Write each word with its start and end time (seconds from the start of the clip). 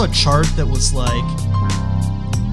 saw 0.00 0.10
a 0.10 0.14
chart 0.14 0.46
that 0.56 0.66
was 0.66 0.94
like, 0.94 1.24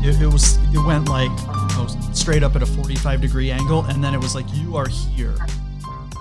it, 0.04 0.22
it 0.22 0.28
was, 0.28 0.58
it 0.74 0.86
went 0.86 1.08
like 1.08 1.30
you 1.30 1.78
know, 1.78 1.88
straight 2.14 2.44
up 2.44 2.56
at 2.56 2.62
a 2.62 2.66
45 2.66 3.22
degree 3.22 3.52
angle, 3.52 3.86
and 3.86 4.04
then 4.04 4.14
it 4.14 4.20
was 4.20 4.36
like, 4.36 4.46
you 4.54 4.76
are 4.76 4.88
here. 4.88 5.36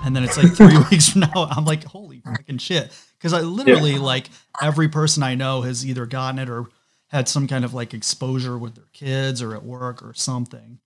And 0.05 0.15
then 0.15 0.23
it's 0.23 0.37
like 0.37 0.53
three 0.53 0.77
weeks 0.91 1.09
from 1.09 1.21
now, 1.21 1.49
I'm 1.51 1.65
like, 1.65 1.83
holy 1.83 2.21
fucking 2.21 2.59
shit. 2.59 2.97
Because 3.17 3.33
I 3.33 3.41
literally, 3.41 3.93
yeah. 3.93 3.99
like, 3.99 4.29
every 4.61 4.87
person 4.87 5.21
I 5.21 5.35
know 5.35 5.63
has 5.63 5.85
either 5.85 6.05
gotten 6.05 6.39
it 6.39 6.49
or 6.49 6.67
had 7.07 7.27
some 7.27 7.47
kind 7.47 7.65
of 7.65 7.73
like 7.73 7.93
exposure 7.93 8.57
with 8.57 8.75
their 8.75 8.89
kids 8.93 9.41
or 9.41 9.53
at 9.53 9.63
work 9.63 10.01
or 10.01 10.13
something. 10.13 10.79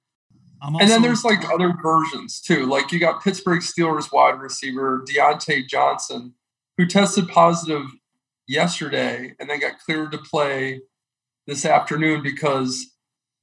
Also, 0.61 0.79
and 0.79 0.89
then 0.89 1.01
there's 1.01 1.23
like 1.23 1.47
other 1.49 1.73
versions 1.83 2.39
too. 2.39 2.65
Like 2.65 2.91
you 2.91 2.99
got 2.99 3.23
Pittsburgh 3.23 3.61
Steelers 3.61 4.11
wide 4.11 4.39
receiver 4.39 5.03
Diontae 5.07 5.67
Johnson, 5.67 6.33
who 6.77 6.85
tested 6.85 7.27
positive 7.27 7.85
yesterday 8.51 9.33
and 9.39 9.49
then 9.49 9.59
got 9.59 9.79
cleared 9.79 10.11
to 10.11 10.17
play 10.17 10.81
this 11.47 11.65
afternoon 11.65 12.21
because 12.21 12.85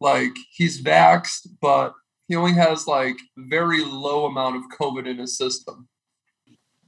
like 0.01 0.33
he's 0.53 0.83
vaxxed, 0.83 1.49
but 1.61 1.95
he 2.29 2.37
only 2.37 2.53
has 2.53 2.87
like 2.87 3.17
very 3.37 3.83
low 3.85 4.27
amount 4.27 4.57
of 4.57 4.63
COVID 4.79 5.09
in 5.09 5.19
his 5.19 5.37
system. 5.37 5.89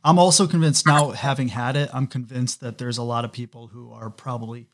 I'm 0.05 0.19
also 0.19 0.47
convinced 0.47 0.87
now, 0.87 1.11
having 1.11 1.49
had 1.49 1.77
it, 1.77 1.91
I'm 1.93 2.07
convinced 2.07 2.61
that 2.61 2.79
there's 2.79 2.99
a 2.99 3.03
lot 3.03 3.25
of 3.25 3.33
people 3.33 3.69
who 3.69 3.93
are 3.93 4.09
probably 4.09 4.69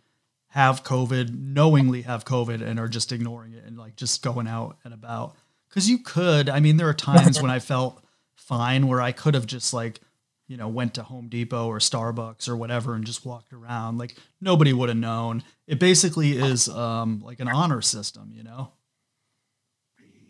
have 0.48 0.84
COVID, 0.84 1.36
knowingly 1.36 2.02
have 2.02 2.24
COVID, 2.24 2.62
and 2.62 2.78
are 2.78 2.88
just 2.88 3.10
ignoring 3.10 3.52
it 3.52 3.64
and 3.64 3.76
like 3.76 3.96
just 3.96 4.22
going 4.22 4.46
out 4.46 4.76
and 4.84 4.94
about. 4.94 5.34
Because 5.68 5.90
you 5.90 5.98
could, 5.98 6.48
I 6.48 6.60
mean, 6.60 6.76
there 6.76 6.88
are 6.88 6.94
times 6.94 7.42
when 7.42 7.50
I 7.50 7.58
felt 7.58 8.02
fine 8.36 8.86
where 8.86 9.00
I 9.00 9.10
could 9.10 9.34
have 9.34 9.46
just 9.46 9.74
like 9.74 10.00
you 10.48 10.56
know, 10.56 10.68
went 10.68 10.94
to 10.94 11.02
Home 11.02 11.28
Depot 11.28 11.66
or 11.66 11.78
Starbucks 11.78 12.48
or 12.48 12.56
whatever 12.56 12.94
and 12.94 13.04
just 13.04 13.26
walked 13.26 13.52
around. 13.52 13.98
Like 13.98 14.16
nobody 14.40 14.72
would 14.72 14.88
have 14.88 14.98
known. 14.98 15.42
It 15.66 15.80
basically 15.80 16.36
is 16.36 16.68
um, 16.68 17.20
like 17.24 17.40
an 17.40 17.48
honor 17.48 17.82
system, 17.82 18.32
you 18.32 18.42
know. 18.42 18.72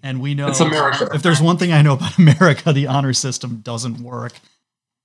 And 0.02 0.20
we 0.20 0.34
know 0.34 0.48
it's 0.48 0.60
America. 0.60 1.08
If 1.12 1.22
there's 1.22 1.40
one 1.40 1.58
thing 1.58 1.72
I 1.72 1.82
know 1.82 1.94
about 1.94 2.18
America, 2.18 2.72
the 2.72 2.86
honor 2.86 3.12
system 3.12 3.60
doesn't 3.60 4.00
work. 4.00 4.34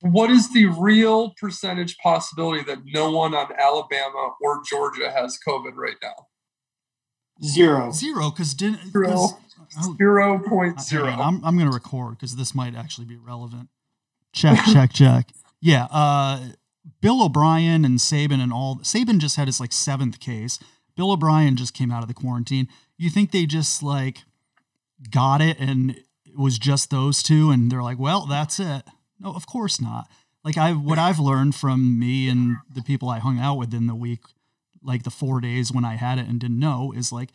What 0.01 0.31
is 0.31 0.51
the 0.51 0.65
real 0.65 1.33
percentage 1.39 1.97
possibility 1.97 2.63
that 2.63 2.79
no 2.85 3.11
one 3.11 3.35
on 3.35 3.47
Alabama 3.57 4.31
or 4.41 4.61
Georgia 4.67 5.11
has 5.11 5.37
COVID 5.47 5.73
right 5.75 5.97
now? 6.01 6.27
Zero. 7.43 7.91
Zero, 7.91 8.31
because 8.31 8.53
didn't 8.53 8.91
zero. 8.91 9.37
Zero 9.97 10.39
point 10.39 10.81
zero. 10.81 11.07
I'm 11.07 11.43
I'm 11.45 11.57
gonna 11.57 11.71
record 11.71 12.17
because 12.17 12.35
this 12.35 12.53
might 12.53 12.75
actually 12.75 13.05
be 13.05 13.17
relevant. 13.17 13.69
Check, 14.33 14.59
check, 14.71 14.93
check. 14.93 15.29
Yeah. 15.61 15.87
Uh, 15.91 16.39
Bill 17.01 17.23
O'Brien 17.23 17.83
and 17.83 17.99
Saban 17.99 18.41
and 18.41 18.53
all 18.53 18.77
Saban 18.77 19.19
just 19.19 19.35
had 19.35 19.47
his 19.47 19.59
like 19.59 19.73
seventh 19.73 20.19
case. 20.19 20.59
Bill 20.95 21.11
O'Brien 21.11 21.55
just 21.55 21.73
came 21.73 21.91
out 21.91 22.03
of 22.03 22.07
the 22.07 22.13
quarantine. 22.13 22.67
You 22.97 23.09
think 23.09 23.31
they 23.31 23.45
just 23.45 23.81
like 23.81 24.19
got 25.09 25.41
it 25.41 25.59
and 25.59 25.91
it 25.91 26.37
was 26.37 26.59
just 26.59 26.89
those 26.89 27.23
two 27.23 27.49
and 27.49 27.71
they're 27.71 27.83
like, 27.83 27.99
well, 27.99 28.25
that's 28.25 28.59
it. 28.59 28.83
No, 29.19 29.33
of 29.33 29.47
course 29.47 29.81
not. 29.81 30.07
Like 30.43 30.57
I 30.57 30.73
what 30.73 30.99
I've 30.99 31.19
learned 31.19 31.55
from 31.55 31.99
me 31.99 32.29
and 32.29 32.57
the 32.73 32.83
people 32.83 33.09
I 33.09 33.19
hung 33.19 33.39
out 33.39 33.57
with 33.57 33.73
in 33.73 33.87
the 33.87 33.95
week, 33.95 34.21
like 34.83 35.03
the 35.03 35.11
four 35.11 35.41
days 35.41 35.71
when 35.71 35.85
I 35.85 35.95
had 35.95 36.19
it 36.19 36.27
and 36.27 36.39
didn't 36.39 36.59
know, 36.59 36.93
is 36.95 37.11
like 37.11 37.29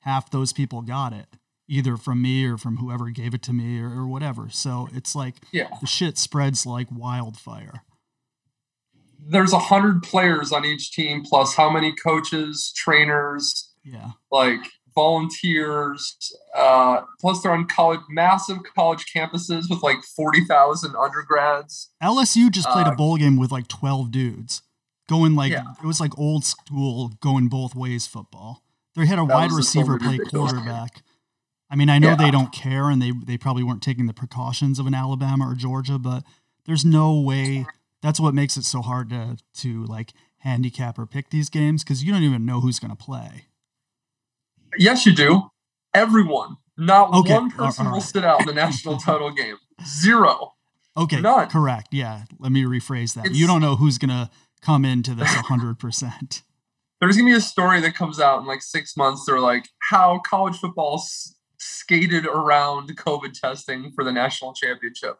half 0.00 0.30
those 0.30 0.52
people 0.52 0.82
got 0.82 1.12
it 1.12 1.26
either 1.70 1.96
from 1.96 2.20
me 2.20 2.44
or 2.44 2.58
from 2.58 2.78
whoever 2.78 3.08
gave 3.08 3.32
it 3.32 3.42
to 3.42 3.52
me 3.52 3.80
or, 3.80 3.88
or 3.88 4.06
whatever. 4.06 4.48
So 4.50 4.88
it's 4.92 5.14
like 5.14 5.36
yeah. 5.52 5.68
the 5.80 5.86
shit 5.86 6.18
spreads 6.18 6.66
like 6.66 6.88
wildfire. 6.90 7.84
There's 9.18 9.52
a 9.52 9.58
hundred 9.58 10.02
players 10.02 10.50
on 10.50 10.64
each 10.64 10.92
team, 10.92 11.22
plus 11.22 11.54
how 11.54 11.70
many 11.70 11.94
coaches, 11.94 12.72
trainers, 12.74 13.70
yeah, 13.84 14.12
like 14.32 14.60
volunteers. 14.94 16.16
Uh, 16.56 17.02
plus, 17.20 17.42
they're 17.42 17.52
on 17.52 17.66
college, 17.66 18.00
massive 18.08 18.58
college 18.74 19.04
campuses 19.14 19.64
with 19.68 19.82
like 19.82 19.98
forty 20.16 20.44
thousand 20.46 20.96
undergrads. 20.96 21.90
LSU 22.02 22.50
just 22.50 22.68
played 22.70 22.86
uh, 22.86 22.92
a 22.92 22.96
bowl 22.96 23.18
game 23.18 23.36
with 23.36 23.52
like 23.52 23.68
twelve 23.68 24.10
dudes, 24.10 24.62
going 25.06 25.36
like 25.36 25.52
yeah. 25.52 25.64
it 25.82 25.86
was 25.86 26.00
like 26.00 26.18
old 26.18 26.44
school, 26.44 27.12
going 27.20 27.48
both 27.48 27.74
ways 27.74 28.06
football. 28.06 28.62
They 28.96 29.04
had 29.04 29.18
a 29.18 29.26
that 29.26 29.34
wide 29.34 29.52
receiver 29.52 29.98
play 29.98 30.18
quarterback. 30.18 31.02
I 31.70 31.76
mean, 31.76 31.88
I 31.88 31.98
know 31.98 32.10
yeah. 32.10 32.16
they 32.16 32.30
don't 32.30 32.52
care 32.52 32.90
and 32.90 33.00
they 33.00 33.12
they 33.12 33.38
probably 33.38 33.62
weren't 33.62 33.82
taking 33.82 34.06
the 34.06 34.12
precautions 34.12 34.78
of 34.78 34.86
an 34.86 34.94
Alabama 34.94 35.48
or 35.48 35.54
Georgia, 35.54 35.98
but 35.98 36.24
there's 36.66 36.84
no 36.84 37.18
way 37.20 37.66
that's 38.02 38.18
what 38.18 38.34
makes 38.34 38.56
it 38.56 38.64
so 38.64 38.82
hard 38.82 39.10
to 39.10 39.38
to 39.54 39.84
like 39.84 40.12
handicap 40.38 40.98
or 40.98 41.06
pick 41.06 41.30
these 41.30 41.48
games 41.48 41.84
because 41.84 42.02
you 42.02 42.12
don't 42.12 42.22
even 42.22 42.44
know 42.44 42.60
who's 42.60 42.78
going 42.78 42.90
to 42.90 42.96
play. 42.96 43.46
Yes, 44.76 45.06
you 45.06 45.14
do. 45.14 45.50
Everyone, 45.94 46.56
not 46.76 47.12
okay. 47.12 47.32
one 47.32 47.50
person 47.50 47.86
right. 47.86 47.92
will 47.92 48.00
sit 48.00 48.24
out 48.24 48.40
in 48.40 48.46
the 48.46 48.52
national 48.52 48.96
title 48.98 49.30
game. 49.30 49.56
Zero. 49.84 50.54
Okay, 50.96 51.20
None. 51.20 51.48
correct. 51.48 51.88
Yeah, 51.92 52.24
let 52.38 52.52
me 52.52 52.64
rephrase 52.64 53.14
that. 53.14 53.26
It's, 53.26 53.38
you 53.38 53.46
don't 53.46 53.60
know 53.60 53.76
who's 53.76 53.98
going 53.98 54.10
to 54.10 54.30
come 54.60 54.84
into 54.84 55.14
this 55.14 55.30
100%. 55.30 56.42
There's 57.00 57.16
going 57.16 57.26
to 57.26 57.32
be 57.32 57.36
a 57.36 57.40
story 57.40 57.80
that 57.80 57.94
comes 57.94 58.20
out 58.20 58.40
in 58.40 58.46
like 58.46 58.60
six 58.60 58.96
months. 58.96 59.24
They're 59.24 59.40
like, 59.40 59.68
how 59.88 60.18
college 60.18 60.58
football 60.58 61.02
skated 61.60 62.26
around 62.26 62.96
COVID 62.96 63.38
testing 63.38 63.92
for 63.92 64.02
the 64.02 64.12
national 64.12 64.54
championship. 64.54 65.18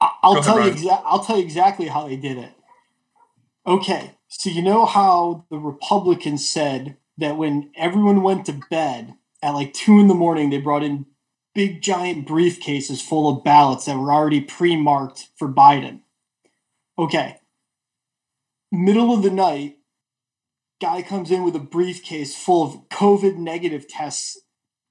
I'll 0.00 0.42
tell 0.42 0.64
you. 0.64 0.72
Exa- 0.72 1.02
I'll 1.04 1.24
tell 1.24 1.36
you 1.36 1.42
exactly 1.42 1.88
how 1.88 2.08
they 2.08 2.16
did 2.16 2.38
it. 2.38 2.52
Okay, 3.66 4.12
so 4.28 4.48
you 4.48 4.62
know 4.62 4.86
how 4.86 5.44
the 5.50 5.58
Republicans 5.58 6.48
said 6.48 6.96
that 7.18 7.36
when 7.36 7.70
everyone 7.76 8.22
went 8.22 8.46
to 8.46 8.60
bed 8.70 9.14
at 9.42 9.50
like 9.50 9.74
two 9.74 9.98
in 9.98 10.08
the 10.08 10.14
morning, 10.14 10.48
they 10.48 10.58
brought 10.58 10.82
in 10.82 11.06
big 11.54 11.82
giant 11.82 12.26
briefcases 12.26 13.02
full 13.02 13.28
of 13.28 13.44
ballots 13.44 13.84
that 13.84 13.98
were 13.98 14.12
already 14.12 14.40
pre-marked 14.40 15.28
for 15.36 15.48
Biden. 15.48 16.00
Okay, 16.98 17.38
middle 18.72 19.12
of 19.12 19.22
the 19.22 19.30
night, 19.30 19.78
guy 20.80 21.02
comes 21.02 21.30
in 21.30 21.44
with 21.44 21.56
a 21.56 21.60
briefcase 21.60 22.34
full 22.34 22.66
of 22.66 22.88
COVID 22.88 23.36
negative 23.36 23.86
tests 23.86 24.40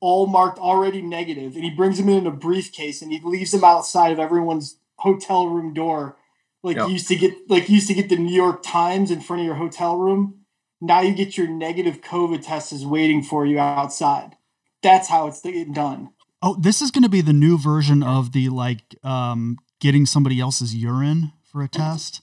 all 0.02 0.28
marked 0.28 0.60
already 0.60 1.02
negative, 1.02 1.56
and 1.56 1.64
he 1.64 1.70
brings 1.70 1.98
them 1.98 2.10
in, 2.10 2.20
in 2.20 2.28
a 2.28 2.32
briefcase 2.32 3.02
and 3.02 3.12
he 3.12 3.20
leaves 3.24 3.52
them 3.52 3.64
outside 3.64 4.12
of 4.12 4.20
everyone's 4.20 4.78
hotel 4.98 5.48
room 5.48 5.74
door. 5.74 6.18
Like 6.64 6.78
yep. 6.78 6.88
you 6.88 6.94
used 6.94 7.08
to 7.08 7.16
get, 7.16 7.34
like 7.50 7.70
you 7.70 7.76
used 7.76 7.88
to 7.88 7.94
get 7.94 8.10
the 8.10 8.18
New 8.18 8.34
York 8.34 8.62
Times 8.64 9.12
in 9.12 9.22
front 9.22 9.42
of 9.42 9.46
your 9.46 9.56
hotel 9.56 9.98
room. 9.98 10.46
Now 10.82 11.02
you 11.02 11.14
get 11.14 11.38
your 11.38 11.48
negative 11.48 12.02
COVID 12.02 12.46
test 12.46 12.72
is 12.72 12.86
waiting 12.86 13.22
for 13.22 13.46
you 13.46 13.60
outside. 13.60 14.36
That's 14.82 15.10
how 15.10 15.28
it's 15.28 15.42
getting 15.42 15.74
done. 15.74 16.10
Oh, 16.42 16.56
this 16.58 16.82
is 16.82 16.92
going 16.92 17.04
to 17.04 17.10
be 17.10 17.22
the 17.22 17.34
new 17.34 17.58
version 17.58 18.02
of 18.02 18.32
the 18.32 18.48
like 18.48 18.96
um, 19.04 19.58
getting 19.82 20.06
somebody 20.06 20.40
else's 20.40 20.74
urine 20.74 21.34
for 21.44 21.62
a 21.62 21.68
test. 21.68 22.22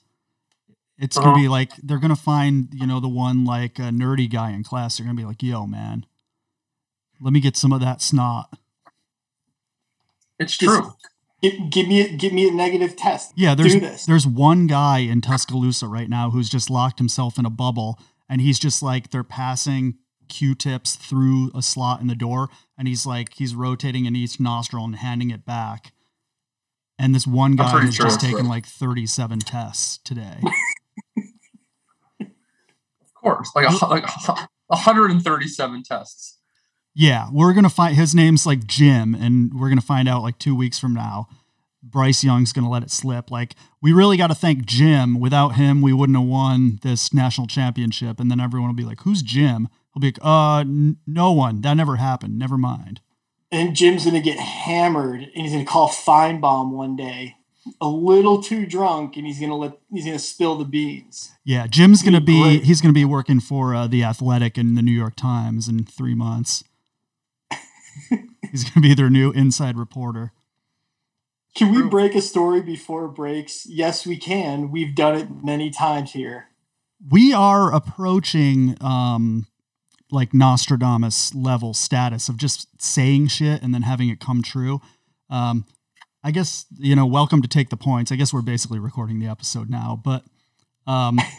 It's 0.98 1.16
uh-huh. 1.16 1.26
gonna 1.26 1.42
be 1.42 1.48
like 1.48 1.72
they're 1.82 1.98
gonna 1.98 2.16
find 2.16 2.68
you 2.72 2.86
know 2.86 3.00
the 3.00 3.08
one 3.08 3.44
like 3.44 3.78
a 3.78 3.90
nerdy 3.90 4.30
guy 4.30 4.52
in 4.52 4.62
class. 4.62 4.96
They're 4.96 5.06
gonna 5.06 5.16
be 5.16 5.26
like, 5.26 5.42
"Yo, 5.42 5.66
man, 5.66 6.06
let 7.20 7.32
me 7.32 7.40
get 7.40 7.56
some 7.56 7.72
of 7.72 7.80
that 7.80 8.00
snot. 8.00 8.58
It's 10.38 10.56
true. 10.56 10.92
Give, 11.42 11.70
give, 11.70 11.88
me 11.88 12.00
a, 12.00 12.08
give 12.08 12.32
me 12.32 12.48
a 12.48 12.52
negative 12.52 12.96
test. 12.96 13.32
Yeah, 13.36 13.54
there's 13.54 14.06
there's 14.06 14.26
one 14.26 14.66
guy 14.66 14.98
in 14.98 15.20
Tuscaloosa 15.20 15.86
right 15.86 16.08
now 16.08 16.30
who's 16.30 16.48
just 16.48 16.70
locked 16.70 16.98
himself 16.98 17.38
in 17.38 17.44
a 17.44 17.50
bubble, 17.50 17.98
and 18.28 18.40
he's 18.40 18.58
just 18.58 18.82
like 18.82 19.10
they're 19.10 19.22
passing 19.22 19.96
Q-tips 20.28 20.96
through 20.96 21.50
a 21.54 21.62
slot 21.62 22.00
in 22.00 22.06
the 22.06 22.14
door, 22.14 22.48
and 22.78 22.88
he's 22.88 23.06
like 23.06 23.34
he's 23.34 23.54
rotating 23.54 24.06
in 24.06 24.16
each 24.16 24.40
nostril 24.40 24.84
and 24.84 24.96
handing 24.96 25.30
it 25.30 25.44
back. 25.44 25.92
And 26.98 27.14
this 27.14 27.26
one 27.26 27.56
guy 27.56 27.82
has 27.82 27.94
sure 27.94 28.06
just 28.06 28.20
taken 28.20 28.46
right. 28.46 28.48
like 28.48 28.66
37 28.66 29.40
tests 29.40 29.98
today. 29.98 30.40
of 32.20 33.14
course, 33.14 33.50
like, 33.54 33.68
a, 33.68 33.86
like 33.86 34.08
137 34.68 35.82
tests. 35.82 36.38
Yeah, 36.98 37.28
we're 37.30 37.52
gonna 37.52 37.68
find 37.68 37.94
his 37.94 38.14
name's 38.14 38.46
like 38.46 38.66
Jim, 38.66 39.14
and 39.14 39.52
we're 39.52 39.68
gonna 39.68 39.82
find 39.82 40.08
out 40.08 40.22
like 40.22 40.38
two 40.38 40.56
weeks 40.56 40.78
from 40.78 40.94
now. 40.94 41.28
Bryce 41.82 42.24
Young's 42.24 42.54
gonna 42.54 42.70
let 42.70 42.82
it 42.82 42.90
slip. 42.90 43.30
Like 43.30 43.54
we 43.82 43.92
really 43.92 44.16
got 44.16 44.28
to 44.28 44.34
thank 44.34 44.64
Jim. 44.64 45.20
Without 45.20 45.50
him, 45.50 45.82
we 45.82 45.92
wouldn't 45.92 46.16
have 46.18 46.26
won 46.26 46.78
this 46.82 47.12
national 47.12 47.48
championship. 47.48 48.18
And 48.18 48.30
then 48.30 48.40
everyone 48.40 48.70
will 48.70 48.74
be 48.76 48.84
like, 48.84 49.02
"Who's 49.02 49.20
Jim?" 49.20 49.68
He'll 49.92 50.00
be 50.00 50.06
like, 50.06 50.18
"Uh, 50.24 50.60
n- 50.60 50.96
no 51.06 51.32
one. 51.32 51.60
That 51.60 51.74
never 51.74 51.96
happened. 51.96 52.38
Never 52.38 52.56
mind." 52.56 53.02
And 53.52 53.76
Jim's 53.76 54.06
gonna 54.06 54.22
get 54.22 54.40
hammered, 54.40 55.20
and 55.20 55.42
he's 55.42 55.52
gonna 55.52 55.66
call 55.66 55.90
Finebaum 55.90 56.70
one 56.70 56.96
day, 56.96 57.36
a 57.78 57.88
little 57.88 58.42
too 58.42 58.64
drunk, 58.64 59.18
and 59.18 59.26
he's 59.26 59.38
gonna 59.38 59.54
let 59.54 59.78
he's 59.92 60.06
gonna 60.06 60.18
spill 60.18 60.56
the 60.56 60.64
beans. 60.64 61.32
Yeah, 61.44 61.66
Jim's 61.66 62.02
gonna 62.02 62.22
be, 62.22 62.58
be 62.58 62.64
he's 62.64 62.80
gonna 62.80 62.94
be 62.94 63.04
working 63.04 63.40
for 63.40 63.74
uh, 63.74 63.86
the 63.86 64.02
Athletic 64.02 64.56
and 64.56 64.78
the 64.78 64.82
New 64.82 64.92
York 64.92 65.14
Times 65.14 65.68
in 65.68 65.84
three 65.84 66.14
months. 66.14 66.64
He's 68.50 68.64
going 68.64 68.74
to 68.74 68.80
be 68.80 68.94
their 68.94 69.10
new 69.10 69.30
inside 69.32 69.76
reporter. 69.76 70.32
Can 71.54 71.74
we 71.74 71.82
break 71.82 72.14
a 72.14 72.20
story 72.20 72.60
before 72.60 73.06
it 73.06 73.14
breaks? 73.14 73.66
Yes, 73.66 74.06
we 74.06 74.16
can. 74.18 74.70
We've 74.70 74.94
done 74.94 75.16
it 75.16 75.28
many 75.42 75.70
times 75.70 76.12
here. 76.12 76.48
we 77.10 77.32
are 77.32 77.72
approaching 77.74 78.76
um, 78.80 79.46
like 80.10 80.34
Nostradamus 80.34 81.34
level 81.34 81.74
status 81.74 82.28
of 82.28 82.36
just 82.36 82.68
saying 82.80 83.28
shit 83.28 83.62
and 83.62 83.74
then 83.74 83.82
having 83.82 84.08
it 84.08 84.20
come 84.20 84.42
true. 84.42 84.80
Um, 85.30 85.64
I 86.22 86.30
guess 86.30 86.66
you 86.78 86.96
know, 86.96 87.06
welcome 87.06 87.42
to 87.42 87.48
take 87.48 87.70
the 87.70 87.76
points. 87.76 88.12
I 88.12 88.16
guess 88.16 88.32
we're 88.32 88.42
basically 88.42 88.78
recording 88.78 89.18
the 89.20 89.26
episode 89.26 89.70
now, 89.70 90.00
but 90.02 90.24
um, 90.86 91.18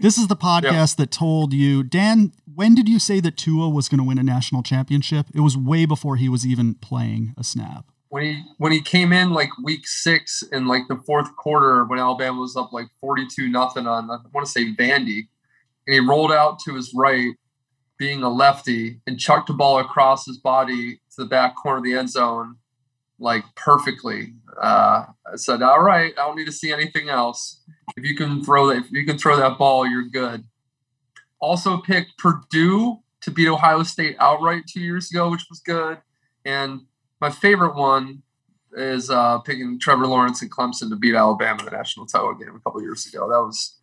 this 0.00 0.18
is 0.18 0.26
the 0.26 0.36
podcast 0.36 0.72
yep. 0.92 0.96
that 0.98 1.10
told 1.10 1.52
you, 1.52 1.82
Dan. 1.82 2.32
When 2.54 2.74
did 2.74 2.88
you 2.88 3.00
say 3.00 3.18
that 3.18 3.36
Tua 3.36 3.68
was 3.68 3.88
going 3.88 3.98
to 3.98 4.04
win 4.04 4.18
a 4.18 4.22
national 4.22 4.62
championship? 4.62 5.26
It 5.34 5.40
was 5.40 5.56
way 5.56 5.86
before 5.86 6.16
he 6.16 6.28
was 6.28 6.46
even 6.46 6.74
playing 6.74 7.34
a 7.36 7.42
snap. 7.42 7.86
When 8.10 8.22
he 8.22 8.42
when 8.58 8.70
he 8.70 8.80
came 8.80 9.12
in 9.12 9.32
like 9.32 9.48
week 9.62 9.88
six 9.88 10.42
in 10.52 10.68
like 10.68 10.82
the 10.88 10.96
fourth 11.04 11.34
quarter 11.34 11.84
when 11.84 11.98
Alabama 11.98 12.40
was 12.40 12.56
up 12.56 12.72
like 12.72 12.86
forty 13.00 13.26
two 13.26 13.48
nothing 13.48 13.88
on 13.88 14.08
I 14.08 14.18
want 14.32 14.46
to 14.46 14.52
say 14.52 14.72
Vandy, 14.72 15.26
and 15.86 15.94
he 15.94 15.98
rolled 15.98 16.30
out 16.30 16.60
to 16.60 16.76
his 16.76 16.92
right, 16.94 17.34
being 17.98 18.22
a 18.22 18.28
lefty, 18.28 19.00
and 19.06 19.18
chucked 19.18 19.48
the 19.48 19.54
ball 19.54 19.80
across 19.80 20.26
his 20.26 20.38
body 20.38 21.00
to 21.16 21.22
the 21.22 21.26
back 21.26 21.56
corner 21.56 21.78
of 21.78 21.84
the 21.84 21.94
end 21.94 22.10
zone 22.10 22.58
like 23.18 23.44
perfectly. 23.56 24.34
Uh, 24.60 25.06
I 25.26 25.36
said, 25.36 25.62
"All 25.62 25.82
right, 25.82 26.12
I 26.16 26.26
don't 26.26 26.36
need 26.36 26.46
to 26.46 26.52
see 26.52 26.72
anything 26.72 27.08
else. 27.08 27.62
If 27.96 28.04
you 28.04 28.16
can 28.16 28.42
throw 28.44 28.68
that, 28.68 28.78
if 28.78 28.90
you 28.90 29.04
can 29.04 29.18
throw 29.18 29.36
that 29.36 29.58
ball, 29.58 29.86
you're 29.86 30.08
good." 30.08 30.44
Also 31.40 31.78
picked 31.78 32.16
Purdue 32.18 33.00
to 33.20 33.30
beat 33.30 33.48
Ohio 33.48 33.82
State 33.82 34.16
outright 34.18 34.64
two 34.66 34.80
years 34.80 35.10
ago, 35.10 35.30
which 35.30 35.46
was 35.50 35.60
good. 35.60 35.98
And 36.44 36.82
my 37.20 37.30
favorite 37.30 37.74
one 37.74 38.22
is 38.76 39.10
uh, 39.10 39.38
picking 39.38 39.78
Trevor 39.78 40.06
Lawrence 40.06 40.42
and 40.42 40.50
Clemson 40.50 40.90
to 40.90 40.96
beat 40.96 41.14
Alabama 41.14 41.60
in 41.60 41.64
the 41.66 41.70
national 41.70 42.06
title 42.06 42.34
game 42.34 42.54
a 42.54 42.60
couple 42.60 42.82
years 42.82 43.06
ago. 43.06 43.28
That 43.28 43.40
was 43.40 43.76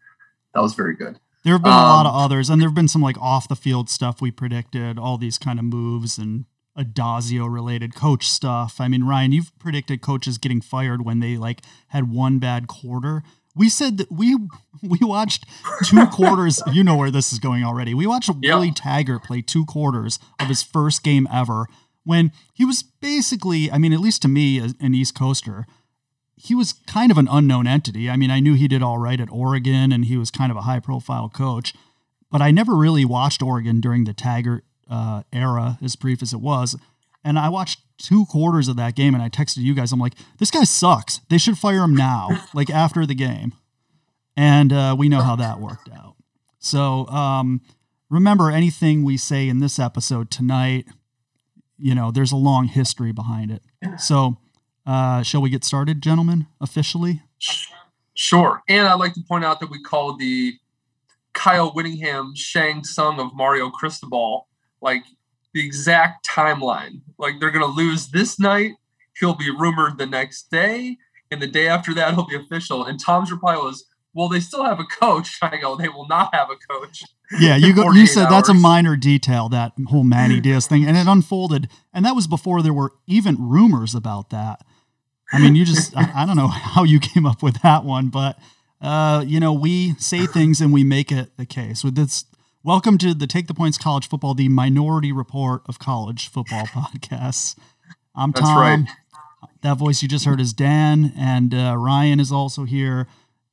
that 0.54 0.62
was 0.62 0.74
very 0.74 0.96
good. 0.96 1.20
There 1.44 1.54
have 1.54 1.64
been 1.64 1.72
um, 1.72 1.80
a 1.80 1.88
lot 1.88 2.06
of 2.06 2.14
um, 2.14 2.22
others, 2.22 2.50
and 2.50 2.62
there 2.62 2.70
have 2.70 2.76
been 2.76 2.88
some 2.88 3.02
like 3.02 3.18
off 3.20 3.48
the 3.48 3.56
field 3.56 3.90
stuff 3.90 4.22
we 4.22 4.32
predicted, 4.32 5.00
all 5.00 5.18
these 5.18 5.38
kind 5.38 5.58
of 5.58 5.66
moves 5.66 6.18
and 6.18 6.46
Addazio 6.78 7.52
related 7.52 7.96
coach 7.96 8.28
stuff. 8.28 8.80
I 8.80 8.88
mean, 8.88 9.04
Ryan, 9.04 9.32
you've 9.32 9.58
predicted 9.60 10.02
coaches 10.02 10.38
getting 10.38 10.62
fired 10.62 11.04
when 11.04 11.20
they 11.20 11.38
like 11.38 11.62
had 11.88 12.12
one 12.12 12.40
bad 12.40 12.68
quarter. 12.68 13.24
We 13.56 13.68
said 13.70 13.98
that 13.98 14.12
we 14.12 14.38
we 14.82 15.00
watched 15.02 15.46
two 15.86 16.06
quarters. 16.12 16.62
You 16.72 16.84
know 16.84 16.96
where 16.96 17.12
this 17.12 17.34
is 17.34 17.40
going 17.40 17.64
already. 17.64 17.94
We 17.94 18.08
watched 18.08 18.30
yep. 18.30 18.38
Willie 18.42 18.72
Taggart 18.72 19.24
play 19.24 19.42
two 19.42 19.66
quarters 19.66 20.20
of 20.40 20.48
his 20.48 20.64
first 20.64 21.04
game 21.04 21.28
ever 21.32 21.68
when 22.04 22.32
he 22.54 22.66
was 22.66 22.84
basically, 22.84 23.72
I 23.72 23.78
mean, 23.78 23.94
at 23.94 24.00
least 24.00 24.22
to 24.24 24.28
me, 24.28 24.60
an 24.60 24.96
East 24.96 25.16
Coaster, 25.16 25.66
he 26.36 26.56
was 26.56 26.74
kind 26.74 27.12
of 27.12 27.18
an 27.18 27.28
unknown 27.30 27.68
entity. 27.68 28.10
I 28.10 28.16
mean, 28.16 28.32
I 28.32 28.40
knew 28.40 28.56
he 28.56 28.68
did 28.68 28.82
all 28.82 28.98
right 28.98 29.20
at 29.20 29.32
Oregon 29.32 29.92
and 29.92 30.06
he 30.06 30.18
was 30.18 30.32
kind 30.32 30.52
of 30.52 30.58
a 30.58 30.62
high 30.62 30.80
profile 30.80 31.30
coach, 31.30 31.74
but 32.32 32.42
I 32.42 32.52
never 32.52 32.76
really 32.76 33.06
watched 33.06 33.44
Oregon 33.44 33.80
during 33.80 34.06
the 34.06 34.14
Taggart 34.14 34.64
uh, 34.92 35.24
era, 35.34 35.80
as 35.82 35.96
brief 35.96 36.22
as 36.22 36.34
it 36.34 36.42
was. 36.42 36.76
And 37.24 37.40
I 37.40 37.50
watched 37.50 37.80
two 37.98 38.26
quarters 38.26 38.68
of 38.68 38.76
that 38.76 38.96
game 38.96 39.14
and 39.14 39.24
I 39.24 39.30
texted 39.30 39.58
you 39.58 39.74
guys. 39.74 39.92
I'm 39.92 40.00
like, 40.00 40.16
this 40.38 40.52
guy 40.52 40.64
sucks. 40.64 41.22
They 41.30 41.38
should 41.38 41.58
fire 41.58 41.84
him 41.84 41.96
now, 41.96 42.30
like 42.54 42.70
after 42.70 43.06
the 43.06 43.16
game. 43.16 43.54
And 44.36 44.74
uh, 44.74 44.96
we 44.98 45.08
know 45.08 45.22
how 45.22 45.36
that 45.38 45.60
worked 45.60 45.90
out. 45.90 46.16
So 46.60 47.08
um, 47.08 47.62
remember 48.10 48.52
anything 48.52 49.04
we 49.04 49.18
say 49.18 49.48
in 49.48 49.60
this 49.60 49.80
episode 49.80 50.30
tonight, 50.30 50.86
you 51.78 51.96
know, 51.96 52.12
there's 52.12 52.32
a 52.32 52.38
long 52.38 52.68
history 52.68 53.12
behind 53.12 53.52
it. 53.52 53.64
So 54.00 54.38
uh, 54.86 55.24
shall 55.24 55.42
we 55.42 55.50
get 55.50 55.64
started, 55.64 56.02
gentlemen, 56.02 56.48
officially? 56.60 57.22
Sure. 58.14 58.62
And 58.68 58.88
I'd 58.88 59.00
like 59.00 59.14
to 59.14 59.22
point 59.28 59.46
out 59.46 59.60
that 59.60 59.70
we 59.70 59.82
call 59.82 60.18
the 60.18 60.54
Kyle 61.34 61.72
Whittingham 61.72 62.34
Shang 62.36 62.84
Tsung 62.84 63.20
of 63.20 63.34
Mario 63.34 63.70
Cristobal 63.70 64.48
like 64.82 65.04
the 65.54 65.66
exact 65.66 66.28
timeline. 66.28 67.02
Like 67.18 67.40
they're 67.40 67.52
going 67.52 67.66
to 67.66 67.72
lose 67.72 68.08
this 68.08 68.40
night. 68.40 68.74
He'll 69.20 69.36
be 69.36 69.50
rumored 69.50 69.98
the 69.98 70.06
next 70.06 70.50
day. 70.50 70.98
And 71.30 71.42
the 71.42 71.48
day 71.48 71.68
after 71.68 71.94
that, 71.94 72.14
he'll 72.14 72.28
be 72.28 72.36
official. 72.36 72.86
And 72.86 73.00
Tom's 73.00 73.32
reply 73.32 73.56
was, 73.56 73.86
well, 74.14 74.28
they 74.28 74.40
still 74.40 74.66
have 74.66 74.80
a 74.80 74.86
coach. 74.86 75.38
I 75.42 75.58
go, 75.58 75.76
they 75.76 75.90
will 75.90 76.08
not 76.08 76.34
have 76.34 76.50
a 76.50 76.56
coach. 76.56 77.04
Yeah, 77.40 77.56
you 77.56 77.74
go, 77.74 77.92
you 77.92 78.06
said 78.08 78.24
hours. 78.24 78.32
that's 78.32 78.50
a 78.50 78.54
minor 78.54 78.98
detail, 78.98 79.48
that 79.50 79.72
whole 79.88 80.04
Manny 80.04 80.40
Diaz 80.42 80.68
thing. 80.68 80.86
And 80.86 80.98
it 80.98 81.08
unfolded. 81.08 81.70
And 81.94 82.06
that 82.06 82.16
was 82.16 82.28
before 82.28 82.62
there 82.62 82.74
were 82.74 82.94
even 83.08 83.38
rumors 83.40 83.96
about 83.96 84.30
that. 84.32 84.62
I 85.34 85.40
mean, 85.40 85.56
you 85.56 85.64
just, 85.64 85.96
I, 85.96 86.12
I, 86.14 86.26
don't 86.26 86.36
know 86.36 86.50
how 86.50 86.84
you 86.84 87.00
came 87.00 87.26
up 87.26 87.42
with 87.42 87.62
that 87.62 87.86
one, 87.86 88.10
but, 88.10 88.38
uh, 88.82 89.24
you 89.26 89.40
know, 89.40 89.54
we 89.54 89.94
say 89.94 90.26
things 90.26 90.60
and 90.60 90.74
we 90.74 90.84
make 90.84 91.10
it 91.10 91.38
the 91.38 91.46
case. 91.46 91.86
With 91.86 91.96
this 91.96 92.26
Welcome 92.64 93.00
to 93.00 93.16
the 93.16 93.26
Take 93.26 93.48
the 93.48 93.56
Points 93.56 93.80
College 93.80 94.08
Football, 94.08 94.36
the 94.36 94.48
minority 94.48 95.12
report 95.12 95.64
of 95.68 95.80
college 95.80 96.28
football 96.30 96.66
podcasts. 96.68 97.58
I'm 98.14 98.32
Tom. 98.34 98.60
Right. 98.60 98.88
That 99.64 99.78
voice 99.78 100.04
you 100.04 100.08
just 100.08 100.26
heard 100.26 100.40
is 100.40 100.54
Dan, 100.54 101.12
and 101.18 101.56
uh, 101.56 101.76
Ryan 101.76 102.20
is 102.20 102.32
also 102.32 102.66
here. 102.66 103.08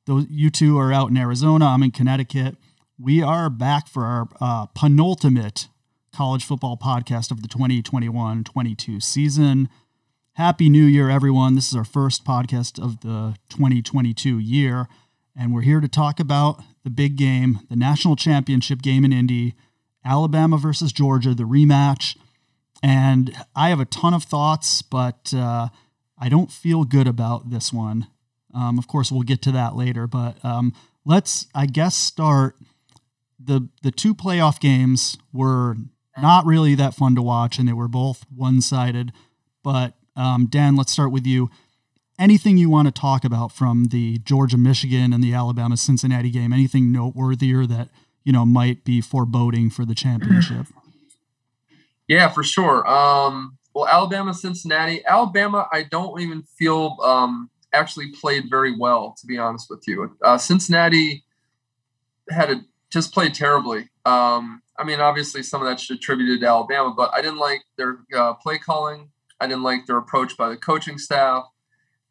Those 0.05 0.27
you 0.29 0.51
two 0.51 0.77
are 0.77 0.93
out 0.93 1.09
in 1.09 1.17
Arizona. 1.17 1.65
I'm 1.65 1.81
in 1.81 1.89
Connecticut. 1.89 2.55
We 2.99 3.23
are 3.23 3.49
back 3.49 3.87
for 3.87 4.05
our 4.05 4.27
uh, 4.39 4.67
penultimate 4.75 5.69
college 6.13 6.45
football 6.45 6.77
podcast 6.77 7.31
of 7.31 7.41
the 7.41 7.47
2021-22 7.47 9.01
season. 9.01 9.69
Happy 10.33 10.69
New 10.69 10.85
Year, 10.85 11.09
everyone! 11.09 11.55
This 11.55 11.69
is 11.69 11.75
our 11.75 11.83
first 11.83 12.25
podcast 12.25 12.79
of 12.79 13.01
the 13.01 13.35
2022 13.49 14.37
year, 14.37 14.87
and 15.39 15.53
we're 15.53 15.61
here 15.61 15.79
to 15.79 15.87
talk 15.87 16.19
about 16.19 16.61
the 16.83 16.89
big 16.89 17.15
game, 17.15 17.61
the 17.69 17.75
national 17.77 18.17
championship 18.17 18.81
game 18.81 19.05
in 19.05 19.13
Indy, 19.13 19.55
Alabama 20.03 20.57
versus 20.57 20.91
Georgia, 20.91 21.33
the 21.33 21.43
rematch. 21.43 22.17
And 22.83 23.33
I 23.55 23.69
have 23.69 23.79
a 23.79 23.85
ton 23.85 24.13
of 24.13 24.23
thoughts, 24.23 24.81
but 24.81 25.33
uh, 25.33 25.69
I 26.17 26.27
don't 26.27 26.51
feel 26.51 26.83
good 26.83 27.07
about 27.07 27.51
this 27.51 27.71
one. 27.71 28.07
Um, 28.53 28.77
of 28.77 28.87
course, 28.87 29.11
we'll 29.11 29.21
get 29.21 29.41
to 29.43 29.51
that 29.53 29.77
later, 29.77 30.07
but 30.07 30.43
um, 30.43 30.73
let's, 31.05 31.47
I 31.55 31.67
guess, 31.67 31.95
start. 31.95 32.57
The, 33.41 33.69
the 33.81 33.91
two 33.91 34.13
playoff 34.13 34.59
games 34.59 35.17
were 35.31 35.75
not 36.17 36.45
really 36.45 36.75
that 36.75 36.95
fun 36.95 37.15
to 37.15 37.21
watch, 37.21 37.57
and 37.57 37.67
they 37.67 37.73
were 37.73 37.87
both 37.87 38.25
one 38.35 38.59
sided. 38.59 39.13
But 39.63 39.93
um, 40.17 40.47
Dan, 40.47 40.75
let's 40.75 40.91
start 40.91 41.13
with 41.13 41.25
you 41.25 41.49
anything 42.19 42.57
you 42.57 42.69
want 42.69 42.87
to 42.87 42.91
talk 42.91 43.23
about 43.23 43.51
from 43.51 43.85
the 43.85 44.19
Georgia 44.19 44.57
Michigan 44.57 45.13
and 45.13 45.23
the 45.23 45.33
Alabama 45.33 45.77
Cincinnati 45.77 46.29
game? 46.29 46.53
Anything 46.53 46.93
noteworthier 46.93 47.67
that 47.67 47.89
you 48.23 48.33
know 48.33 48.45
might 48.45 48.83
be 48.83 49.01
foreboding 49.01 49.69
for 49.69 49.85
the 49.85 49.95
championship? 49.95 50.67
Yeah, 52.09 52.27
for 52.29 52.41
sure. 52.41 52.89
Um, 52.89 53.59
well, 53.75 53.87
Alabama 53.87 54.33
Cincinnati, 54.33 55.05
Alabama, 55.05 55.67
I 55.71 55.83
don't 55.83 56.19
even 56.19 56.41
feel 56.41 56.97
um, 57.03 57.51
actually 57.71 58.11
played 58.11 58.49
very 58.49 58.75
well, 58.75 59.15
to 59.19 59.27
be 59.27 59.37
honest 59.37 59.69
with 59.69 59.83
you. 59.87 60.17
Uh, 60.23 60.37
Cincinnati 60.37 61.23
had 62.29 62.49
a, 62.49 62.61
just 62.91 63.13
played 63.13 63.35
terribly. 63.35 63.89
Um, 64.05 64.63
I 64.77 64.83
mean, 64.85 64.99
obviously, 64.99 65.43
some 65.43 65.61
of 65.61 65.67
that 65.67 65.79
should 65.79 65.97
attributed 65.97 66.41
to 66.41 66.47
Alabama, 66.47 66.93
but 66.97 67.11
I 67.13 67.21
didn't 67.21 67.37
like 67.37 67.61
their 67.77 67.99
uh, 68.15 68.33
play 68.33 68.57
calling. 68.57 69.09
I 69.39 69.47
didn't 69.47 69.63
like 69.63 69.85
their 69.85 69.97
approach 69.97 70.35
by 70.35 70.49
the 70.49 70.57
coaching 70.57 70.97
staff. 70.97 71.43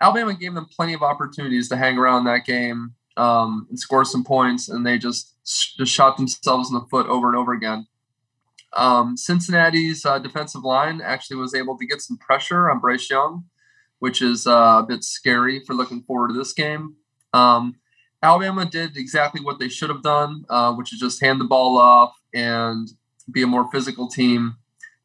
Alabama 0.01 0.35
gave 0.35 0.55
them 0.55 0.67
plenty 0.67 0.95
of 0.95 1.03
opportunities 1.03 1.69
to 1.69 1.77
hang 1.77 1.99
around 1.99 2.25
that 2.25 2.45
game 2.45 2.95
um, 3.17 3.67
and 3.69 3.79
score 3.79 4.05
some 4.05 4.25
points, 4.25 4.69
and 4.69 4.87
they 4.87 4.99
just 4.99 5.35
just 5.45 5.93
shot 5.93 6.17
themselves 6.17 6.71
in 6.71 6.75
the 6.75 6.87
foot 6.91 7.07
over 7.07 7.29
and 7.29 7.37
over 7.37 7.53
again. 7.53 7.87
Um, 8.75 9.17
Cincinnati's 9.17 10.05
uh, 10.05 10.19
defensive 10.19 10.63
line 10.63 11.01
actually 11.01 11.39
was 11.39 11.55
able 11.55 11.79
to 11.79 11.87
get 11.87 12.03
some 12.03 12.19
pressure 12.19 12.71
on 12.71 12.81
Bryce 12.81 13.09
Young, 13.11 13.45
which 13.99 14.21
is 14.21 14.47
uh, 14.47 14.81
a 14.81 14.87
bit 14.87 15.03
scary 15.05 15.65
for 15.65 15.75
looking 15.75 16.03
forward 16.03 16.29
to 16.29 16.35
this 16.35 16.53
game. 16.53 16.97
Um, 17.33 17.77
Alabama 18.23 18.67
did 18.67 18.97
exactly 18.97 19.41
what 19.41 19.59
they 19.59 19.69
should 19.69 19.91
have 19.91 20.03
done, 20.03 20.45
uh, 20.51 20.75
which 20.75 20.93
is 20.93 21.01
just 21.01 21.21
hand 21.21 21.41
the 21.41 21.45
ball 21.45 21.79
off 21.79 22.15
and 22.35 22.89
be 23.31 23.43
a 23.43 23.47
more 23.47 23.71
physical 23.71 24.09
team 24.09 24.57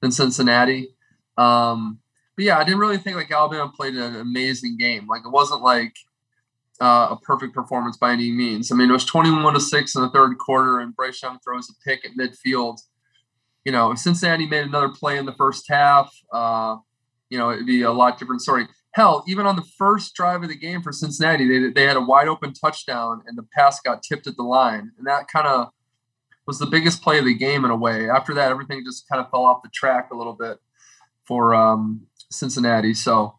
than 0.01 0.11
Cincinnati. 0.11 0.95
Um, 1.37 1.99
but 2.35 2.45
yeah, 2.45 2.57
I 2.57 2.63
didn't 2.63 2.79
really 2.79 2.97
think 2.97 3.15
like 3.15 3.31
Alabama 3.31 3.71
played 3.75 3.95
an 3.95 4.15
amazing 4.15 4.77
game. 4.77 5.07
Like 5.07 5.23
it 5.25 5.29
wasn't 5.29 5.61
like 5.61 5.95
uh, 6.81 7.09
a 7.11 7.17
perfect 7.21 7.53
performance 7.53 7.97
by 7.97 8.11
any 8.11 8.31
means. 8.31 8.71
I 8.71 8.75
mean, 8.75 8.89
it 8.89 8.93
was 8.93 9.05
21 9.05 9.53
to 9.53 9.59
six 9.59 9.95
in 9.95 10.01
the 10.01 10.09
third 10.09 10.37
quarter, 10.37 10.79
and 10.79 10.95
Bryce 10.95 11.21
Young 11.21 11.39
throws 11.39 11.69
a 11.69 11.73
pick 11.87 12.05
at 12.05 12.11
midfield. 12.17 12.81
You 13.63 13.71
know, 13.71 13.93
Cincinnati 13.95 14.47
made 14.47 14.65
another 14.65 14.89
play 14.89 15.17
in 15.17 15.25
the 15.25 15.33
first 15.33 15.65
half, 15.69 16.13
uh, 16.33 16.77
you 17.33 17.39
know, 17.39 17.49
it'd 17.49 17.65
be 17.65 17.81
a 17.81 17.91
lot 17.91 18.19
different 18.19 18.43
story. 18.43 18.67
Hell, 18.91 19.23
even 19.27 19.47
on 19.47 19.55
the 19.55 19.65
first 19.75 20.13
drive 20.13 20.43
of 20.43 20.49
the 20.49 20.55
game 20.55 20.83
for 20.83 20.91
Cincinnati, 20.91 21.47
they, 21.47 21.71
they 21.71 21.83
had 21.87 21.97
a 21.97 22.01
wide 22.01 22.27
open 22.27 22.53
touchdown 22.53 23.23
and 23.25 23.35
the 23.35 23.41
pass 23.57 23.79
got 23.79 24.03
tipped 24.03 24.27
at 24.27 24.35
the 24.35 24.43
line. 24.43 24.91
And 24.99 25.07
that 25.07 25.27
kind 25.27 25.47
of 25.47 25.69
was 26.45 26.59
the 26.59 26.67
biggest 26.67 27.01
play 27.01 27.17
of 27.17 27.25
the 27.25 27.33
game 27.33 27.65
in 27.65 27.71
a 27.71 27.75
way. 27.75 28.07
After 28.07 28.35
that, 28.35 28.51
everything 28.51 28.83
just 28.85 29.09
kind 29.09 29.19
of 29.19 29.31
fell 29.31 29.45
off 29.45 29.63
the 29.63 29.69
track 29.73 30.09
a 30.11 30.15
little 30.15 30.33
bit 30.33 30.59
for 31.25 31.55
um, 31.55 32.05
Cincinnati. 32.33 32.93
So 32.93 33.35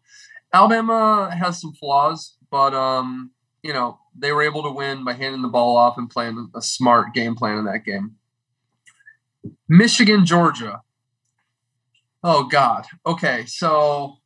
Alabama 0.53 1.29
has 1.37 1.59
some 1.59 1.73
flaws, 1.73 2.37
but 2.49 2.73
um, 2.73 3.31
you 3.63 3.73
know 3.73 3.99
they 4.17 4.31
were 4.31 4.43
able 4.43 4.63
to 4.63 4.71
win 4.71 5.03
by 5.03 5.13
handing 5.13 5.41
the 5.41 5.47
ball 5.47 5.75
off 5.75 5.97
and 5.97 6.09
playing 6.09 6.49
a 6.55 6.61
smart 6.61 7.13
game 7.13 7.35
plan 7.35 7.57
in 7.57 7.65
that 7.65 7.85
game. 7.85 8.15
Michigan, 9.67 10.25
Georgia. 10.25 10.81
Oh 12.23 12.45
God. 12.45 12.85
Okay, 13.05 13.45
so 13.45 14.17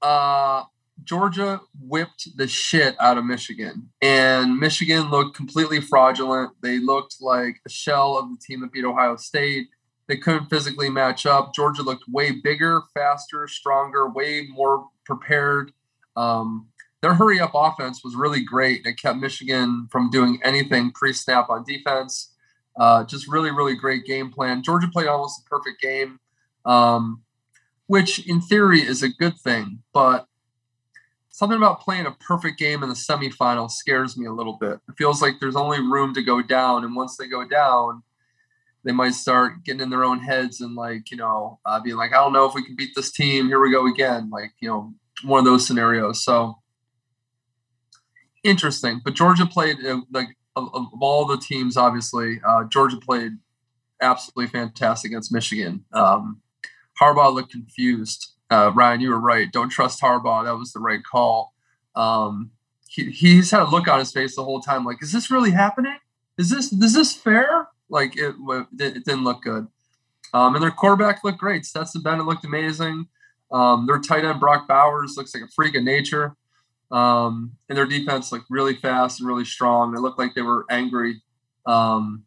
uh, 0.00 0.62
Georgia 1.02 1.60
whipped 1.80 2.36
the 2.36 2.46
shit 2.46 2.94
out 3.00 3.18
of 3.18 3.24
Michigan, 3.24 3.90
and 4.00 4.58
Michigan 4.58 5.10
looked 5.10 5.36
completely 5.36 5.80
fraudulent. 5.80 6.52
They 6.62 6.78
looked 6.78 7.16
like 7.20 7.60
a 7.66 7.68
shell 7.68 8.16
of 8.16 8.30
the 8.30 8.38
team 8.38 8.60
that 8.60 8.72
beat 8.72 8.84
Ohio 8.84 9.16
State. 9.16 9.68
They 10.06 10.16
couldn't 10.16 10.46
physically 10.46 10.90
match 10.90 11.24
up. 11.24 11.54
Georgia 11.54 11.82
looked 11.82 12.04
way 12.08 12.32
bigger, 12.32 12.82
faster, 12.92 13.48
stronger, 13.48 14.08
way 14.08 14.46
more 14.50 14.88
prepared. 15.04 15.72
Um, 16.16 16.68
their 17.00 17.14
hurry 17.14 17.40
up 17.40 17.52
offense 17.54 18.02
was 18.02 18.14
really 18.14 18.42
great. 18.42 18.86
It 18.86 18.98
kept 18.98 19.18
Michigan 19.18 19.88
from 19.90 20.10
doing 20.10 20.40
anything 20.42 20.90
pre 20.90 21.12
snap 21.12 21.50
on 21.50 21.64
defense. 21.64 22.34
Uh, 22.76 23.04
just 23.04 23.28
really, 23.28 23.50
really 23.50 23.76
great 23.76 24.04
game 24.04 24.30
plan. 24.30 24.62
Georgia 24.62 24.88
played 24.88 25.06
almost 25.06 25.42
a 25.44 25.48
perfect 25.48 25.80
game, 25.80 26.18
um, 26.64 27.22
which 27.86 28.26
in 28.26 28.40
theory 28.40 28.80
is 28.80 29.02
a 29.02 29.08
good 29.08 29.38
thing, 29.38 29.82
but 29.92 30.26
something 31.28 31.58
about 31.58 31.80
playing 31.80 32.06
a 32.06 32.12
perfect 32.12 32.58
game 32.58 32.82
in 32.82 32.88
the 32.88 32.94
semifinal 32.94 33.70
scares 33.70 34.16
me 34.16 34.26
a 34.26 34.32
little 34.32 34.54
bit. 34.54 34.80
It 34.88 34.96
feels 34.96 35.20
like 35.20 35.40
there's 35.40 35.56
only 35.56 35.80
room 35.80 36.14
to 36.14 36.22
go 36.22 36.42
down, 36.42 36.84
and 36.84 36.96
once 36.96 37.16
they 37.16 37.28
go 37.28 37.46
down, 37.46 38.02
they 38.84 38.92
might 38.92 39.14
start 39.14 39.64
getting 39.64 39.80
in 39.80 39.90
their 39.90 40.04
own 40.04 40.20
heads 40.20 40.60
and 40.60 40.74
like 40.74 41.10
you 41.10 41.16
know 41.16 41.58
uh, 41.64 41.80
being 41.80 41.96
like, 41.96 42.12
I 42.12 42.16
don't 42.16 42.32
know 42.32 42.46
if 42.46 42.54
we 42.54 42.64
can 42.64 42.76
beat 42.76 42.94
this 42.94 43.10
team. 43.10 43.48
Here 43.48 43.60
we 43.60 43.72
go 43.72 43.86
again, 43.86 44.30
like 44.30 44.52
you 44.60 44.68
know 44.68 44.94
one 45.24 45.38
of 45.40 45.44
those 45.44 45.66
scenarios. 45.66 46.22
So 46.24 46.58
interesting. 48.42 49.00
But 49.04 49.14
Georgia 49.14 49.46
played 49.46 49.84
uh, 49.84 50.02
like 50.12 50.36
of, 50.56 50.68
of, 50.74 50.86
all 51.00 51.26
the 51.26 51.38
teams, 51.38 51.76
obviously, 51.76 52.40
uh, 52.46 52.64
Georgia 52.64 52.98
played 52.98 53.32
absolutely 54.00 54.46
fantastic 54.46 55.10
against 55.10 55.32
Michigan. 55.32 55.84
Um, 55.92 56.42
Harbaugh 57.00 57.34
looked 57.34 57.50
confused. 57.50 58.32
Uh, 58.50 58.70
Ryan, 58.74 59.00
you 59.00 59.10
were 59.10 59.20
right. 59.20 59.50
Don't 59.50 59.70
trust 59.70 60.00
Harbaugh. 60.00 60.44
That 60.44 60.56
was 60.56 60.72
the 60.72 60.80
right 60.80 61.00
call. 61.02 61.54
Um, 61.96 62.50
he, 62.88 63.10
he's 63.10 63.50
had 63.50 63.62
a 63.62 63.70
look 63.70 63.88
on 63.88 63.98
his 63.98 64.12
face 64.12 64.36
the 64.36 64.44
whole 64.44 64.60
time, 64.60 64.84
like, 64.84 65.02
is 65.02 65.10
this 65.10 65.30
really 65.30 65.50
happening? 65.50 65.96
Is 66.38 66.50
this 66.50 66.72
is 66.72 66.94
this 66.94 67.14
fair? 67.14 67.68
Like, 67.88 68.16
it, 68.16 68.34
it 68.78 69.04
didn't 69.04 69.24
look 69.24 69.42
good. 69.42 69.66
Um, 70.32 70.54
and 70.54 70.62
their 70.62 70.72
quarterback 70.72 71.22
looked 71.22 71.38
great. 71.38 71.64
Stetson 71.64 72.02
Bennett 72.02 72.26
looked 72.26 72.44
amazing. 72.44 73.06
Um, 73.52 73.86
their 73.86 74.00
tight 74.00 74.24
end 74.24 74.40
Brock 74.40 74.66
Bowers 74.66 75.14
looks 75.16 75.32
like 75.34 75.44
a 75.44 75.52
freak 75.54 75.76
of 75.76 75.84
nature. 75.84 76.36
Um, 76.90 77.52
and 77.68 77.78
their 77.78 77.86
defense 77.86 78.32
looked 78.32 78.46
really 78.50 78.74
fast 78.74 79.20
and 79.20 79.28
really 79.28 79.44
strong. 79.44 79.92
They 79.92 80.00
looked 80.00 80.18
like 80.18 80.34
they 80.34 80.42
were 80.42 80.66
angry 80.70 81.22
um, 81.66 82.24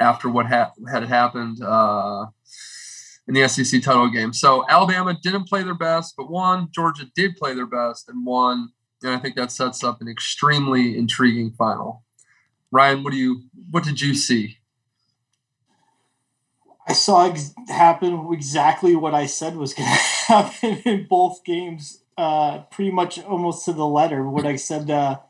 after 0.00 0.28
what 0.28 0.46
ha- 0.46 0.72
had 0.90 1.04
happened 1.04 1.62
uh, 1.62 2.26
in 3.28 3.34
the 3.34 3.46
SEC 3.46 3.82
title 3.82 4.08
game. 4.08 4.32
So 4.32 4.64
Alabama 4.68 5.16
didn't 5.22 5.48
play 5.48 5.62
their 5.62 5.74
best, 5.74 6.14
but 6.16 6.30
won. 6.30 6.68
Georgia 6.74 7.04
did 7.14 7.36
play 7.36 7.54
their 7.54 7.66
best 7.66 8.08
and 8.08 8.24
won. 8.24 8.70
And 9.02 9.12
I 9.12 9.18
think 9.18 9.36
that 9.36 9.52
sets 9.52 9.84
up 9.84 10.00
an 10.00 10.08
extremely 10.08 10.96
intriguing 10.96 11.52
final. 11.52 12.04
Ryan, 12.70 13.02
what 13.02 13.12
do 13.12 13.18
you 13.18 13.42
what 13.70 13.84
did 13.84 14.00
you 14.00 14.14
see? 14.14 14.59
I 16.90 16.92
saw 16.92 17.28
ex- 17.28 17.54
happen 17.68 18.28
exactly 18.32 18.96
what 18.96 19.14
I 19.14 19.26
said 19.26 19.54
was 19.54 19.74
going 19.74 19.88
to 19.88 19.94
happen 19.94 20.82
in 20.84 21.06
both 21.06 21.44
games, 21.44 22.02
uh, 22.18 22.62
pretty 22.62 22.90
much 22.90 23.22
almost 23.22 23.64
to 23.66 23.72
the 23.72 23.86
letter. 23.86 24.28
What 24.28 24.44
I 24.44 24.56
said 24.56 24.90
uh, 24.90 25.20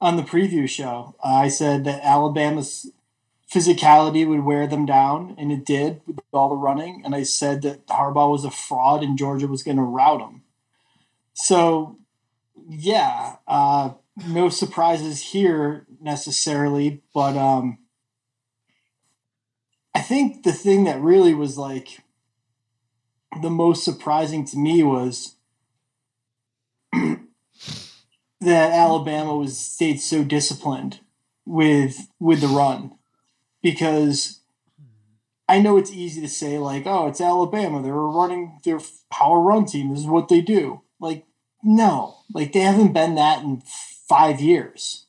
on 0.00 0.16
the 0.16 0.22
preview 0.22 0.66
show, 0.66 1.14
uh, 1.22 1.34
I 1.34 1.48
said 1.48 1.84
that 1.84 2.02
Alabama's 2.02 2.90
physicality 3.52 4.26
would 4.26 4.44
wear 4.44 4.66
them 4.66 4.86
down, 4.86 5.34
and 5.36 5.52
it 5.52 5.66
did 5.66 6.00
with 6.06 6.18
all 6.32 6.48
the 6.48 6.56
running. 6.56 7.02
And 7.04 7.14
I 7.14 7.24
said 7.24 7.60
that 7.60 7.86
Harbaugh 7.88 8.32
was 8.32 8.46
a 8.46 8.50
fraud, 8.50 9.02
and 9.02 9.18
Georgia 9.18 9.48
was 9.48 9.62
going 9.62 9.76
to 9.76 9.82
rout 9.82 10.22
him. 10.22 10.44
So, 11.34 11.98
yeah, 12.70 13.36
uh, 13.46 13.90
no 14.26 14.48
surprises 14.48 15.22
here 15.22 15.86
necessarily, 16.00 17.02
but. 17.12 17.36
Um, 17.36 17.80
I 19.96 20.00
think 20.00 20.42
the 20.42 20.52
thing 20.52 20.84
that 20.84 21.00
really 21.00 21.32
was 21.32 21.56
like 21.56 22.02
the 23.40 23.48
most 23.48 23.82
surprising 23.82 24.44
to 24.44 24.58
me 24.58 24.82
was 24.82 25.36
that 26.92 27.22
Alabama 28.42 29.34
was 29.38 29.56
stayed 29.56 29.98
so 29.98 30.22
disciplined 30.22 31.00
with 31.46 32.08
with 32.20 32.42
the 32.42 32.46
run. 32.46 32.92
Because 33.62 34.40
I 35.48 35.60
know 35.60 35.78
it's 35.78 35.90
easy 35.90 36.20
to 36.20 36.28
say 36.28 36.58
like 36.58 36.86
oh 36.86 37.06
it's 37.06 37.22
Alabama. 37.22 37.80
They're 37.80 37.94
running 37.94 38.58
their 38.64 38.80
power 39.10 39.40
run 39.40 39.64
team. 39.64 39.88
This 39.88 40.00
is 40.00 40.06
what 40.06 40.28
they 40.28 40.42
do. 40.42 40.82
Like 41.00 41.24
no. 41.62 42.18
Like 42.34 42.52
they 42.52 42.60
haven't 42.60 42.92
been 42.92 43.14
that 43.14 43.42
in 43.42 43.62
5 44.10 44.42
years. 44.42 45.06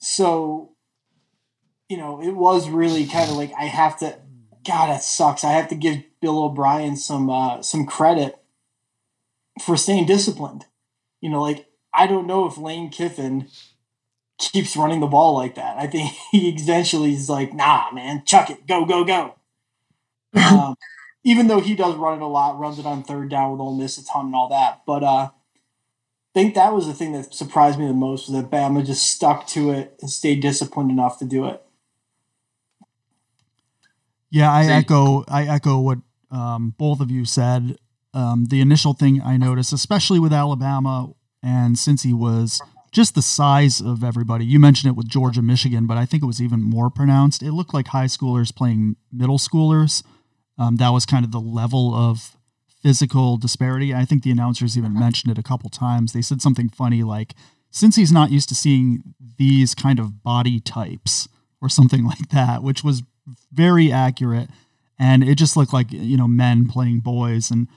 So 0.00 0.72
you 1.90 1.96
know, 1.96 2.22
it 2.22 2.36
was 2.36 2.70
really 2.70 3.04
kind 3.04 3.28
of 3.28 3.36
like 3.36 3.52
I 3.58 3.64
have 3.64 3.98
to. 3.98 4.16
God, 4.64 4.88
that 4.90 5.02
sucks. 5.02 5.42
I 5.42 5.52
have 5.52 5.68
to 5.68 5.74
give 5.74 6.04
Bill 6.20 6.44
O'Brien 6.44 6.96
some 6.96 7.28
uh, 7.28 7.62
some 7.62 7.84
credit 7.84 8.38
for 9.60 9.76
staying 9.76 10.06
disciplined. 10.06 10.66
You 11.20 11.30
know, 11.30 11.42
like 11.42 11.66
I 11.92 12.06
don't 12.06 12.28
know 12.28 12.46
if 12.46 12.56
Lane 12.56 12.90
Kiffin 12.90 13.48
keeps 14.38 14.76
running 14.76 15.00
the 15.00 15.08
ball 15.08 15.34
like 15.34 15.56
that. 15.56 15.78
I 15.78 15.88
think 15.88 16.12
he 16.30 16.48
eventually 16.50 17.12
is 17.12 17.28
like, 17.28 17.52
nah, 17.52 17.90
man, 17.90 18.22
chuck 18.24 18.50
it, 18.50 18.68
go, 18.68 18.84
go, 18.84 19.04
go. 19.04 19.34
um, 20.34 20.76
even 21.24 21.48
though 21.48 21.60
he 21.60 21.74
does 21.74 21.96
run 21.96 22.18
it 22.18 22.22
a 22.22 22.26
lot, 22.26 22.60
runs 22.60 22.78
it 22.78 22.86
on 22.86 23.02
third 23.02 23.30
down 23.30 23.50
with 23.50 23.60
Ole 23.60 23.76
Miss 23.76 23.98
a 23.98 24.04
ton 24.04 24.26
and 24.26 24.34
all 24.36 24.48
that. 24.50 24.82
But 24.86 25.02
uh, 25.02 25.28
I 25.28 25.30
think 26.34 26.54
that 26.54 26.72
was 26.72 26.86
the 26.86 26.94
thing 26.94 27.12
that 27.14 27.34
surprised 27.34 27.80
me 27.80 27.88
the 27.88 27.92
most 27.92 28.28
was 28.28 28.40
that 28.40 28.50
Bama 28.50 28.86
just 28.86 29.10
stuck 29.10 29.48
to 29.48 29.72
it 29.72 29.96
and 30.00 30.08
stayed 30.08 30.40
disciplined 30.40 30.92
enough 30.92 31.18
to 31.18 31.24
do 31.24 31.46
it. 31.46 31.60
Yeah, 34.30 34.52
I 34.52 34.66
echo 34.66 35.24
I 35.28 35.44
echo 35.44 35.80
what 35.80 35.98
um, 36.30 36.74
both 36.78 37.00
of 37.00 37.10
you 37.10 37.24
said. 37.24 37.76
Um, 38.12 38.46
the 38.46 38.60
initial 38.60 38.92
thing 38.92 39.22
I 39.22 39.36
noticed, 39.36 39.72
especially 39.72 40.18
with 40.18 40.32
Alabama, 40.32 41.12
and 41.42 41.76
Cincy 41.76 42.12
was 42.12 42.60
just 42.92 43.14
the 43.14 43.22
size 43.22 43.80
of 43.80 44.02
everybody. 44.02 44.44
You 44.44 44.58
mentioned 44.58 44.90
it 44.90 44.96
with 44.96 45.08
Georgia, 45.08 45.42
Michigan, 45.42 45.86
but 45.86 45.96
I 45.96 46.06
think 46.06 46.22
it 46.22 46.26
was 46.26 46.42
even 46.42 46.62
more 46.62 46.90
pronounced. 46.90 47.42
It 47.42 47.52
looked 47.52 47.72
like 47.72 47.88
high 47.88 48.06
schoolers 48.06 48.54
playing 48.54 48.96
middle 49.12 49.38
schoolers. 49.38 50.02
Um, 50.58 50.76
that 50.76 50.90
was 50.90 51.06
kind 51.06 51.24
of 51.24 51.30
the 51.30 51.40
level 51.40 51.94
of 51.94 52.36
physical 52.82 53.36
disparity. 53.36 53.94
I 53.94 54.04
think 54.04 54.22
the 54.22 54.30
announcers 54.30 54.76
even 54.76 54.98
mentioned 54.98 55.30
it 55.30 55.38
a 55.38 55.42
couple 55.42 55.70
times. 55.70 56.12
They 56.12 56.22
said 56.22 56.42
something 56.42 56.68
funny 56.68 57.02
like, 57.02 57.34
Cincy's 57.72 58.10
not 58.10 58.32
used 58.32 58.48
to 58.48 58.54
seeing 58.56 59.14
these 59.38 59.74
kind 59.74 60.00
of 60.00 60.24
body 60.24 60.58
types 60.58 61.28
or 61.62 61.68
something 61.68 62.04
like 62.12 62.30
that, 62.30 62.62
which 62.62 62.82
was 62.82 63.02
very 63.52 63.90
accurate. 63.92 64.48
And 64.98 65.24
it 65.24 65.36
just 65.36 65.56
looked 65.56 65.72
like, 65.72 65.90
you 65.90 66.16
know, 66.16 66.28
men 66.28 66.68
playing 66.68 67.00
boys. 67.00 67.50
And 67.50 67.68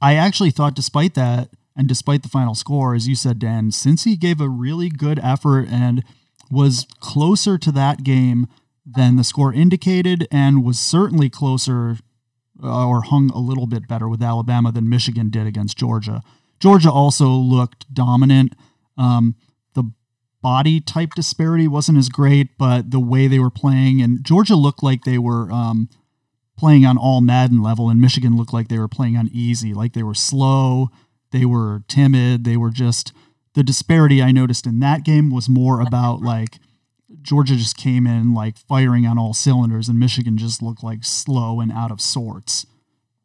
I 0.00 0.14
actually 0.14 0.50
thought, 0.50 0.74
despite 0.74 1.14
that, 1.14 1.50
and 1.76 1.88
despite 1.88 2.22
the 2.22 2.28
final 2.28 2.54
score, 2.54 2.94
as 2.94 3.08
you 3.08 3.14
said, 3.14 3.38
Dan, 3.38 3.70
Cincy 3.70 4.18
gave 4.18 4.40
a 4.40 4.48
really 4.48 4.88
good 4.88 5.20
effort 5.22 5.68
and 5.70 6.04
was 6.50 6.86
closer 7.00 7.56
to 7.56 7.72
that 7.72 8.02
game 8.02 8.46
than 8.84 9.16
the 9.16 9.24
score 9.24 9.52
indicated, 9.52 10.26
and 10.30 10.64
was 10.64 10.78
certainly 10.78 11.30
closer 11.30 11.98
uh, 12.62 12.86
or 12.86 13.02
hung 13.02 13.30
a 13.30 13.38
little 13.38 13.66
bit 13.66 13.88
better 13.88 14.08
with 14.08 14.22
Alabama 14.22 14.72
than 14.72 14.88
Michigan 14.88 15.30
did 15.30 15.46
against 15.46 15.78
Georgia. 15.78 16.20
Georgia 16.60 16.90
also 16.90 17.28
looked 17.28 17.92
dominant. 17.94 18.54
Um, 18.98 19.36
body 20.42 20.80
type 20.80 21.10
disparity 21.14 21.68
wasn't 21.68 21.98
as 21.98 22.08
great, 22.08 22.58
but 22.58 22.90
the 22.90 23.00
way 23.00 23.28
they 23.28 23.38
were 23.38 23.50
playing 23.50 24.02
and 24.02 24.24
Georgia 24.24 24.56
looked 24.56 24.82
like 24.82 25.04
they 25.04 25.18
were 25.18 25.50
um, 25.52 25.88
playing 26.58 26.84
on 26.84 26.98
all 26.98 27.20
Madden 27.20 27.62
level, 27.62 27.88
and 27.88 28.00
Michigan 28.00 28.36
looked 28.36 28.52
like 28.52 28.68
they 28.68 28.78
were 28.78 28.88
playing 28.88 29.16
on 29.16 29.30
easy, 29.32 29.72
like 29.72 29.92
they 29.92 30.02
were 30.02 30.14
slow, 30.14 30.90
they 31.30 31.44
were 31.44 31.82
timid, 31.88 32.44
they 32.44 32.56
were 32.56 32.70
just 32.70 33.12
the 33.54 33.62
disparity 33.62 34.22
I 34.22 34.32
noticed 34.32 34.66
in 34.66 34.80
that 34.80 35.04
game 35.04 35.30
was 35.30 35.48
more 35.48 35.80
about 35.80 36.22
like 36.22 36.58
Georgia 37.20 37.56
just 37.56 37.76
came 37.76 38.06
in 38.06 38.34
like 38.34 38.56
firing 38.56 39.06
on 39.06 39.18
all 39.18 39.34
cylinders, 39.34 39.88
and 39.88 39.98
Michigan 39.98 40.38
just 40.38 40.62
looked 40.62 40.82
like 40.82 41.04
slow 41.04 41.60
and 41.60 41.72
out 41.72 41.90
of 41.90 42.00
sorts. 42.00 42.66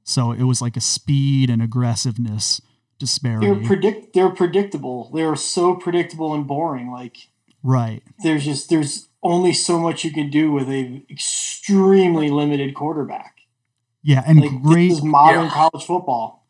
So 0.04 0.32
it 0.32 0.44
was 0.44 0.62
like 0.62 0.78
a 0.78 0.82
speed 0.82 1.50
and 1.50 1.62
aggressiveness 1.62 2.62
disparity. 3.00 3.48
They're 3.48 3.66
predict 3.66 4.14
they're 4.14 4.30
predictable. 4.30 5.12
They're 5.14 5.36
so 5.36 5.76
predictable 5.76 6.34
and 6.34 6.48
boring. 6.48 6.92
Like 6.92 7.18
right. 7.64 8.02
There's 8.24 8.46
just 8.46 8.70
there's 8.70 9.08
only 9.24 9.54
so 9.54 9.80
much 9.80 10.04
you 10.04 10.12
can 10.12 10.30
do 10.30 10.52
with 10.52 10.70
a 10.70 11.04
extremely 11.10 12.30
limited 12.30 12.74
quarterback. 12.76 13.36
Yeah, 14.04 14.24
and 14.26 14.40
like, 14.40 14.62
great 14.62 15.04
modern 15.04 15.46
yeah. 15.46 15.52
college 15.52 15.86
football. 15.86 16.48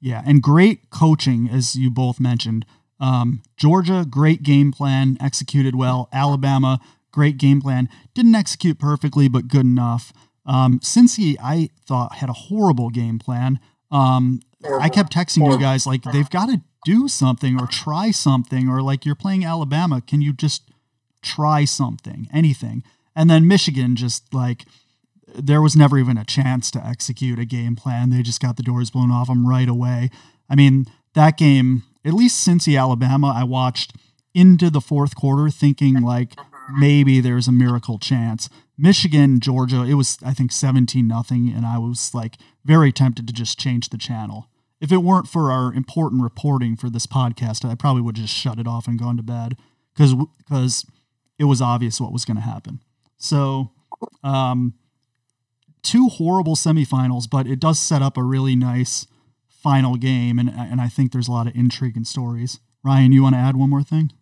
Yeah, 0.00 0.22
and 0.26 0.42
great 0.42 0.90
coaching, 0.90 1.48
as 1.48 1.76
you 1.76 1.90
both 1.90 2.20
mentioned. 2.20 2.66
Um, 2.98 3.42
Georgia, 3.56 4.06
great 4.08 4.42
game 4.42 4.72
plan, 4.72 5.16
executed 5.20 5.74
well. 5.74 6.08
Alabama, 6.12 6.78
great 7.10 7.38
game 7.38 7.60
plan, 7.60 7.88
didn't 8.14 8.34
execute 8.34 8.78
perfectly, 8.78 9.28
but 9.28 9.48
good 9.48 9.64
enough. 9.64 10.12
Um, 10.44 10.80
Cincy, 10.80 11.36
I 11.42 11.70
thought 11.86 12.16
had 12.16 12.28
a 12.28 12.34
horrible 12.34 12.90
game 12.90 13.18
plan. 13.18 13.60
Um, 13.90 14.40
I 14.78 14.88
kept 14.88 15.12
texting 15.12 15.50
you 15.50 15.58
guys 15.58 15.86
like 15.86 16.02
they've 16.02 16.30
got 16.38 16.46
to 16.46 16.60
do 16.84 17.08
something 17.08 17.60
or 17.60 17.66
try 17.66 18.10
something 18.10 18.68
or 18.68 18.82
like 18.82 19.04
you're 19.04 19.14
playing 19.14 19.44
Alabama, 19.44 20.00
can 20.00 20.20
you 20.20 20.32
just 20.32 20.70
try 21.22 21.64
something, 21.64 22.28
anything? 22.32 22.82
And 23.14 23.28
then 23.28 23.48
Michigan 23.48 23.96
just 23.96 24.32
like 24.32 24.64
there 25.34 25.62
was 25.62 25.76
never 25.76 25.98
even 25.98 26.16
a 26.16 26.24
chance 26.24 26.70
to 26.72 26.84
execute 26.84 27.38
a 27.38 27.44
game 27.44 27.76
plan. 27.76 28.10
They 28.10 28.22
just 28.22 28.40
got 28.40 28.56
the 28.56 28.62
doors 28.62 28.90
blown 28.90 29.10
off 29.10 29.28
them 29.28 29.46
right 29.46 29.68
away. 29.68 30.10
I 30.48 30.56
mean, 30.56 30.86
that 31.14 31.36
game, 31.36 31.84
at 32.04 32.14
least 32.14 32.46
Cincy 32.46 32.78
Alabama, 32.78 33.32
I 33.34 33.44
watched 33.44 33.94
into 34.34 34.70
the 34.70 34.80
fourth 34.80 35.14
quarter 35.14 35.50
thinking 35.50 36.00
like 36.00 36.34
maybe 36.78 37.20
there's 37.20 37.48
a 37.48 37.52
miracle 37.52 37.98
chance. 37.98 38.48
Michigan, 38.76 39.40
Georgia, 39.40 39.82
it 39.82 39.94
was 39.94 40.18
I 40.24 40.32
think 40.32 40.52
17 40.52 41.06
nothing 41.06 41.52
and 41.54 41.66
I 41.66 41.78
was 41.78 42.14
like 42.14 42.36
very 42.64 42.92
tempted 42.92 43.26
to 43.26 43.32
just 43.32 43.58
change 43.58 43.88
the 43.88 43.98
channel. 43.98 44.48
If 44.80 44.90
it 44.90 44.98
weren't 44.98 45.28
for 45.28 45.50
our 45.52 45.72
important 45.72 46.22
reporting 46.22 46.76
for 46.76 46.88
this 46.88 47.06
podcast, 47.06 47.68
I 47.68 47.74
probably 47.74 48.02
would 48.02 48.16
just 48.16 48.34
shut 48.34 48.58
it 48.58 48.66
off 48.66 48.86
and 48.86 48.98
gone 48.98 49.16
to 49.16 49.22
bed 49.22 49.56
cuz 49.96 50.14
cuz 50.48 50.86
it 51.38 51.44
was 51.44 51.62
obvious 51.62 52.00
what 52.00 52.12
was 52.12 52.24
going 52.24 52.36
to 52.36 52.42
happen. 52.42 52.80
So, 53.16 53.70
um, 54.22 54.74
two 55.82 56.08
horrible 56.08 56.54
semifinals, 56.54 57.28
but 57.28 57.46
it 57.46 57.58
does 57.58 57.78
set 57.78 58.02
up 58.02 58.16
a 58.16 58.22
really 58.22 58.54
nice 58.54 59.06
final 59.48 59.96
game, 59.96 60.38
and 60.38 60.50
and 60.50 60.80
I 60.80 60.88
think 60.88 61.12
there's 61.12 61.28
a 61.28 61.32
lot 61.32 61.46
of 61.46 61.56
intrigue 61.56 61.96
and 61.96 62.06
stories. 62.06 62.60
Ryan, 62.84 63.12
you 63.12 63.22
want 63.22 63.34
to 63.34 63.40
add 63.40 63.56
one 63.56 63.70
more 63.70 63.82
thing? 63.82 64.12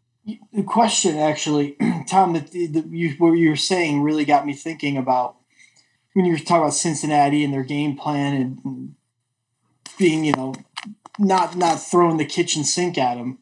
The 0.52 0.62
question, 0.62 1.16
actually, 1.16 1.76
Tom, 2.06 2.34
that 2.34 2.54
you, 2.54 3.14
what 3.18 3.32
you 3.32 3.48
were 3.48 3.56
saying 3.56 4.02
really 4.02 4.26
got 4.26 4.46
me 4.46 4.52
thinking 4.52 4.98
about 4.98 5.36
when 6.12 6.26
you 6.26 6.32
were 6.32 6.38
talking 6.38 6.56
about 6.58 6.74
Cincinnati 6.74 7.44
and 7.44 7.52
their 7.52 7.62
game 7.62 7.96
plan 7.96 8.34
and 8.34 8.94
being, 9.98 10.24
you 10.24 10.32
know, 10.32 10.54
not 11.18 11.56
not 11.56 11.80
throwing 11.80 12.18
the 12.18 12.24
kitchen 12.24 12.62
sink 12.64 12.98
at 12.98 13.16
them. 13.16 13.38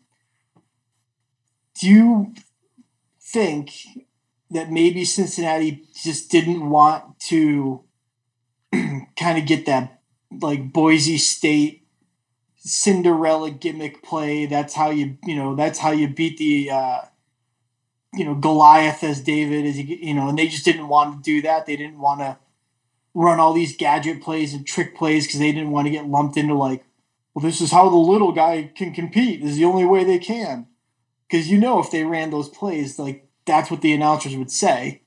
Do 1.80 1.88
you 1.88 2.34
think 3.20 3.72
that 4.50 4.70
maybe 4.70 5.04
Cincinnati 5.04 5.82
just 5.94 6.30
didn't 6.30 6.70
want 6.70 7.18
to 7.20 7.82
kind 8.72 9.38
of 9.38 9.46
get 9.46 9.66
that 9.66 10.00
like 10.30 10.72
Boise 10.72 11.18
State 11.18 11.85
Cinderella 12.66 13.50
gimmick 13.50 14.02
play. 14.02 14.46
That's 14.46 14.74
how 14.74 14.90
you 14.90 15.18
you 15.24 15.36
know 15.36 15.54
that's 15.54 15.78
how 15.78 15.92
you 15.92 16.08
beat 16.08 16.36
the 16.36 16.70
uh, 16.70 17.00
you 18.12 18.24
know 18.24 18.34
Goliath 18.34 19.04
as 19.04 19.20
David 19.20 19.64
as 19.64 19.78
you 19.78 19.84
you 19.84 20.14
know, 20.14 20.28
and 20.28 20.38
they 20.38 20.48
just 20.48 20.64
didn't 20.64 20.88
want 20.88 21.16
to 21.16 21.22
do 21.22 21.42
that. 21.42 21.66
They 21.66 21.76
didn't 21.76 22.00
want 22.00 22.20
to 22.20 22.38
run 23.14 23.38
all 23.40 23.52
these 23.52 23.76
gadget 23.76 24.20
plays 24.20 24.52
and 24.52 24.66
trick 24.66 24.96
plays 24.96 25.26
because 25.26 25.40
they 25.40 25.52
didn't 25.52 25.70
want 25.70 25.86
to 25.86 25.92
get 25.92 26.08
lumped 26.08 26.36
into 26.36 26.54
like, 26.54 26.84
well, 27.32 27.42
this 27.42 27.60
is 27.60 27.70
how 27.70 27.88
the 27.88 27.96
little 27.96 28.32
guy 28.32 28.70
can 28.74 28.92
compete. 28.92 29.40
This 29.40 29.52
is 29.52 29.56
the 29.58 29.64
only 29.64 29.84
way 29.84 30.04
they 30.04 30.18
can. 30.18 30.66
Because 31.28 31.48
you 31.48 31.58
know, 31.58 31.78
if 31.78 31.90
they 31.90 32.04
ran 32.04 32.30
those 32.30 32.48
plays, 32.48 32.98
like 32.98 33.28
that's 33.46 33.70
what 33.70 33.80
the 33.80 33.92
announcers 33.92 34.36
would 34.36 34.50
say, 34.50 35.02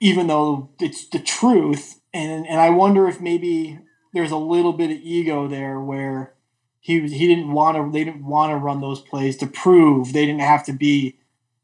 even 0.00 0.26
though 0.26 0.70
it's 0.78 1.08
the 1.08 1.18
truth 1.18 1.98
and 2.12 2.46
and 2.46 2.60
I 2.60 2.70
wonder 2.70 3.08
if 3.08 3.20
maybe 3.20 3.78
there's 4.12 4.30
a 4.30 4.36
little 4.36 4.72
bit 4.72 4.90
of 4.90 4.98
ego 4.98 5.48
there 5.48 5.80
where 5.80 6.34
he 6.80 7.00
he 7.00 7.26
didn't 7.26 7.52
want 7.52 7.76
to 7.76 7.90
they 7.92 8.04
didn't 8.04 8.24
want 8.24 8.50
to 8.50 8.56
run 8.56 8.80
those 8.80 9.00
plays 9.00 9.36
to 9.38 9.46
prove 9.46 10.12
they 10.12 10.26
didn't 10.26 10.40
have 10.40 10.64
to 10.64 10.72
be 10.72 11.16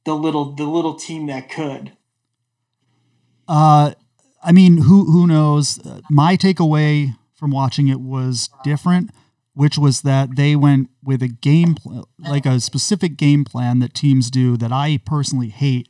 the 0.05 0.15
little 0.15 0.53
the 0.53 0.65
little 0.65 0.95
team 0.95 1.27
that 1.27 1.51
could. 1.51 1.93
Uh, 3.47 3.93
I 4.43 4.53
mean, 4.53 4.79
who 4.79 5.05
who 5.07 5.27
knows? 5.27 5.81
My 6.11 6.37
takeaway 6.37 7.17
from 7.35 7.51
watching 7.51 7.88
it 7.88 8.01
was 8.01 8.49
different, 8.62 9.11
which 9.55 9.79
was 9.79 10.03
that 10.03 10.37
they 10.37 10.57
went 10.57 10.91
with 11.03 11.23
a 11.23 11.29
game 11.29 11.75
pl- 11.75 12.09
like 12.19 12.47
a 12.47 12.61
specific 12.61 13.17
game 13.17 13.45
plan 13.45 13.79
that 13.81 13.95
teams 13.95 14.31
do 14.31 14.57
that 14.57 14.73
I 14.73 15.01
personally 15.05 15.49
hate 15.49 15.88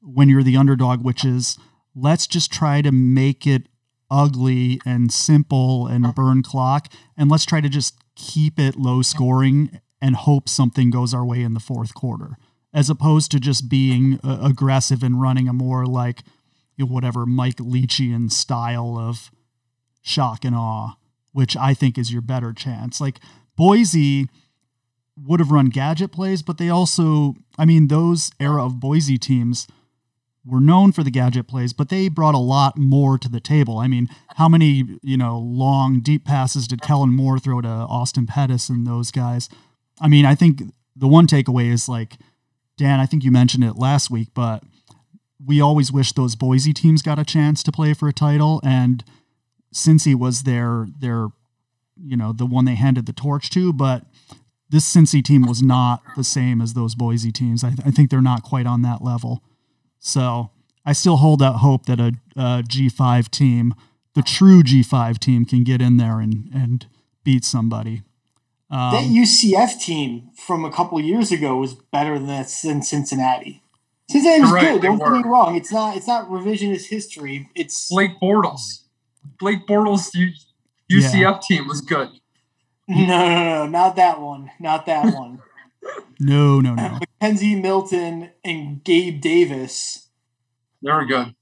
when 0.00 0.28
you're 0.28 0.42
the 0.42 0.56
underdog, 0.56 1.02
which 1.02 1.24
is 1.24 1.58
let's 1.94 2.26
just 2.26 2.52
try 2.52 2.82
to 2.82 2.92
make 2.92 3.46
it 3.46 3.68
ugly 4.10 4.80
and 4.84 5.12
simple 5.12 5.86
and 5.86 6.14
burn 6.14 6.42
clock. 6.42 6.92
And 7.16 7.30
let's 7.30 7.44
try 7.44 7.60
to 7.60 7.68
just 7.68 7.96
keep 8.16 8.58
it 8.58 8.76
low 8.76 9.02
scoring 9.02 9.80
and 10.00 10.16
hope 10.16 10.48
something 10.48 10.90
goes 10.90 11.14
our 11.14 11.24
way 11.24 11.42
in 11.42 11.54
the 11.54 11.60
fourth 11.60 11.94
quarter, 11.94 12.36
as 12.72 12.90
opposed 12.90 13.30
to 13.30 13.40
just 13.40 13.68
being 13.68 14.20
uh, 14.22 14.38
aggressive 14.42 15.02
and 15.02 15.20
running 15.20 15.48
a 15.48 15.52
more 15.52 15.86
like 15.86 16.22
you 16.76 16.84
know, 16.84 16.92
whatever 16.92 17.26
Mike 17.26 17.56
Leachian 17.56 18.30
style 18.30 18.98
of 18.98 19.30
shock 20.02 20.44
and 20.44 20.54
awe, 20.54 20.94
which 21.32 21.56
I 21.56 21.74
think 21.74 21.96
is 21.96 22.12
your 22.12 22.22
better 22.22 22.52
chance. 22.52 23.00
Like 23.00 23.20
Boise 23.56 24.28
would 25.16 25.40
have 25.40 25.50
run 25.50 25.66
gadget 25.66 26.12
plays, 26.12 26.42
but 26.42 26.58
they 26.58 26.68
also, 26.68 27.34
I 27.58 27.64
mean, 27.64 27.88
those 27.88 28.30
era 28.40 28.64
of 28.64 28.80
Boise 28.80 29.18
teams 29.18 29.66
were 30.46 30.60
known 30.60 30.92
for 30.92 31.02
the 31.02 31.10
gadget 31.10 31.48
plays, 31.48 31.72
but 31.72 31.88
they 31.88 32.08
brought 32.08 32.34
a 32.34 32.38
lot 32.38 32.76
more 32.76 33.16
to 33.18 33.28
the 33.28 33.40
table. 33.40 33.78
I 33.78 33.88
mean, 33.88 34.08
how 34.36 34.48
many, 34.48 34.98
you 35.02 35.16
know, 35.16 35.38
long, 35.38 36.00
deep 36.00 36.24
passes 36.24 36.68
did 36.68 36.82
Kellen 36.82 37.14
Moore 37.14 37.38
throw 37.38 37.60
to 37.62 37.68
Austin 37.68 38.26
Pettis 38.26 38.68
and 38.68 38.86
those 38.86 39.10
guys? 39.10 39.48
I 40.00 40.08
mean, 40.08 40.26
I 40.26 40.34
think 40.34 40.62
the 40.94 41.08
one 41.08 41.26
takeaway 41.26 41.72
is 41.72 41.88
like, 41.88 42.16
Dan, 42.76 43.00
I 43.00 43.06
think 43.06 43.24
you 43.24 43.30
mentioned 43.30 43.64
it 43.64 43.76
last 43.76 44.10
week, 44.10 44.28
but 44.34 44.62
we 45.44 45.60
always 45.60 45.90
wish 45.90 46.12
those 46.12 46.36
Boise 46.36 46.72
teams 46.72 47.02
got 47.02 47.18
a 47.18 47.24
chance 47.24 47.62
to 47.62 47.72
play 47.72 47.94
for 47.94 48.08
a 48.08 48.12
title. 48.12 48.60
And 48.64 49.04
Cincy 49.72 50.14
was 50.14 50.42
their, 50.42 50.88
their, 50.98 51.28
you 51.96 52.16
know, 52.16 52.32
the 52.32 52.46
one 52.46 52.64
they 52.64 52.74
handed 52.74 53.06
the 53.06 53.12
torch 53.12 53.48
to, 53.50 53.72
but 53.72 54.04
this 54.68 54.92
Cincy 54.92 55.22
team 55.22 55.46
was 55.46 55.62
not 55.62 56.02
the 56.16 56.24
same 56.24 56.60
as 56.60 56.74
those 56.74 56.94
Boise 56.94 57.32
teams. 57.32 57.62
I, 57.62 57.68
th- 57.68 57.86
I 57.86 57.90
think 57.90 58.10
they're 58.10 58.20
not 58.20 58.42
quite 58.42 58.66
on 58.66 58.82
that 58.82 59.02
level. 59.02 59.42
So 60.04 60.50
I 60.84 60.92
still 60.92 61.16
hold 61.16 61.42
out 61.42 61.56
hope 61.56 61.86
that 61.86 61.98
a 61.98 62.12
a 62.36 62.62
G5 62.62 63.30
team, 63.30 63.74
the 64.14 64.22
true 64.22 64.62
G5 64.62 65.18
team, 65.18 65.44
can 65.44 65.64
get 65.64 65.80
in 65.80 65.96
there 65.96 66.20
and, 66.20 66.50
and 66.52 66.86
beat 67.24 67.44
somebody. 67.44 68.02
Um, 68.70 68.92
that 68.92 69.04
UCF 69.04 69.80
team 69.80 70.30
from 70.36 70.64
a 70.64 70.70
couple 70.70 71.00
years 71.00 71.32
ago 71.32 71.56
was 71.56 71.74
better 71.74 72.18
than 72.18 72.26
that 72.26 72.54
than 72.62 72.82
Cincinnati. 72.82 73.62
Cincinnati 74.10 74.42
was 74.42 74.52
right, 74.52 74.72
good. 74.74 74.82
Don't 74.82 74.98
get 74.98 75.10
me 75.10 75.22
wrong. 75.24 75.56
It's 75.56 75.72
not. 75.72 75.96
It's 75.96 76.06
not 76.06 76.28
revisionist 76.28 76.88
history. 76.88 77.48
It's 77.54 77.88
Blake 77.88 78.20
Bortles. 78.20 78.82
Blake 79.38 79.66
Bortles 79.66 80.10
UCF 80.92 81.14
yeah. 81.14 81.38
team 81.40 81.66
was 81.66 81.80
good. 81.80 82.10
No, 82.86 83.06
no, 83.06 83.44
no, 83.44 83.66
not 83.66 83.96
that 83.96 84.20
one. 84.20 84.50
Not 84.60 84.84
that 84.86 85.14
one. 85.14 85.40
No, 86.20 86.60
no, 86.60 86.74
no. 86.74 86.98
McKenzie 87.24 87.60
Milton 87.60 88.30
and 88.44 88.82
Gabe 88.84 89.20
Davis. 89.20 90.08
They 90.82 90.92
were 90.92 91.04
good. 91.04 91.34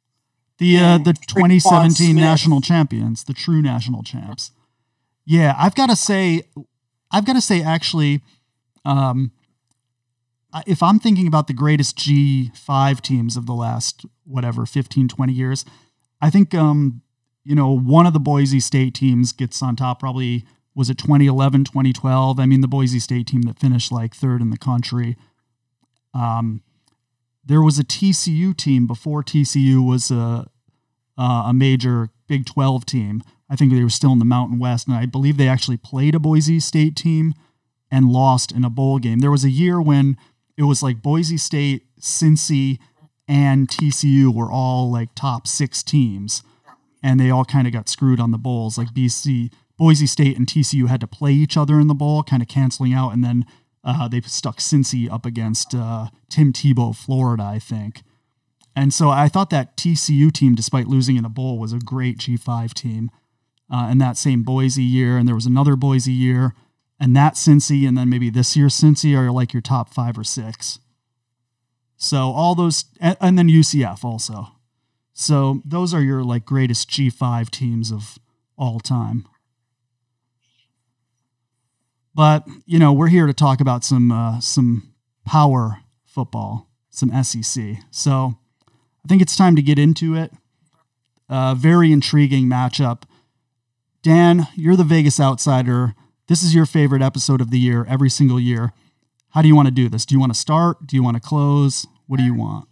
The 0.58 0.78
uh, 0.78 0.98
the 0.98 1.12
2017 1.12 2.14
national 2.14 2.60
champions, 2.60 3.24
the 3.24 3.32
true 3.32 3.60
national 3.60 4.02
champs. 4.02 4.52
Yeah, 5.24 5.56
I've 5.58 5.74
got 5.74 5.88
to 5.88 5.96
say, 5.96 6.42
I've 7.10 7.24
got 7.24 7.32
to 7.32 7.40
say, 7.40 7.62
actually, 7.62 8.22
um, 8.84 9.32
if 10.66 10.82
I'm 10.82 10.98
thinking 10.98 11.26
about 11.26 11.46
the 11.46 11.54
greatest 11.54 11.96
G5 11.98 13.00
teams 13.00 13.36
of 13.36 13.46
the 13.46 13.54
last 13.54 14.04
whatever 14.24 14.66
15, 14.66 15.08
20 15.08 15.32
years, 15.32 15.64
I 16.20 16.30
think 16.30 16.54
um, 16.54 17.02
you 17.44 17.56
know 17.56 17.76
one 17.76 18.06
of 18.06 18.12
the 18.12 18.20
Boise 18.20 18.60
State 18.60 18.94
teams 18.94 19.32
gets 19.32 19.62
on 19.62 19.74
top 19.74 19.98
probably 19.98 20.44
was 20.74 20.88
it 20.88 20.96
2011, 20.96 21.64
2012? 21.64 22.38
I 22.38 22.46
mean, 22.46 22.60
the 22.60 22.68
Boise 22.68 23.00
State 23.00 23.26
team 23.26 23.42
that 23.42 23.58
finished 23.58 23.90
like 23.90 24.14
third 24.14 24.40
in 24.40 24.50
the 24.50 24.56
country. 24.56 25.16
Um, 26.14 26.62
there 27.44 27.62
was 27.62 27.78
a 27.78 27.84
TCU 27.84 28.56
team 28.56 28.86
before 28.86 29.22
TCU 29.22 29.86
was 29.86 30.10
a 30.10 30.46
a 31.18 31.52
major 31.54 32.08
Big 32.26 32.46
12 32.46 32.86
team. 32.86 33.22
I 33.50 33.56
think 33.56 33.72
they 33.72 33.82
were 33.82 33.90
still 33.90 34.12
in 34.12 34.18
the 34.18 34.24
Mountain 34.24 34.58
West, 34.58 34.88
and 34.88 34.96
I 34.96 35.06
believe 35.06 35.36
they 35.36 35.48
actually 35.48 35.76
played 35.76 36.14
a 36.14 36.18
Boise 36.18 36.58
State 36.60 36.96
team 36.96 37.34
and 37.90 38.10
lost 38.10 38.50
in 38.50 38.64
a 38.64 38.70
bowl 38.70 38.98
game. 38.98 39.18
There 39.18 39.30
was 39.30 39.44
a 39.44 39.50
year 39.50 39.80
when 39.80 40.16
it 40.56 40.62
was 40.62 40.82
like 40.82 41.02
Boise 41.02 41.36
State, 41.36 41.84
Cincy, 42.00 42.78
and 43.28 43.68
TCU 43.68 44.34
were 44.34 44.50
all 44.50 44.90
like 44.90 45.14
top 45.14 45.46
six 45.46 45.82
teams, 45.82 46.42
and 47.02 47.20
they 47.20 47.30
all 47.30 47.44
kind 47.44 47.66
of 47.66 47.72
got 47.72 47.88
screwed 47.88 48.20
on 48.20 48.30
the 48.30 48.38
bowls. 48.38 48.78
Like 48.78 48.94
BC, 48.94 49.52
Boise 49.76 50.06
State 50.06 50.38
and 50.38 50.46
TCU 50.46 50.88
had 50.88 51.00
to 51.02 51.06
play 51.06 51.32
each 51.32 51.56
other 51.56 51.78
in 51.78 51.88
the 51.88 51.94
bowl, 51.94 52.22
kind 52.22 52.42
of 52.42 52.48
canceling 52.48 52.94
out, 52.94 53.12
and 53.12 53.22
then 53.22 53.44
uh, 53.84 54.08
they 54.08 54.20
stuck 54.22 54.58
Cincy 54.58 55.10
up 55.10 55.26
against 55.26 55.74
uh, 55.74 56.08
Tim 56.28 56.52
Tebow, 56.52 56.94
Florida, 56.94 57.42
I 57.42 57.58
think. 57.58 58.02
And 58.74 58.94
so 58.94 59.10
I 59.10 59.28
thought 59.28 59.50
that 59.50 59.76
TCU 59.76 60.32
team, 60.32 60.54
despite 60.54 60.86
losing 60.86 61.16
in 61.16 61.24
a 61.24 61.28
bowl, 61.28 61.58
was 61.58 61.72
a 61.72 61.78
great 61.78 62.18
G5 62.18 62.72
team. 62.72 63.10
Uh, 63.70 63.88
in 63.90 63.96
that 63.96 64.18
same 64.18 64.42
Boise 64.42 64.82
year, 64.82 65.16
and 65.16 65.26
there 65.26 65.34
was 65.34 65.46
another 65.46 65.76
Boise 65.76 66.12
year, 66.12 66.54
and 67.00 67.16
that 67.16 67.36
Cincy, 67.36 67.88
and 67.88 67.96
then 67.96 68.10
maybe 68.10 68.28
this 68.28 68.54
year's 68.54 68.78
Cincy 68.78 69.16
are 69.16 69.30
like 69.30 69.54
your 69.54 69.62
top 69.62 69.94
five 69.94 70.18
or 70.18 70.24
six. 70.24 70.78
So 71.96 72.32
all 72.32 72.54
those, 72.54 72.84
and, 73.00 73.16
and 73.18 73.38
then 73.38 73.48
UCF 73.48 74.04
also. 74.04 74.48
So 75.14 75.62
those 75.64 75.94
are 75.94 76.02
your 76.02 76.22
like 76.22 76.44
greatest 76.44 76.90
G5 76.90 77.48
teams 77.48 77.90
of 77.90 78.18
all 78.58 78.78
time. 78.78 79.26
But 82.14 82.46
you 82.66 82.78
know, 82.78 82.92
we're 82.92 83.08
here 83.08 83.26
to 83.26 83.32
talk 83.32 83.60
about 83.60 83.84
some 83.84 84.12
uh, 84.12 84.40
some 84.40 84.94
power 85.24 85.78
football, 86.04 86.68
some 86.90 87.10
SEC. 87.22 87.76
So 87.90 88.34
I 89.04 89.08
think 89.08 89.22
it's 89.22 89.36
time 89.36 89.56
to 89.56 89.62
get 89.62 89.78
into 89.78 90.14
it. 90.14 90.32
Uh, 91.28 91.54
very 91.54 91.92
intriguing 91.92 92.44
matchup. 92.46 93.02
Dan, 94.02 94.48
you're 94.54 94.76
the 94.76 94.84
Vegas 94.84 95.18
outsider. 95.18 95.94
This 96.28 96.42
is 96.42 96.54
your 96.54 96.66
favorite 96.66 97.02
episode 97.02 97.40
of 97.40 97.50
the 97.50 97.58
year, 97.58 97.86
every 97.88 98.10
single 98.10 98.38
year. 98.38 98.72
How 99.30 99.42
do 99.42 99.48
you 99.48 99.56
want 99.56 99.66
to 99.68 99.72
do 99.72 99.88
this? 99.88 100.04
Do 100.04 100.14
you 100.14 100.20
want 100.20 100.34
to 100.34 100.38
start? 100.38 100.86
Do 100.86 100.96
you 100.96 101.02
want 101.02 101.16
to 101.16 101.26
close? 101.26 101.86
What 102.06 102.18
do 102.18 102.24
you 102.24 102.34
want? 102.34 102.68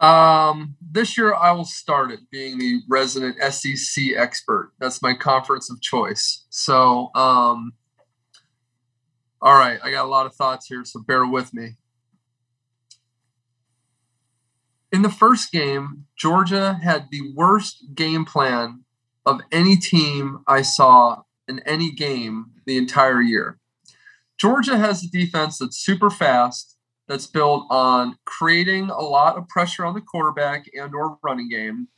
Um, 0.00 0.76
this 0.80 1.18
year 1.18 1.34
I 1.34 1.50
will 1.52 1.64
start 1.64 2.12
it 2.12 2.20
being 2.30 2.58
the 2.58 2.80
resident 2.88 3.36
SEC 3.52 4.04
expert. 4.16 4.72
That's 4.78 5.02
my 5.02 5.14
conference 5.14 5.70
of 5.70 5.80
choice. 5.80 6.46
So, 6.50 7.10
um, 7.14 7.72
all 9.42 9.58
right, 9.58 9.78
I 9.82 9.90
got 9.90 10.04
a 10.04 10.08
lot 10.08 10.26
of 10.26 10.34
thoughts 10.34 10.66
here, 10.66 10.84
so 10.84 11.00
bear 11.00 11.26
with 11.26 11.52
me. 11.52 11.76
In 14.90 15.02
the 15.02 15.10
first 15.10 15.52
game, 15.52 16.06
Georgia 16.16 16.78
had 16.82 17.08
the 17.10 17.32
worst 17.34 17.94
game 17.94 18.24
plan 18.24 18.84
of 19.26 19.40
any 19.52 19.76
team 19.76 20.38
I 20.46 20.62
saw 20.62 21.22
in 21.46 21.60
any 21.60 21.90
game 21.90 22.52
the 22.66 22.78
entire 22.78 23.20
year. 23.20 23.58
Georgia 24.38 24.78
has 24.78 25.02
a 25.02 25.10
defense 25.10 25.58
that's 25.58 25.76
super 25.76 26.08
fast, 26.08 26.77
that's 27.08 27.26
built 27.26 27.66
on 27.70 28.16
creating 28.26 28.90
a 28.90 29.00
lot 29.00 29.36
of 29.36 29.48
pressure 29.48 29.84
on 29.84 29.94
the 29.94 30.00
quarterback 30.00 30.66
and 30.74 30.94
or 30.94 31.18
running 31.22 31.48
game, 31.48 31.88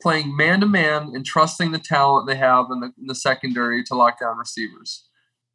playing 0.00 0.36
man 0.36 0.60
to 0.60 0.66
man 0.66 1.12
and 1.14 1.24
trusting 1.24 1.70
the 1.70 1.78
talent 1.78 2.26
they 2.26 2.36
have 2.36 2.66
in 2.70 2.80
the, 2.80 2.92
in 2.98 3.06
the 3.06 3.14
secondary 3.14 3.84
to 3.84 3.94
lock 3.94 4.18
down 4.18 4.38
receivers. 4.38 5.06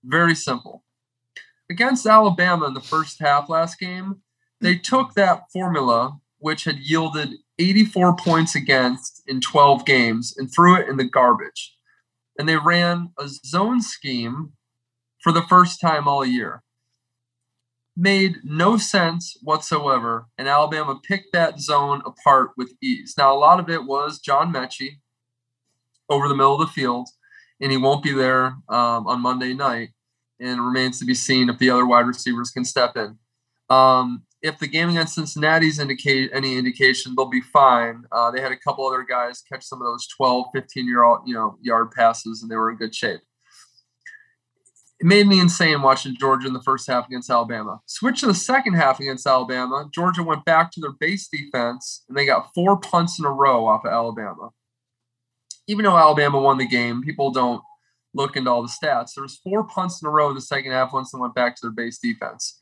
Very 0.04 0.36
simple. 0.36 0.84
Against 1.70 2.06
Alabama 2.06 2.68
in 2.68 2.74
the 2.74 2.82
first 2.82 3.20
half 3.20 3.50
last 3.50 3.80
game, 3.80 4.22
they 4.62 4.76
took 4.76 5.14
that 5.14 5.44
formula, 5.52 6.18
which 6.38 6.64
had 6.64 6.80
yielded 6.80 7.30
84 7.58 8.16
points 8.16 8.56
against 8.56 9.22
in 9.28 9.42
12 9.42 9.86
games, 9.86 10.34
and 10.38 10.52
threw 10.54 10.76
it 10.76 10.88
in 10.88 10.98
the 10.98 11.04
garbage. 11.04 11.76
And 12.38 12.48
they 12.48 12.58
ran 12.58 13.12
a 13.20 13.28
zone 13.28 13.82
scheme 13.82 14.54
for 15.22 15.32
the 15.32 15.42
first 15.44 15.82
time 15.82 16.08
all 16.08 16.26
year 16.26 16.64
made 17.96 18.38
no 18.44 18.78
sense 18.78 19.38
whatsoever, 19.42 20.28
and 20.38 20.48
Alabama 20.48 21.00
picked 21.04 21.34
that 21.34 21.60
zone 21.60 22.02
apart 22.06 22.52
with 22.58 22.74
ease. 22.82 23.16
Now, 23.18 23.34
a 23.34 23.38
lot 23.38 23.60
of 23.60 23.70
it 23.70 23.86
was 23.86 24.20
John 24.20 24.54
Metchie 24.54 25.00
over 26.10 26.28
the 26.28 26.36
middle 26.36 26.54
of 26.54 26.62
the 26.62 26.74
field, 26.74 27.10
and 27.62 27.72
he 27.72 27.78
won't 27.78 28.04
be 28.04 28.14
there 28.14 28.58
um, 28.70 29.08
on 29.08 29.22
Monday 29.22 29.54
night, 29.54 29.90
and 30.40 30.66
remains 30.66 31.00
to 31.00 31.06
be 31.06 31.14
seen 31.14 31.50
if 31.50 31.58
the 31.58 31.70
other 31.70 31.86
wide 31.86 32.08
receivers 32.08 32.52
can 32.52 32.64
step 32.64 32.96
in. 32.96 33.18
Um, 33.70 34.24
if 34.42 34.58
the 34.58 34.68
game 34.68 34.90
against 34.90 35.16
Cincinnati's 35.16 35.80
indicate 35.80 36.32
any 36.34 36.58
indication, 36.58 37.14
they'll 37.16 37.30
be 37.30 37.42
fine. 37.42 38.04
Uh, 38.12 38.32
they 38.32 38.40
had 38.40 38.54
a 38.54 38.58
couple 38.58 38.88
other 38.88 39.04
guys 39.04 39.42
catch 39.42 39.66
some 39.66 39.82
of 39.82 39.86
those 39.86 40.08
12, 40.16 40.46
15 40.54 40.88
year 40.88 41.04
old, 41.04 41.20
you 41.26 41.34
know, 41.34 41.58
yard 41.62 41.92
passes, 41.92 42.42
and 42.42 42.50
they 42.50 42.56
were 42.56 42.72
in 42.72 42.78
good 42.78 42.96
shape 42.96 43.20
it 45.00 45.06
made 45.06 45.28
me 45.28 45.40
insane 45.40 45.82
watching 45.82 46.16
Georgia 46.20 46.48
in 46.48 46.54
the 46.54 46.62
first 46.62 46.86
half 46.86 47.08
against 47.08 47.30
Alabama. 47.30 47.80
Switch 47.86 48.20
to 48.20 48.28
the 48.28 48.34
second 48.34 48.74
half 48.74 49.00
against 49.00 49.26
Alabama. 49.26 49.90
Georgia 49.94 50.24
went 50.24 50.44
back 50.44 50.72
to 50.72 50.82
their 50.82 50.92
base 50.92 51.30
defense 51.30 52.04
and 52.10 52.18
they 52.18 52.26
got 52.26 52.54
four 52.54 52.78
punts 52.78 53.18
in 53.18 53.24
a 53.24 53.32
row 53.32 53.66
off 53.66 53.86
of 53.86 53.94
Alabama. 53.94 54.50
Even 55.68 55.86
though 55.86 55.98
Alabama 55.98 56.42
won 56.42 56.58
the 56.58 56.68
game, 56.68 57.02
people 57.02 57.32
don't 57.32 57.62
look 58.14 58.36
into 58.36 58.52
all 58.52 58.62
the 58.62 58.68
stats. 58.68 59.14
There 59.16 59.22
was 59.22 59.38
four 59.38 59.64
punts 59.64 60.02
in 60.02 60.08
a 60.08 60.12
row 60.12 60.30
in 60.30 60.36
the 60.36 60.42
second 60.42 60.74
half 60.74 60.92
once 60.92 61.12
they 61.12 61.20
went 61.20 61.36
back 61.36 61.56
to 61.56 61.62
their 61.62 61.72
base 61.72 62.00
defense. 62.00 62.60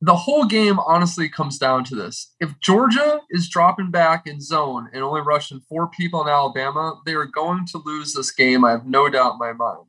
The 0.00 0.16
whole 0.16 0.46
game 0.46 0.78
honestly 0.78 1.28
comes 1.28 1.58
down 1.58 1.84
to 1.84 1.94
this. 1.94 2.34
If 2.40 2.58
Georgia 2.60 3.20
is 3.30 3.50
dropping 3.50 3.90
back 3.90 4.26
in 4.26 4.40
zone 4.40 4.88
and 4.94 5.02
only 5.02 5.20
rushing 5.20 5.60
four 5.68 5.88
people 5.88 6.22
in 6.22 6.28
Alabama, 6.28 7.00
they 7.04 7.12
are 7.12 7.26
going 7.26 7.66
to 7.66 7.82
lose 7.84 8.14
this 8.14 8.30
game. 8.30 8.64
I 8.64 8.70
have 8.70 8.86
no 8.86 9.10
doubt 9.10 9.34
in 9.34 9.38
my 9.38 9.52
mind 9.52 9.86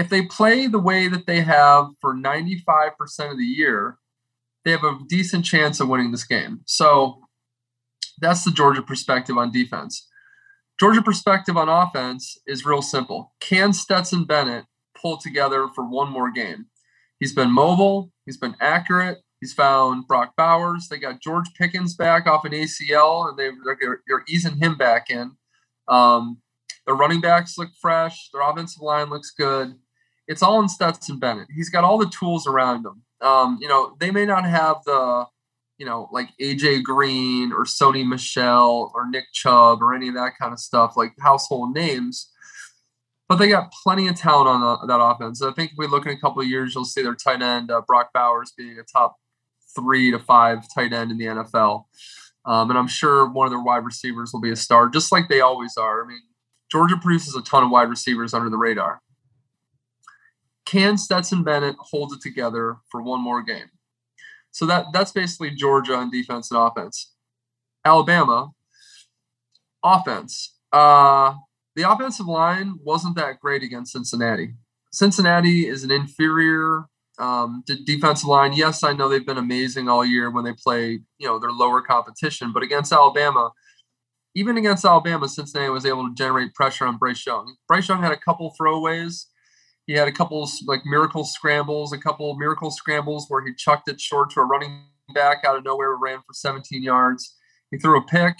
if 0.00 0.08
they 0.08 0.22
play 0.22 0.66
the 0.66 0.78
way 0.78 1.08
that 1.08 1.26
they 1.26 1.42
have 1.42 1.88
for 2.00 2.14
95% 2.14 3.30
of 3.30 3.36
the 3.36 3.44
year, 3.44 3.98
they 4.64 4.70
have 4.70 4.82
a 4.82 4.98
decent 5.08 5.44
chance 5.44 5.78
of 5.78 5.88
winning 5.88 6.10
this 6.10 6.24
game. 6.24 6.60
So 6.64 7.20
that's 8.18 8.42
the 8.42 8.50
Georgia 8.50 8.82
perspective 8.82 9.36
on 9.36 9.52
defense. 9.52 10.08
Georgia 10.78 11.02
perspective 11.02 11.58
on 11.58 11.68
offense 11.68 12.38
is 12.46 12.64
real 12.64 12.80
simple. 12.80 13.34
Can 13.40 13.74
Stetson 13.74 14.24
Bennett 14.24 14.64
pull 14.96 15.18
together 15.18 15.68
for 15.74 15.84
one 15.84 16.10
more 16.10 16.30
game? 16.30 16.66
He's 17.18 17.34
been 17.34 17.50
mobile, 17.50 18.10
he's 18.24 18.38
been 18.38 18.56
accurate, 18.58 19.18
he's 19.42 19.52
found 19.52 20.06
Brock 20.06 20.32
Bowers. 20.34 20.88
They 20.88 20.96
got 20.96 21.20
George 21.20 21.52
Pickens 21.58 21.94
back 21.94 22.26
off 22.26 22.46
an 22.46 22.52
ACL, 22.52 23.28
and 23.28 23.38
they, 23.38 23.50
they're, 23.64 24.00
they're 24.08 24.24
easing 24.26 24.56
him 24.56 24.78
back 24.78 25.10
in. 25.10 25.32
Um, 25.88 26.38
their 26.86 26.94
running 26.94 27.20
backs 27.20 27.58
look 27.58 27.68
fresh. 27.78 28.30
Their 28.32 28.48
offensive 28.48 28.80
line 28.80 29.10
looks 29.10 29.32
good. 29.32 29.74
It's 30.30 30.44
all 30.44 30.62
in 30.62 30.68
Stetson 30.68 31.18
Bennett. 31.18 31.48
He's 31.52 31.70
got 31.70 31.82
all 31.82 31.98
the 31.98 32.08
tools 32.08 32.46
around 32.46 32.86
him. 32.86 33.02
Um, 33.20 33.58
you 33.60 33.66
know, 33.66 33.96
they 33.98 34.12
may 34.12 34.24
not 34.24 34.44
have 34.44 34.76
the, 34.86 35.26
you 35.76 35.84
know, 35.84 36.08
like 36.12 36.28
AJ 36.40 36.84
Green 36.84 37.52
or 37.52 37.64
Sony 37.64 38.06
Michel 38.06 38.92
or 38.94 39.10
Nick 39.10 39.24
Chubb 39.32 39.82
or 39.82 39.92
any 39.92 40.06
of 40.06 40.14
that 40.14 40.34
kind 40.40 40.52
of 40.52 40.60
stuff, 40.60 40.96
like 40.96 41.14
household 41.20 41.74
names. 41.74 42.30
But 43.28 43.36
they 43.36 43.48
got 43.48 43.72
plenty 43.82 44.06
of 44.06 44.14
talent 44.14 44.46
on 44.46 44.60
the, 44.60 44.86
that 44.86 45.02
offense. 45.02 45.42
I 45.42 45.50
think 45.50 45.72
if 45.72 45.78
we 45.78 45.88
look 45.88 46.06
in 46.06 46.12
a 46.12 46.20
couple 46.20 46.42
of 46.42 46.48
years, 46.48 46.76
you'll 46.76 46.84
see 46.84 47.02
their 47.02 47.16
tight 47.16 47.42
end, 47.42 47.72
uh, 47.72 47.82
Brock 47.84 48.10
Bowers, 48.14 48.52
being 48.56 48.78
a 48.78 48.84
top 48.84 49.16
three 49.74 50.12
to 50.12 50.20
five 50.20 50.64
tight 50.72 50.92
end 50.92 51.10
in 51.10 51.18
the 51.18 51.26
NFL. 51.26 51.86
Um, 52.44 52.70
and 52.70 52.78
I'm 52.78 52.88
sure 52.88 53.28
one 53.28 53.48
of 53.48 53.50
their 53.50 53.62
wide 53.62 53.84
receivers 53.84 54.30
will 54.32 54.40
be 54.40 54.52
a 54.52 54.56
star, 54.56 54.88
just 54.88 55.10
like 55.10 55.28
they 55.28 55.40
always 55.40 55.76
are. 55.76 56.04
I 56.04 56.06
mean, 56.06 56.22
Georgia 56.70 56.96
produces 56.96 57.34
a 57.34 57.42
ton 57.42 57.64
of 57.64 57.70
wide 57.70 57.90
receivers 57.90 58.32
under 58.32 58.48
the 58.48 58.56
radar. 58.56 59.00
Can 60.70 60.96
Stetson 60.96 61.42
Bennett 61.42 61.74
hold 61.80 62.12
it 62.12 62.20
together 62.20 62.76
for 62.90 63.02
one 63.02 63.20
more 63.20 63.42
game? 63.42 63.70
So 64.52 64.66
that 64.66 64.86
that's 64.92 65.10
basically 65.10 65.50
Georgia 65.50 65.94
on 65.94 66.10
defense 66.10 66.50
and 66.50 66.60
offense. 66.60 67.12
Alabama 67.84 68.50
offense. 69.82 70.56
Uh, 70.72 71.34
the 71.74 71.90
offensive 71.90 72.26
line 72.26 72.78
wasn't 72.84 73.16
that 73.16 73.40
great 73.40 73.64
against 73.64 73.92
Cincinnati. 73.92 74.54
Cincinnati 74.92 75.66
is 75.66 75.82
an 75.82 75.90
inferior 75.90 76.84
um, 77.18 77.64
defensive 77.84 78.28
line. 78.28 78.52
Yes, 78.52 78.84
I 78.84 78.92
know 78.92 79.08
they've 79.08 79.26
been 79.26 79.38
amazing 79.38 79.88
all 79.88 80.04
year 80.04 80.30
when 80.30 80.44
they 80.44 80.52
play, 80.52 81.00
you 81.18 81.26
know, 81.26 81.38
their 81.38 81.52
lower 81.52 81.82
competition, 81.82 82.52
but 82.52 82.62
against 82.62 82.92
Alabama, 82.92 83.50
even 84.36 84.56
against 84.56 84.84
Alabama, 84.84 85.28
Cincinnati 85.28 85.70
was 85.70 85.84
able 85.86 86.08
to 86.08 86.14
generate 86.14 86.54
pressure 86.54 86.86
on 86.86 86.96
Bryce 86.96 87.26
Young. 87.26 87.56
Bryce 87.66 87.88
Young 87.88 88.02
had 88.02 88.12
a 88.12 88.16
couple 88.16 88.54
throwaways. 88.60 89.26
He 89.86 89.94
had 89.94 90.08
a 90.08 90.12
couple 90.12 90.48
like 90.66 90.84
miracle 90.84 91.24
scrambles, 91.24 91.92
a 91.92 91.98
couple 91.98 92.34
miracle 92.36 92.70
scrambles 92.70 93.26
where 93.28 93.44
he 93.44 93.54
chucked 93.54 93.88
it 93.88 94.00
short 94.00 94.30
to 94.30 94.40
a 94.40 94.44
running 94.44 94.84
back 95.14 95.44
out 95.44 95.56
of 95.56 95.64
nowhere, 95.64 95.96
ran 95.96 96.18
for 96.18 96.32
17 96.32 96.82
yards. 96.82 97.36
He 97.70 97.78
threw 97.78 97.98
a 97.98 98.02
pick. 98.02 98.36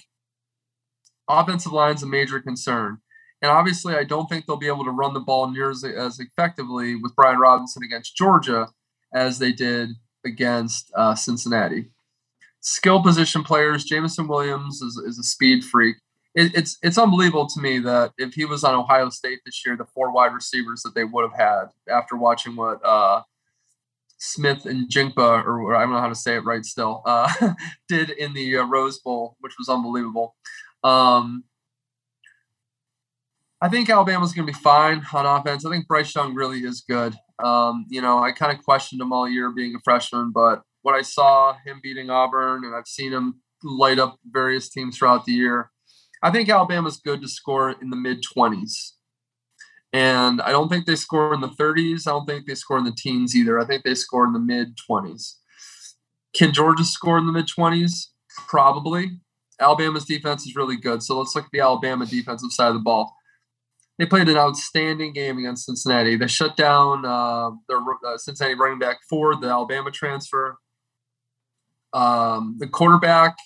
Offensive 1.28 1.72
line's 1.72 2.02
a 2.02 2.06
major 2.06 2.40
concern. 2.40 2.98
And 3.42 3.50
obviously, 3.50 3.94
I 3.94 4.04
don't 4.04 4.28
think 4.28 4.46
they'll 4.46 4.56
be 4.56 4.66
able 4.66 4.84
to 4.84 4.90
run 4.90 5.14
the 5.14 5.20
ball 5.20 5.50
near 5.50 5.70
as, 5.70 5.82
as 5.82 6.20
effectively 6.20 6.94
with 6.94 7.16
Brian 7.16 7.38
Robinson 7.38 7.82
against 7.82 8.16
Georgia 8.16 8.68
as 9.14 9.38
they 9.38 9.52
did 9.52 9.90
against 10.24 10.92
uh, 10.94 11.14
Cincinnati 11.14 11.90
skill 12.60 13.02
position 13.02 13.42
players. 13.42 13.84
Jameson 13.84 14.28
Williams 14.28 14.80
is, 14.80 14.96
is 14.96 15.18
a 15.18 15.22
speed 15.22 15.64
freak. 15.64 15.96
It, 16.34 16.54
it's 16.54 16.78
it's 16.82 16.98
unbelievable 16.98 17.48
to 17.48 17.60
me 17.60 17.80
that 17.80 18.12
if 18.16 18.34
he 18.34 18.44
was 18.44 18.62
on 18.62 18.74
Ohio 18.74 19.10
State 19.10 19.40
this 19.44 19.64
year, 19.66 19.76
the 19.76 19.84
four 19.84 20.12
wide 20.12 20.32
receivers 20.32 20.82
that 20.82 20.94
they 20.94 21.04
would 21.04 21.28
have 21.28 21.38
had 21.38 21.64
after 21.92 22.16
watching 22.16 22.54
what 22.54 22.84
uh, 22.84 23.22
Smith-Njigba, 24.18 25.44
or 25.44 25.74
I 25.74 25.82
don't 25.82 25.92
know 25.92 26.00
how 26.00 26.08
to 26.08 26.14
say 26.14 26.36
it 26.36 26.44
right 26.44 26.64
still, 26.64 27.02
uh, 27.04 27.32
did 27.88 28.10
in 28.10 28.32
the 28.34 28.58
uh, 28.58 28.64
Rose 28.64 28.98
Bowl, 28.98 29.36
which 29.40 29.54
was 29.58 29.68
unbelievable. 29.68 30.36
Um, 30.84 31.44
I 33.62 33.68
think 33.68 33.90
Alabama's 33.90 34.32
going 34.32 34.46
to 34.46 34.52
be 34.52 34.58
fine 34.58 35.04
on 35.12 35.26
offense. 35.26 35.66
I 35.66 35.70
think 35.70 35.86
Bryce 35.86 36.14
Young 36.14 36.34
really 36.34 36.60
is 36.60 36.80
good. 36.80 37.14
Um, 37.42 37.86
you 37.88 38.00
know, 38.00 38.18
I 38.18 38.32
kind 38.32 38.56
of 38.56 38.64
questioned 38.64 39.00
him 39.00 39.12
all 39.12 39.28
year 39.28 39.50
being 39.50 39.74
a 39.74 39.80
freshman, 39.80 40.32
but 40.32 40.62
what 40.82 40.94
I 40.94 41.02
saw 41.02 41.54
him 41.64 41.80
beating 41.82 42.08
Auburn, 42.08 42.64
and 42.64 42.74
I've 42.74 42.86
seen 42.86 43.12
him 43.12 43.40
light 43.62 43.98
up 43.98 44.18
various 44.30 44.70
teams 44.70 44.96
throughout 44.96 45.26
the 45.26 45.32
year. 45.32 45.70
I 46.22 46.30
think 46.30 46.48
Alabama's 46.48 46.98
good 46.98 47.22
to 47.22 47.28
score 47.28 47.70
in 47.70 47.90
the 47.90 47.96
mid 47.96 48.22
20s. 48.36 48.92
And 49.92 50.40
I 50.42 50.50
don't 50.50 50.68
think 50.68 50.86
they 50.86 50.94
score 50.96 51.34
in 51.34 51.40
the 51.40 51.48
30s. 51.48 52.06
I 52.06 52.10
don't 52.10 52.26
think 52.26 52.46
they 52.46 52.54
score 52.54 52.78
in 52.78 52.84
the 52.84 52.96
teens 52.96 53.34
either. 53.34 53.58
I 53.58 53.64
think 53.64 53.82
they 53.82 53.94
score 53.94 54.24
in 54.24 54.32
the 54.32 54.38
mid 54.38 54.76
20s. 54.88 55.34
Can 56.34 56.52
Georgia 56.52 56.84
score 56.84 57.18
in 57.18 57.26
the 57.26 57.32
mid 57.32 57.46
20s? 57.46 58.06
Probably. 58.46 59.18
Alabama's 59.60 60.04
defense 60.04 60.46
is 60.46 60.54
really 60.54 60.76
good. 60.76 61.02
So 61.02 61.18
let's 61.18 61.34
look 61.34 61.44
at 61.44 61.50
the 61.52 61.60
Alabama 61.60 62.06
defensive 62.06 62.52
side 62.52 62.68
of 62.68 62.74
the 62.74 62.80
ball. 62.80 63.14
They 63.98 64.06
played 64.06 64.28
an 64.28 64.38
outstanding 64.38 65.12
game 65.12 65.36
against 65.38 65.66
Cincinnati. 65.66 66.16
They 66.16 66.26
shut 66.26 66.56
down 66.56 67.04
uh, 67.04 67.50
their 67.68 67.80
uh, 68.06 68.16
Cincinnati 68.16 68.54
running 68.54 68.78
back 68.78 68.98
Ford, 69.08 69.42
the 69.42 69.48
Alabama 69.48 69.90
transfer. 69.90 70.56
Um, 71.92 72.56
the 72.58 72.68
quarterback 72.68 73.36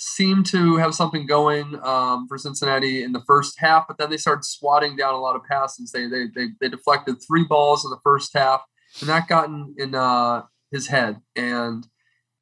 seemed 0.00 0.46
to 0.46 0.76
have 0.76 0.94
something 0.94 1.26
going 1.26 1.76
um, 1.82 2.28
for 2.28 2.38
Cincinnati 2.38 3.02
in 3.02 3.10
the 3.10 3.22
first 3.26 3.58
half, 3.58 3.88
but 3.88 3.98
then 3.98 4.10
they 4.10 4.16
started 4.16 4.44
swatting 4.44 4.94
down 4.94 5.12
a 5.12 5.18
lot 5.18 5.34
of 5.34 5.42
passes. 5.44 5.90
They 5.90 6.06
they 6.06 6.26
they, 6.34 6.48
they 6.60 6.68
deflected 6.68 7.16
three 7.20 7.44
balls 7.44 7.84
in 7.84 7.90
the 7.90 7.98
first 8.04 8.30
half, 8.32 8.62
and 9.00 9.08
that 9.08 9.26
got 9.26 9.48
in, 9.48 9.74
in 9.76 9.94
uh, 9.96 10.42
his 10.70 10.86
head, 10.86 11.20
and 11.34 11.84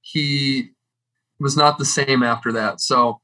he 0.03 0.73
was 1.41 1.57
not 1.57 1.79
the 1.79 1.87
same 1.87 2.23
after 2.23 2.53
that. 2.53 2.81
So 2.83 3.23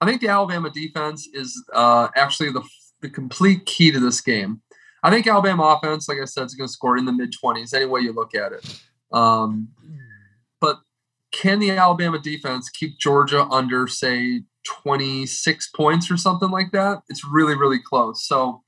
I 0.00 0.06
think 0.06 0.20
the 0.20 0.28
Alabama 0.28 0.70
defense 0.70 1.28
is 1.34 1.60
uh, 1.74 2.08
actually 2.14 2.52
the 2.52 2.62
the 3.00 3.10
complete 3.10 3.66
key 3.66 3.90
to 3.90 3.98
this 3.98 4.20
game. 4.20 4.62
I 5.02 5.10
think 5.10 5.26
Alabama 5.26 5.76
offense, 5.76 6.08
like 6.08 6.18
I 6.20 6.26
said, 6.26 6.44
is 6.44 6.54
going 6.54 6.68
to 6.68 6.72
score 6.72 6.96
in 6.96 7.06
the 7.06 7.12
mid 7.12 7.32
twenties 7.32 7.74
any 7.74 7.86
way 7.86 8.02
you 8.02 8.12
look 8.12 8.36
at 8.36 8.52
it. 8.52 8.80
Um, 9.12 9.68
but 10.60 10.78
can 11.30 11.58
the 11.58 11.70
Alabama 11.70 12.18
defense 12.18 12.70
keep 12.70 12.98
Georgia 12.98 13.44
under, 13.44 13.86
say, 13.86 14.42
26 14.64 15.70
points 15.74 16.10
or 16.10 16.16
something 16.16 16.50
like 16.50 16.72
that? 16.72 17.02
It's 17.08 17.24
really, 17.24 17.54
really 17.54 17.80
close. 17.80 18.26
So, 18.26 18.62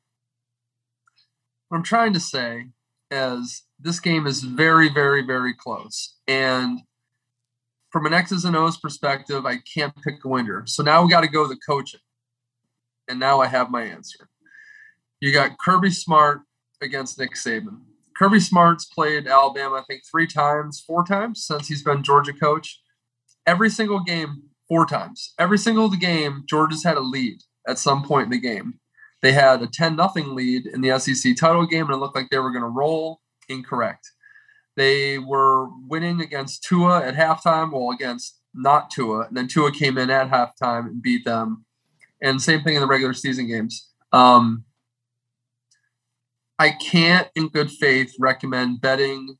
what 1.68 1.78
I'm 1.78 1.84
trying 1.84 2.12
to 2.14 2.20
say 2.20 2.66
is 3.10 3.62
this 3.78 4.00
game 4.00 4.26
is 4.26 4.42
very, 4.42 4.88
very, 4.88 5.22
very 5.22 5.54
close. 5.54 6.16
And 6.28 6.80
from 7.90 8.06
an 8.06 8.12
X's 8.12 8.44
and 8.44 8.56
O's 8.56 8.76
perspective, 8.76 9.46
I 9.46 9.58
can't 9.58 9.94
pick 10.02 10.24
a 10.24 10.28
winner. 10.28 10.64
So 10.66 10.82
now 10.82 11.02
we 11.02 11.10
got 11.10 11.22
to 11.22 11.28
go 11.28 11.44
to 11.44 11.48
the 11.48 11.60
coaching. 11.66 12.00
And 13.08 13.18
now 13.18 13.40
I 13.40 13.46
have 13.46 13.70
my 13.70 13.82
answer. 13.82 14.28
You 15.20 15.32
got 15.32 15.58
Kirby 15.58 15.90
Smart 15.90 16.42
against 16.80 17.18
Nick 17.18 17.34
Saban. 17.34 17.80
Kirby 18.20 18.40
Smart's 18.40 18.84
played 18.84 19.26
Alabama, 19.26 19.76
I 19.76 19.82
think, 19.88 20.02
three 20.04 20.26
times, 20.26 20.84
four 20.86 21.04
times 21.04 21.42
since 21.42 21.68
he's 21.68 21.82
been 21.82 22.02
Georgia 22.02 22.34
coach. 22.34 22.82
Every 23.46 23.70
single 23.70 24.00
game, 24.00 24.42
four 24.68 24.84
times. 24.84 25.32
Every 25.38 25.56
single 25.56 25.88
game, 25.88 26.44
Georgia's 26.46 26.84
had 26.84 26.98
a 26.98 27.00
lead 27.00 27.38
at 27.66 27.78
some 27.78 28.02
point 28.02 28.24
in 28.24 28.30
the 28.30 28.38
game. 28.38 28.74
They 29.22 29.32
had 29.32 29.62
a 29.62 29.66
10 29.66 29.96
nothing 29.96 30.34
lead 30.34 30.66
in 30.66 30.82
the 30.82 30.98
SEC 30.98 31.34
title 31.34 31.64
game, 31.64 31.86
and 31.86 31.94
it 31.94 31.96
looked 31.96 32.14
like 32.14 32.28
they 32.28 32.38
were 32.38 32.52
going 32.52 32.62
to 32.62 32.68
roll. 32.68 33.22
Incorrect. 33.48 34.10
They 34.76 35.18
were 35.18 35.68
winning 35.88 36.20
against 36.20 36.62
Tua 36.64 37.02
at 37.02 37.14
halftime, 37.14 37.72
well, 37.72 37.90
against 37.90 38.38
not 38.52 38.90
Tua, 38.90 39.28
and 39.28 39.36
then 39.36 39.48
Tua 39.48 39.72
came 39.72 39.96
in 39.96 40.10
at 40.10 40.30
halftime 40.30 40.86
and 40.88 41.00
beat 41.00 41.24
them. 41.24 41.64
And 42.20 42.42
same 42.42 42.60
thing 42.60 42.74
in 42.74 42.82
the 42.82 42.86
regular 42.86 43.14
season 43.14 43.46
games. 43.48 43.88
Um, 44.12 44.64
I 46.60 46.72
can't, 46.72 47.26
in 47.34 47.48
good 47.48 47.70
faith, 47.70 48.14
recommend 48.18 48.82
betting 48.82 49.38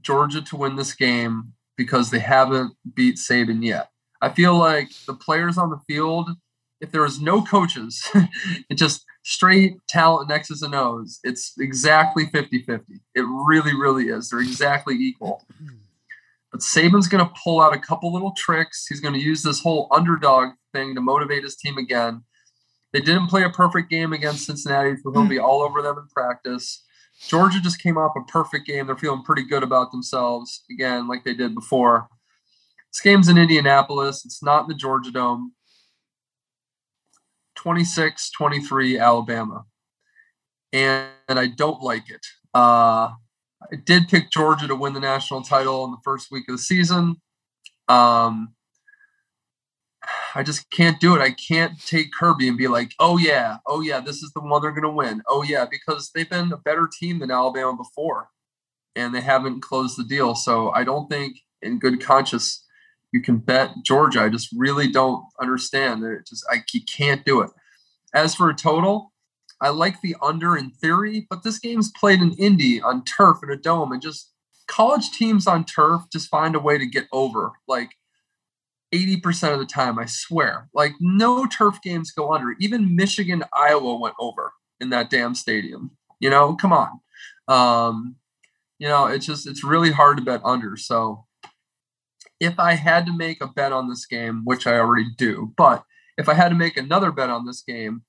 Georgia 0.00 0.42
to 0.42 0.56
win 0.56 0.74
this 0.74 0.94
game 0.94 1.52
because 1.76 2.10
they 2.10 2.18
haven't 2.18 2.72
beat 2.92 3.18
Saban 3.18 3.64
yet. 3.64 3.90
I 4.20 4.30
feel 4.30 4.58
like 4.58 4.88
the 5.06 5.14
players 5.14 5.58
on 5.58 5.70
the 5.70 5.78
field, 5.86 6.28
if 6.80 6.90
there 6.90 7.02
was 7.02 7.20
no 7.20 7.40
coaches, 7.40 8.02
it 8.68 8.74
just 8.74 9.04
straight 9.22 9.76
talent 9.88 10.28
and 10.28 10.36
X's 10.36 10.60
and 10.62 10.74
O's, 10.74 11.20
it's 11.22 11.52
exactly 11.56 12.26
50 12.26 12.62
50. 12.62 12.94
It 13.14 13.24
really, 13.48 13.72
really 13.72 14.08
is. 14.08 14.30
They're 14.30 14.40
exactly 14.40 14.96
equal. 14.96 15.44
But 16.50 16.62
Saban's 16.62 17.06
going 17.06 17.24
to 17.24 17.32
pull 17.44 17.60
out 17.60 17.76
a 17.76 17.78
couple 17.78 18.12
little 18.12 18.32
tricks. 18.36 18.86
He's 18.88 19.00
going 19.00 19.14
to 19.14 19.20
use 19.20 19.44
this 19.44 19.60
whole 19.60 19.86
underdog 19.92 20.54
thing 20.74 20.96
to 20.96 21.00
motivate 21.00 21.44
his 21.44 21.54
team 21.54 21.78
again. 21.78 22.24
They 22.96 23.02
didn't 23.02 23.26
play 23.26 23.42
a 23.42 23.50
perfect 23.50 23.90
game 23.90 24.14
against 24.14 24.46
Cincinnati, 24.46 24.96
so 24.96 25.12
he'll 25.12 25.28
be 25.28 25.38
all 25.38 25.60
over 25.60 25.82
them 25.82 25.98
in 25.98 26.06
practice. 26.06 26.82
Georgia 27.28 27.60
just 27.60 27.82
came 27.82 27.98
off 27.98 28.16
a 28.16 28.24
perfect 28.24 28.66
game. 28.66 28.86
They're 28.86 28.96
feeling 28.96 29.22
pretty 29.22 29.44
good 29.44 29.62
about 29.62 29.92
themselves 29.92 30.64
again, 30.70 31.06
like 31.06 31.22
they 31.22 31.34
did 31.34 31.54
before. 31.54 32.08
This 32.90 33.02
game's 33.02 33.28
in 33.28 33.36
Indianapolis. 33.36 34.24
It's 34.24 34.42
not 34.42 34.62
in 34.62 34.68
the 34.68 34.74
Georgia 34.74 35.10
Dome. 35.10 35.52
26 37.56 38.30
23 38.30 38.98
Alabama. 38.98 39.66
And, 40.72 41.10
and 41.28 41.38
I 41.38 41.48
don't 41.48 41.82
like 41.82 42.08
it. 42.08 42.24
Uh, 42.54 43.10
I 43.70 43.76
did 43.84 44.08
pick 44.08 44.30
Georgia 44.30 44.68
to 44.68 44.74
win 44.74 44.94
the 44.94 45.00
national 45.00 45.42
title 45.42 45.84
in 45.84 45.90
the 45.90 46.00
first 46.02 46.28
week 46.30 46.48
of 46.48 46.56
the 46.56 46.62
season. 46.62 47.16
Um, 47.88 48.54
I 50.34 50.42
just 50.42 50.70
can't 50.70 51.00
do 51.00 51.14
it. 51.16 51.20
I 51.20 51.30
can't 51.30 51.80
take 51.84 52.12
Kirby 52.12 52.48
and 52.48 52.58
be 52.58 52.68
like, 52.68 52.92
oh 52.98 53.18
yeah, 53.18 53.58
oh 53.66 53.80
yeah, 53.80 54.00
this 54.00 54.22
is 54.22 54.32
the 54.32 54.40
one 54.40 54.62
they're 54.62 54.72
gonna 54.72 54.90
win. 54.90 55.22
Oh 55.26 55.42
yeah, 55.42 55.66
because 55.70 56.10
they've 56.14 56.28
been 56.28 56.52
a 56.52 56.56
better 56.56 56.88
team 57.00 57.18
than 57.18 57.30
Alabama 57.30 57.76
before, 57.76 58.28
and 58.94 59.14
they 59.14 59.20
haven't 59.20 59.62
closed 59.62 59.98
the 59.98 60.04
deal. 60.04 60.34
So 60.34 60.70
I 60.70 60.84
don't 60.84 61.08
think, 61.08 61.38
in 61.62 61.78
good 61.78 62.00
conscience, 62.00 62.64
you 63.12 63.22
can 63.22 63.38
bet 63.38 63.70
Georgia. 63.84 64.22
I 64.22 64.28
just 64.28 64.48
really 64.56 64.90
don't 64.90 65.24
understand. 65.40 66.04
It 66.04 66.26
just 66.26 66.44
I 66.50 66.62
can't 66.96 67.24
do 67.24 67.40
it. 67.40 67.50
As 68.14 68.34
for 68.34 68.50
a 68.50 68.54
total, 68.54 69.12
I 69.60 69.70
like 69.70 70.00
the 70.00 70.16
under 70.22 70.56
in 70.56 70.70
theory, 70.70 71.26
but 71.30 71.42
this 71.42 71.58
game's 71.58 71.90
played 71.98 72.20
in 72.20 72.32
Indy 72.34 72.80
on 72.80 73.04
turf 73.04 73.38
in 73.42 73.50
a 73.50 73.56
dome, 73.56 73.92
and 73.92 74.02
just 74.02 74.32
college 74.66 75.10
teams 75.10 75.46
on 75.46 75.64
turf 75.64 76.02
just 76.12 76.28
find 76.28 76.54
a 76.54 76.60
way 76.60 76.76
to 76.78 76.86
get 76.86 77.06
over. 77.12 77.52
Like 77.66 77.90
80% 78.94 79.52
of 79.52 79.58
the 79.58 79.66
time, 79.66 79.98
I 79.98 80.06
swear. 80.06 80.68
Like 80.74 80.92
no 81.00 81.46
turf 81.46 81.80
games 81.82 82.10
go 82.10 82.32
under. 82.32 82.54
Even 82.60 82.96
Michigan, 82.96 83.44
Iowa 83.52 83.96
went 83.96 84.14
over 84.18 84.52
in 84.80 84.90
that 84.90 85.10
damn 85.10 85.34
stadium. 85.34 85.90
You 86.20 86.30
know, 86.30 86.54
come 86.54 86.72
on. 86.72 87.00
Um, 87.48 88.16
you 88.78 88.88
know, 88.88 89.06
it's 89.06 89.26
just 89.26 89.46
it's 89.46 89.64
really 89.64 89.90
hard 89.90 90.18
to 90.18 90.24
bet 90.24 90.40
under. 90.44 90.76
So 90.76 91.24
if 92.40 92.58
I 92.58 92.74
had 92.74 93.06
to 93.06 93.16
make 93.16 93.42
a 93.42 93.46
bet 93.46 93.72
on 93.72 93.88
this 93.88 94.06
game, 94.06 94.42
which 94.44 94.66
I 94.66 94.78
already 94.78 95.08
do, 95.16 95.52
but 95.56 95.84
if 96.18 96.28
I 96.28 96.34
had 96.34 96.50
to 96.50 96.54
make 96.54 96.76
another 96.76 97.10
bet 97.10 97.30
on 97.30 97.46
this 97.46 97.62
game, 97.62 98.02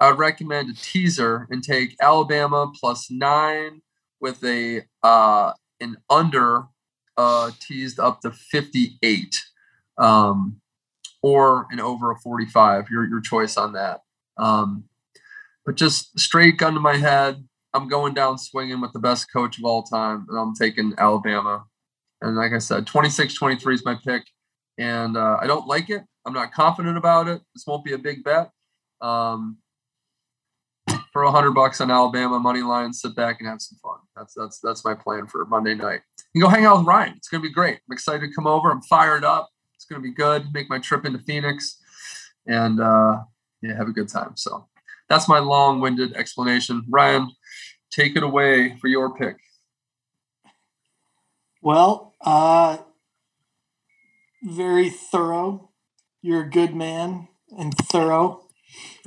I 0.00 0.10
would 0.10 0.18
recommend 0.18 0.70
a 0.70 0.74
teaser 0.74 1.46
and 1.50 1.62
take 1.62 1.96
Alabama 2.00 2.70
plus 2.78 3.10
nine 3.10 3.82
with 4.20 4.42
a 4.44 4.82
uh, 5.02 5.52
an 5.80 5.96
under 6.10 6.64
uh, 7.16 7.50
teased 7.60 7.98
up 7.98 8.20
to 8.22 8.30
58 8.30 9.42
um, 9.98 10.60
or 11.22 11.66
an 11.70 11.80
over 11.80 12.10
a 12.10 12.18
45. 12.18 12.90
Your 12.90 13.08
your 13.08 13.20
choice 13.20 13.56
on 13.56 13.72
that. 13.72 14.00
Um, 14.38 14.84
but 15.64 15.76
just 15.76 16.18
straight 16.18 16.58
gun 16.58 16.74
to 16.74 16.80
my 16.80 16.96
head, 16.96 17.44
I'm 17.74 17.88
going 17.88 18.14
down 18.14 18.38
swinging 18.38 18.80
with 18.80 18.92
the 18.92 19.00
best 19.00 19.32
coach 19.32 19.58
of 19.58 19.64
all 19.64 19.82
time, 19.82 20.26
and 20.28 20.38
I'm 20.38 20.54
taking 20.54 20.94
Alabama. 20.98 21.64
And 22.22 22.36
like 22.36 22.52
I 22.52 22.58
said, 22.58 22.86
26 22.86 23.34
23 23.34 23.74
is 23.74 23.84
my 23.84 23.96
pick. 24.04 24.24
And 24.78 25.16
uh, 25.16 25.38
I 25.40 25.46
don't 25.46 25.66
like 25.66 25.90
it. 25.90 26.02
I'm 26.26 26.32
not 26.32 26.52
confident 26.52 26.96
about 26.96 27.28
it. 27.28 27.40
This 27.54 27.64
won't 27.66 27.84
be 27.84 27.92
a 27.92 27.98
big 27.98 28.24
bet. 28.24 28.50
Um, 29.00 29.58
for 31.12 31.22
a 31.22 31.30
hundred 31.30 31.52
bucks 31.52 31.80
on 31.80 31.90
Alabama 31.90 32.38
money 32.38 32.62
line, 32.62 32.92
sit 32.92 33.14
back 33.16 33.40
and 33.40 33.48
have 33.48 33.60
some 33.60 33.78
fun. 33.82 33.98
That's 34.16 34.34
that's 34.34 34.60
that's 34.60 34.84
my 34.84 34.94
plan 34.94 35.26
for 35.26 35.44
Monday 35.46 35.74
night. 35.74 36.00
You 36.34 36.42
go 36.42 36.48
hang 36.48 36.66
out 36.66 36.78
with 36.78 36.86
Ryan. 36.86 37.14
It's 37.16 37.28
gonna 37.28 37.42
be 37.42 37.52
great. 37.52 37.78
I'm 37.88 37.92
excited 37.92 38.20
to 38.20 38.34
come 38.34 38.46
over. 38.46 38.70
I'm 38.70 38.82
fired 38.82 39.24
up. 39.24 39.48
It's 39.86 39.92
going 39.92 40.02
to 40.02 40.08
be 40.08 40.14
good. 40.14 40.52
Make 40.52 40.68
my 40.68 40.80
trip 40.80 41.04
into 41.04 41.20
Phoenix 41.20 41.78
and 42.44 42.80
uh, 42.80 43.18
yeah, 43.62 43.76
have 43.76 43.86
a 43.86 43.92
good 43.92 44.08
time. 44.08 44.32
So 44.34 44.66
that's 45.08 45.28
my 45.28 45.38
long 45.38 45.80
winded 45.80 46.14
explanation. 46.14 46.82
Ryan, 46.88 47.30
take 47.92 48.16
it 48.16 48.24
away 48.24 48.76
for 48.80 48.88
your 48.88 49.14
pick. 49.14 49.36
Well, 51.62 52.14
uh, 52.20 52.78
very 54.42 54.90
thorough. 54.90 55.70
You're 56.20 56.42
a 56.42 56.50
good 56.50 56.74
man 56.74 57.28
and 57.56 57.72
thorough. 57.72 58.48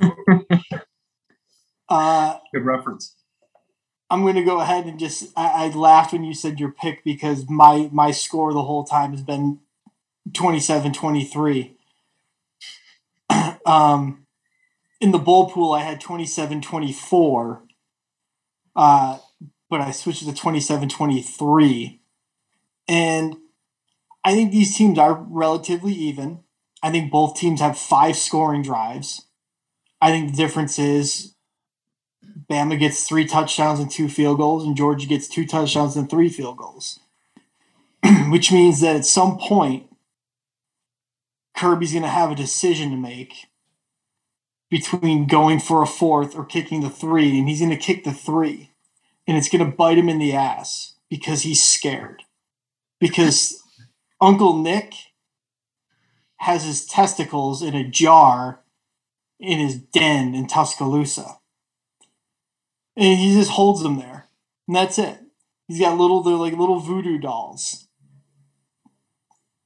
uh, 1.90 2.38
good 2.54 2.64
reference. 2.64 3.16
I'm 4.08 4.22
going 4.22 4.36
to 4.36 4.44
go 4.44 4.60
ahead 4.60 4.86
and 4.86 4.98
just. 4.98 5.30
I, 5.36 5.66
I, 5.66 5.68
laughed 5.68 6.14
when 6.14 6.24
you 6.24 6.32
said 6.32 6.58
your 6.58 6.72
pick 6.72 7.04
because 7.04 7.50
my 7.50 7.90
my 7.92 8.12
score 8.12 8.54
the 8.54 8.62
whole 8.62 8.84
time 8.84 9.10
has 9.10 9.22
been 9.22 9.58
27 10.34 10.92
23. 10.92 11.76
um, 13.66 14.26
in 15.00 15.12
the 15.12 15.18
bowl 15.18 15.50
pool, 15.50 15.72
I 15.72 15.82
had 15.82 16.00
27 16.00 16.60
24, 16.60 17.62
uh, 18.76 19.18
but 19.68 19.80
I 19.80 19.90
switched 19.90 20.26
to 20.26 20.34
27 20.34 20.88
23. 20.88 22.00
And 22.88 23.36
I 24.24 24.34
think 24.34 24.52
these 24.52 24.76
teams 24.76 24.98
are 24.98 25.26
relatively 25.28 25.92
even. 25.92 26.40
I 26.82 26.90
think 26.90 27.10
both 27.10 27.36
teams 27.36 27.60
have 27.60 27.78
five 27.78 28.16
scoring 28.16 28.62
drives. 28.62 29.26
I 30.00 30.10
think 30.10 30.30
the 30.30 30.36
difference 30.36 30.78
is 30.78 31.34
Bama 32.50 32.78
gets 32.78 33.06
three 33.06 33.26
touchdowns 33.26 33.80
and 33.80 33.90
two 33.90 34.08
field 34.08 34.38
goals, 34.38 34.64
and 34.64 34.76
Georgia 34.76 35.06
gets 35.06 35.28
two 35.28 35.46
touchdowns 35.46 35.96
and 35.96 36.08
three 36.08 36.28
field 36.28 36.56
goals. 36.56 37.00
Which 38.28 38.50
means 38.50 38.80
that 38.80 38.96
at 38.96 39.04
some 39.04 39.38
point, 39.38 39.89
Kirby's 41.60 41.92
going 41.92 42.04
to 42.04 42.08
have 42.08 42.30
a 42.30 42.34
decision 42.34 42.90
to 42.90 42.96
make 42.96 43.48
between 44.70 45.26
going 45.26 45.60
for 45.60 45.82
a 45.82 45.86
fourth 45.86 46.34
or 46.34 46.46
kicking 46.46 46.80
the 46.80 46.88
three, 46.88 47.38
and 47.38 47.46
he's 47.50 47.58
going 47.58 47.70
to 47.70 47.76
kick 47.76 48.02
the 48.02 48.14
three, 48.14 48.70
and 49.26 49.36
it's 49.36 49.50
going 49.50 49.62
to 49.62 49.76
bite 49.76 49.98
him 49.98 50.08
in 50.08 50.18
the 50.18 50.32
ass 50.32 50.94
because 51.10 51.42
he's 51.42 51.62
scared. 51.62 52.22
Because 52.98 53.62
Uncle 54.22 54.56
Nick 54.56 54.94
has 56.38 56.64
his 56.64 56.86
testicles 56.86 57.62
in 57.62 57.74
a 57.74 57.86
jar 57.86 58.60
in 59.38 59.58
his 59.58 59.76
den 59.76 60.34
in 60.34 60.46
Tuscaloosa. 60.46 61.40
And 62.96 63.18
he 63.18 63.34
just 63.34 63.50
holds 63.50 63.82
them 63.82 63.98
there. 63.98 64.28
And 64.66 64.76
that's 64.76 64.98
it. 64.98 65.18
He's 65.68 65.80
got 65.80 65.98
little, 65.98 66.22
they're 66.22 66.36
like 66.36 66.54
little 66.54 66.80
voodoo 66.80 67.18
dolls. 67.18 67.86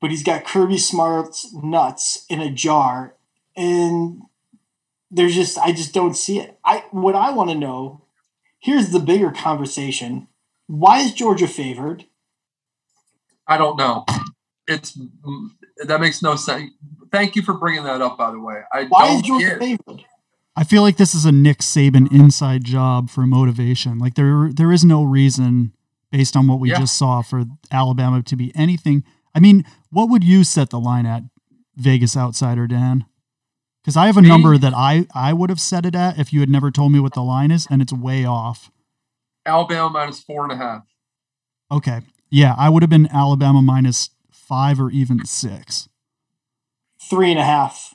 But 0.04 0.10
he's 0.10 0.22
got 0.22 0.44
Kirby 0.44 0.76
Smart's 0.76 1.50
nuts 1.54 2.26
in 2.28 2.38
a 2.42 2.50
jar. 2.50 3.14
And 3.56 4.20
there's 5.10 5.34
just, 5.34 5.56
I 5.56 5.72
just 5.72 5.94
don't 5.94 6.12
see 6.12 6.40
it. 6.40 6.58
I 6.62 6.84
What 6.90 7.14
I 7.14 7.30
want 7.30 7.48
to 7.48 7.56
know 7.56 8.02
here's 8.58 8.90
the 8.90 9.00
bigger 9.00 9.30
conversation 9.30 10.28
why 10.66 10.98
is 10.98 11.14
Georgia 11.14 11.48
favored? 11.48 12.04
I 13.48 13.56
don't 13.56 13.78
know. 13.78 14.04
It's 14.68 14.92
that 15.86 16.02
makes 16.02 16.20
no 16.20 16.36
sense. 16.36 16.72
Thank 17.10 17.34
you 17.34 17.40
for 17.40 17.54
bringing 17.54 17.84
that 17.84 18.02
up. 18.02 18.18
By 18.18 18.30
the 18.30 18.40
way, 18.40 18.60
I 18.74 18.84
why 18.84 19.06
don't 19.06 19.16
is 19.16 19.22
Georgia 19.22 19.46
get, 19.46 19.58
favored? 19.58 20.04
I 20.54 20.64
feel 20.64 20.82
like 20.82 20.98
this 20.98 21.14
is 21.14 21.24
a 21.24 21.32
Nick 21.32 21.60
Saban 21.60 22.12
inside 22.12 22.64
job 22.64 23.08
for 23.08 23.26
motivation. 23.26 23.98
Like 23.98 24.16
there 24.16 24.50
there 24.54 24.70
is 24.70 24.84
no 24.84 25.02
reason 25.02 25.72
based 26.12 26.36
on 26.36 26.46
what 26.46 26.60
we 26.60 26.68
Yeah. 26.72 26.80
just 26.80 26.98
saw 26.98 27.22
for 27.22 27.44
Alabama 27.72 28.22
to 28.22 28.36
be 28.36 28.52
anything. 28.54 29.02
I 29.34 29.40
mean, 29.40 29.64
what 29.94 30.11
would 30.11 30.24
you 30.24 30.44
set 30.44 30.70
the 30.70 30.80
line 30.80 31.07
at 31.07 31.22
Vegas 31.76 32.16
outsider 32.16 32.66
Dan? 32.66 33.07
Cuz 33.85 33.96
I 33.96 34.07
have 34.07 34.16
a 34.16 34.22
Me? 34.22 34.28
number 34.28 34.59
that 34.59 34.74
I 34.74 35.07
I 35.14 35.33
would 35.33 35.50
have 35.50 35.61
set 35.61 35.87
it 35.87 35.94
at 35.94 36.18
if 36.18 36.33
you 36.33 36.40
had 36.40 36.48
never 36.50 36.70
told 36.70 36.92
me 36.92 37.00
what 37.00 37.14
the 37.14 37.22
line 37.22 37.50
is 37.50 37.66
and 37.70 37.80
it's 37.83 37.92
way 37.92 38.24
off. 38.24 38.70
Alabama 39.46 39.90
minus 39.90 40.20
four 40.20 40.42
and 40.44 40.52
a 40.52 40.57
half. 40.57 40.83
Okay. 41.70 42.00
Yeah, 42.30 42.54
I 42.59 42.68
would 42.70 42.83
have 42.83 42.90
been 42.90 43.09
Alabama 43.09 43.62
minus 43.62 44.11
5 44.33 44.80
or 44.80 44.90
even 44.90 45.24
6. 45.24 45.88
Three 47.11 47.30
and 47.30 47.38
a 47.38 47.44
half. 47.44 47.94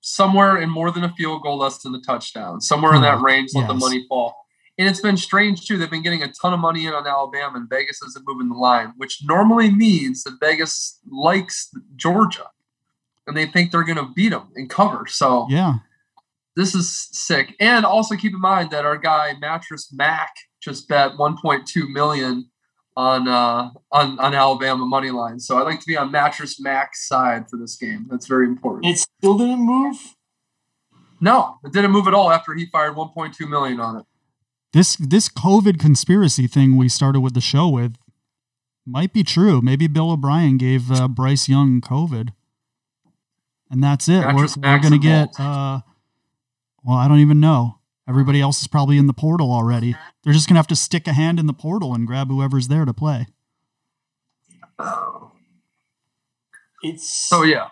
somewhere 0.00 0.56
in 0.56 0.70
more 0.70 0.90
than 0.92 1.02
a 1.04 1.12
field 1.14 1.42
goal, 1.42 1.58
less 1.58 1.78
than 1.82 1.94
a 1.94 2.00
touchdown, 2.00 2.60
somewhere 2.60 2.94
in 2.94 3.02
that 3.02 3.18
Correct. 3.18 3.24
range, 3.24 3.50
let 3.54 3.66
the 3.66 3.74
money 3.74 4.04
fall. 4.08 4.45
And 4.78 4.86
it's 4.88 5.00
been 5.00 5.16
strange 5.16 5.66
too. 5.66 5.78
They've 5.78 5.90
been 5.90 6.02
getting 6.02 6.22
a 6.22 6.30
ton 6.32 6.52
of 6.52 6.60
money 6.60 6.86
in 6.86 6.92
on 6.92 7.06
Alabama, 7.06 7.56
and 7.58 7.68
Vegas 7.68 8.02
isn't 8.02 8.24
moving 8.26 8.48
the 8.50 8.56
line, 8.56 8.92
which 8.96 9.20
normally 9.24 9.70
means 9.70 10.22
that 10.24 10.38
Vegas 10.38 10.98
likes 11.10 11.70
Georgia, 11.96 12.46
and 13.26 13.36
they 13.36 13.46
think 13.46 13.70
they're 13.72 13.84
going 13.84 13.96
to 13.96 14.12
beat 14.14 14.30
them 14.30 14.48
and 14.54 14.68
cover. 14.68 15.06
So 15.08 15.46
Yeah. 15.48 15.76
this 16.56 16.74
is 16.74 17.08
sick. 17.12 17.54
And 17.58 17.86
also 17.86 18.16
keep 18.16 18.34
in 18.34 18.40
mind 18.40 18.70
that 18.70 18.84
our 18.84 18.98
guy 18.98 19.34
Mattress 19.40 19.90
Mac 19.92 20.34
just 20.60 20.88
bet 20.88 21.12
1.2 21.12 21.88
million 21.88 22.50
on 22.96 23.28
uh, 23.28 23.70
on 23.92 24.18
on 24.18 24.34
Alabama 24.34 24.84
money 24.86 25.10
line. 25.10 25.38
So 25.38 25.58
I'd 25.58 25.62
like 25.64 25.80
to 25.80 25.86
be 25.86 25.96
on 25.96 26.10
Mattress 26.10 26.58
Mac's 26.60 27.06
side 27.08 27.48
for 27.50 27.56
this 27.58 27.76
game. 27.76 28.06
That's 28.10 28.26
very 28.26 28.46
important. 28.46 28.86
It 28.86 28.98
still 28.98 29.36
didn't 29.38 29.60
move. 29.60 29.96
No, 31.20 31.58
it 31.64 31.72
didn't 31.72 31.92
move 31.92 32.06
at 32.08 32.14
all 32.14 32.30
after 32.30 32.52
he 32.54 32.66
fired 32.66 32.94
1.2 32.94 33.48
million 33.48 33.80
on 33.80 33.96
it. 33.98 34.04
This 34.76 34.94
this 34.96 35.30
COVID 35.30 35.80
conspiracy 35.80 36.46
thing 36.46 36.76
we 36.76 36.90
started 36.90 37.20
with 37.20 37.32
the 37.32 37.40
show 37.40 37.66
with 37.66 37.96
might 38.84 39.10
be 39.10 39.24
true. 39.24 39.62
Maybe 39.62 39.86
Bill 39.86 40.10
O'Brien 40.10 40.58
gave 40.58 40.92
uh, 40.92 41.08
Bryce 41.08 41.48
Young 41.48 41.80
COVID, 41.80 42.34
and 43.70 43.82
that's 43.82 44.06
it. 44.06 44.26
We're, 44.34 44.46
we're 44.58 44.78
gonna 44.78 44.98
get. 44.98 45.40
Uh, 45.40 45.80
well, 46.84 46.98
I 46.98 47.08
don't 47.08 47.20
even 47.20 47.40
know. 47.40 47.78
Everybody 48.06 48.42
else 48.42 48.60
is 48.60 48.66
probably 48.66 48.98
in 48.98 49.06
the 49.06 49.14
portal 49.14 49.50
already. 49.50 49.96
They're 50.22 50.34
just 50.34 50.46
gonna 50.46 50.58
have 50.58 50.66
to 50.66 50.76
stick 50.76 51.08
a 51.08 51.14
hand 51.14 51.40
in 51.40 51.46
the 51.46 51.54
portal 51.54 51.94
and 51.94 52.06
grab 52.06 52.28
whoever's 52.28 52.68
there 52.68 52.84
to 52.84 52.92
play. 52.92 53.28
It's 56.82 57.08
So 57.08 57.44
yeah, 57.44 57.68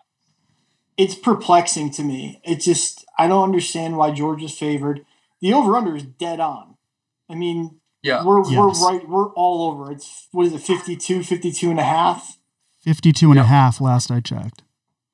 it's 0.97 1.15
perplexing 1.15 1.91
to 1.91 2.03
me. 2.03 2.41
It 2.45 2.63
just 2.63 3.05
I 3.19 3.29
don't 3.29 3.45
understand 3.45 3.99
why 3.99 4.11
Georgia's 4.11 4.57
favored. 4.57 5.05
The 5.43 5.53
over 5.53 5.77
under 5.77 5.95
is 5.95 6.05
dead 6.05 6.41
on. 6.41 6.74
I 7.29 7.35
mean, 7.35 7.81
yeah. 8.03 8.25
we're 8.25 8.45
Yes. 8.45 8.57
we're 8.57 8.91
right 8.91 9.09
we're 9.09 9.31
all 9.31 9.71
over. 9.71 9.93
It's 9.93 10.29
what 10.33 10.47
is 10.47 10.53
it 10.53 10.61
52 10.61 11.23
52 11.23 11.71
and 11.71 11.81
a 11.81 11.85
half? 11.85 12.39
52 12.81 13.31
and 13.31 13.41
a 13.41 13.45
half 13.45 13.81
last 13.81 14.11
I 14.11 14.21
checked. 14.21 14.63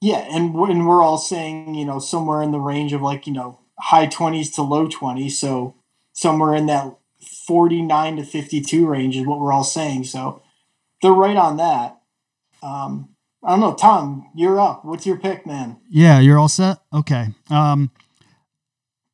Yeah, 0.01 0.27
and 0.31 0.55
we're, 0.55 0.70
and 0.70 0.88
we're 0.88 1.03
all 1.03 1.18
saying, 1.18 1.75
you 1.75 1.85
know, 1.85 1.99
somewhere 1.99 2.42
in 2.42 2.53
the 2.53 2.59
range 2.59 2.92
of 2.92 3.03
like, 3.03 3.27
you 3.27 3.33
know, 3.33 3.61
high 3.79 4.07
20s 4.07 4.55
to 4.55 4.62
low 4.62 4.88
20s, 4.88 5.33
so 5.33 5.75
somewhere 6.12 6.55
in 6.55 6.66
that 6.66 6.96
49 7.46 8.16
to 8.16 8.25
52 8.25 8.87
range 8.87 9.16
is 9.16 9.27
what 9.27 9.40
we're 9.40 9.53
all 9.53 9.64
saying. 9.64 10.05
So 10.05 10.42
they're 11.03 11.12
right 11.12 11.37
on 11.37 11.57
that. 11.59 12.01
Um 12.62 13.09
I 13.42 13.51
don't 13.51 13.61
know, 13.61 13.75
Tom, 13.75 14.31
you're 14.35 14.61
up. 14.61 14.85
What's 14.85 15.07
your 15.07 15.16
pick, 15.16 15.46
man? 15.46 15.79
Yeah, 15.88 16.18
you're 16.18 16.38
all 16.38 16.49
set? 16.49 16.79
Okay. 16.92 17.29
Um 17.51 17.90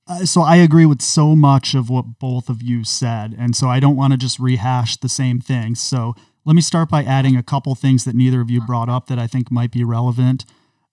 uh, 0.08 0.24
so 0.24 0.42
I 0.42 0.56
agree 0.56 0.86
with 0.86 1.02
so 1.02 1.34
much 1.34 1.74
of 1.74 1.90
what 1.90 2.18
both 2.18 2.48
of 2.48 2.62
you 2.62 2.84
said, 2.84 3.34
and 3.38 3.56
so 3.56 3.68
I 3.68 3.80
don't 3.80 3.96
want 3.96 4.12
to 4.12 4.16
just 4.16 4.38
rehash 4.38 4.96
the 4.96 5.08
same 5.08 5.40
things. 5.40 5.80
So 5.80 6.14
let 6.44 6.54
me 6.54 6.62
start 6.62 6.88
by 6.88 7.02
adding 7.02 7.36
a 7.36 7.42
couple 7.42 7.74
things 7.74 8.04
that 8.04 8.14
neither 8.14 8.40
of 8.40 8.50
you 8.50 8.60
brought 8.60 8.88
up 8.88 9.08
that 9.08 9.18
I 9.18 9.26
think 9.26 9.50
might 9.50 9.72
be 9.72 9.82
relevant. 9.82 10.44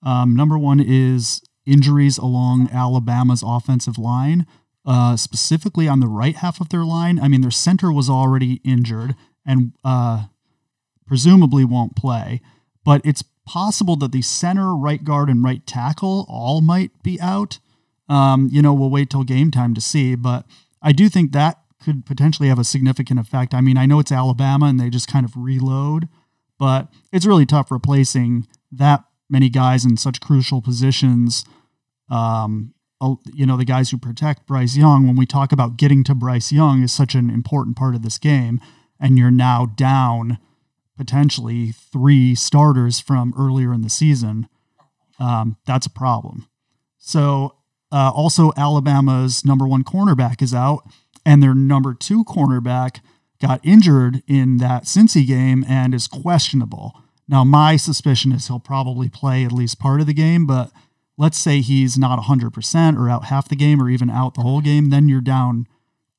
Um, 0.02 0.36
number 0.36 0.58
one 0.58 0.80
is 0.80 1.41
injuries 1.65 2.17
along 2.17 2.69
Alabama's 2.71 3.43
offensive 3.45 3.97
line, 3.99 4.47
uh, 4.86 5.15
specifically 5.15 5.88
on 5.88 5.99
the 5.99 6.08
right 6.08 6.38
half 6.38 6.60
of 6.60 6.69
their 6.69 6.84
line. 6.84 7.19
I 7.19 7.28
mean, 7.28 7.41
their 7.41 7.52
center 7.52 7.91
was 7.91 8.10
already 8.10 8.62
injured 8.65 9.15
and 9.45 9.73
uh, 9.86 10.26
presumably 11.06 11.63
won't 11.63 11.95
play, 11.95 12.41
but 12.84 13.02
it's 13.06 13.23
possible 13.45 13.95
that 13.97 14.12
the 14.12 14.21
center, 14.21 14.76
right 14.76 15.04
guard, 15.04 15.30
and 15.30 15.43
right 15.43 15.65
tackle 15.67 16.26
all 16.28 16.62
might 16.62 16.91
be 17.04 17.19
out. 17.21 17.60
Um, 18.10 18.50
you 18.52 18.62
know, 18.62 18.74
we'll 18.74 18.89
wait 18.89 19.10
till 19.10 19.24
game 19.24 19.52
time 19.52 19.74
to 19.74 19.82
see, 19.82 20.16
but 20.16 20.46
I 20.82 20.92
do 20.92 21.10
think 21.10 21.32
that 21.32 21.60
could 21.84 22.06
potentially 22.06 22.50
have 22.50 22.60
a 22.60 22.63
significant 22.63 23.20
effect. 23.20 23.54
I 23.54 23.62
mean, 23.62 23.78
I 23.78 23.86
know 23.86 24.00
it's 24.00 24.12
Alabama 24.12 24.68
and 24.68 24.80
they 24.80 24.89
just 24.89 25.08
kind 25.08 25.26
of 25.26 25.34
reload, 25.36 26.08
but 26.58 26.89
it's 27.12 27.26
really 27.26 27.46
tough 27.46 27.72
replacing 27.72 28.48
that 28.72 29.04
many 29.30 29.50
guys 29.50 29.86
in 29.86 29.98
such 29.98 30.22
crucial 30.22 30.62
positions. 30.62 31.46
Um, 32.10 32.74
you 33.34 33.46
know, 33.46 33.58
the 33.58 33.66
guys 33.66 33.89
who 33.89 33.98
protect 33.98 34.48
Bryce 34.48 34.78
Young, 34.78 35.08
when 35.08 35.18
we 35.18 35.26
talk 35.26 35.52
about 35.52 35.78
getting 35.78 36.04
to 36.06 36.16
Bryce 36.16 36.52
Young, 36.52 36.84
is 36.84 36.94
such 36.94 37.16
an 37.16 37.30
important 37.30 37.76
part 37.76 37.96
of 37.96 38.02
this 38.02 38.18
game. 38.18 38.62
And 39.00 39.18
you're 39.18 39.32
now 39.32 39.66
down 39.66 40.38
potentially 40.98 41.72
three 41.72 42.36
starters 42.36 43.00
from 43.00 43.34
earlier 43.38 43.74
in 43.74 43.82
the 43.82 43.89
season. 43.89 44.48
Um, 45.20 45.58
that's 45.66 45.86
a 45.86 45.89
problem. 45.89 46.48
So, 46.98 47.56
uh, 47.93 48.12
also, 48.13 48.51
Alabama's 48.58 49.45
number 49.45 49.67
one 49.67 49.84
cornerback 49.84 50.41
is 50.41 50.51
out, 50.51 50.84
and 51.23 51.43
their 51.43 51.53
number 51.53 51.93
two 51.93 52.23
cornerback 52.23 53.01
got 53.39 53.63
injured 53.63 54.23
in 54.27 54.58
that 54.58 54.86
Cincy 54.86 55.27
game 55.27 55.63
and 55.69 55.93
is 55.93 56.08
questionable. 56.08 56.99
Now, 57.27 57.43
my 57.43 57.75
suspicion 57.75 58.32
is 58.32 58.47
he'll 58.47 58.60
probably 58.60 59.10
play 59.10 59.45
at 59.45 59.51
least 59.51 59.79
part 59.79 60.01
of 60.01 60.08
the 60.08 60.13
game, 60.13 60.47
but 60.47 60.71
let's 61.20 61.38
say 61.38 61.61
he's 61.61 61.95
not 61.95 62.20
100% 62.20 62.97
or 62.97 63.09
out 63.09 63.26
half 63.26 63.47
the 63.47 63.55
game 63.55 63.80
or 63.80 63.91
even 63.91 64.09
out 64.09 64.34
the 64.34 64.41
whole 64.41 64.61
game, 64.61 64.89
then 64.89 65.07
you're 65.07 65.22
down 65.22 65.68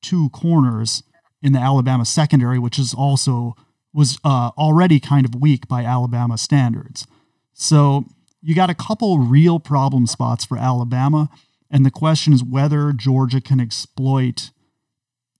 two 0.01 0.29
corners 0.29 1.03
in 1.41 1.51
the 1.51 1.59
Alabama 1.59 2.05
secondary, 2.05 2.57
which 2.57 2.79
is 2.79 2.93
also 2.93 3.53
was 3.93 4.17
uh, 4.23 4.51
already 4.57 4.99
kind 4.99 5.25
of 5.25 5.35
weak 5.35 5.67
by 5.67 5.83
Alabama 5.83 6.37
standards. 6.37 7.05
So 7.53 8.05
you 8.41 8.53
got 8.53 8.69
a 8.69 8.75
couple 8.75 9.19
real 9.19 9.59
problem 9.59 10.05
spots 10.05 10.45
for 10.45 10.57
Alabama, 10.57 11.29
and 11.69 11.85
the 11.85 11.91
question 11.91 12.33
is 12.33 12.43
whether 12.43 12.91
Georgia 12.93 13.41
can 13.41 13.59
exploit 13.59 14.51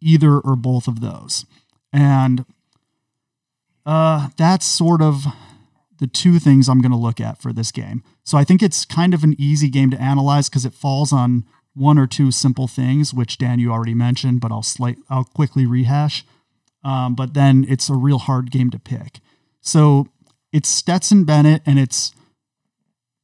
either 0.01 0.39
or 0.39 0.55
both 0.55 0.88
of 0.88 1.01
those. 1.01 1.45
And 1.93 2.45
uh, 3.86 4.30
that's 4.38 4.65
sort 4.65 5.01
of 5.01 5.26
the 5.99 6.07
two 6.07 6.39
things 6.39 6.67
I'm 6.67 6.82
going 6.82 6.91
to 6.91 6.97
look 6.97 7.21
at 7.21 7.41
for 7.41 7.53
this 7.53 7.71
game. 7.71 8.03
So 8.23 8.38
I 8.38 8.43
think 8.43 8.61
it's 8.61 8.86
kind 8.86 9.13
of 9.13 9.23
an 9.23 9.36
easy 9.38 9.69
game 9.69 9.91
to 9.91 10.01
analyze 10.01 10.49
because 10.49 10.65
it 10.65 10.73
falls 10.73 11.13
on 11.13 11.45
one 11.73 11.97
or 11.97 12.07
two 12.07 12.32
simple 12.32 12.67
things, 12.67 13.13
which 13.13 13.38
Dan 13.38 13.59
you 13.59 13.71
already 13.71 13.93
mentioned, 13.93 14.41
but 14.41 14.51
I'll 14.51 14.63
slight 14.63 14.97
I'll 15.09 15.26
quickly 15.26 15.65
rehash. 15.65 16.26
Um, 16.84 17.15
but 17.15 17.34
then 17.34 17.65
it's 17.67 17.89
a 17.89 17.95
real 17.95 18.19
hard 18.19 18.51
game 18.51 18.69
to 18.71 18.80
pick. 18.80 19.19
So 19.61 20.07
it's 20.51 20.69
Stetson 20.69 21.23
Bennett 21.23 21.61
and 21.65 21.80
it's 21.80 22.13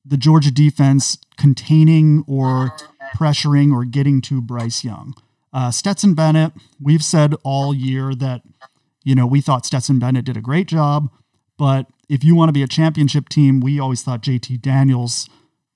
the 0.04 0.18
Georgia 0.18 0.52
defense 0.52 1.18
containing 1.38 2.24
or 2.28 2.76
pressuring 3.16 3.74
or 3.74 3.86
getting 3.86 4.22
to 4.22 4.42
Bryce 4.42 4.84
Young. 4.84 5.14
Uh, 5.54 5.72
Stetson 5.72 6.14
Bennett, 6.14 6.54
we've 6.82 7.04
said 7.04 7.36
all 7.44 7.74
year 7.74 8.16
that, 8.16 8.42
you 9.04 9.16
know, 9.16 9.28
we 9.28 9.42
thought 9.42 9.66
Stetson 9.66 10.00
Bennett 10.00 10.26
did 10.26 10.38
a 10.38 10.42
great 10.42 10.68
job, 10.68 11.10
but 11.58 11.88
if 12.10 12.24
you 12.24 12.36
want 12.36 12.50
to 12.50 12.54
be 12.54 12.64
a 12.64 12.68
championship 12.68 13.30
team, 13.30 13.60
we 13.60 13.80
always 13.80 14.02
thought 14.02 14.24
JT 14.24 14.62
Daniels, 14.62 15.30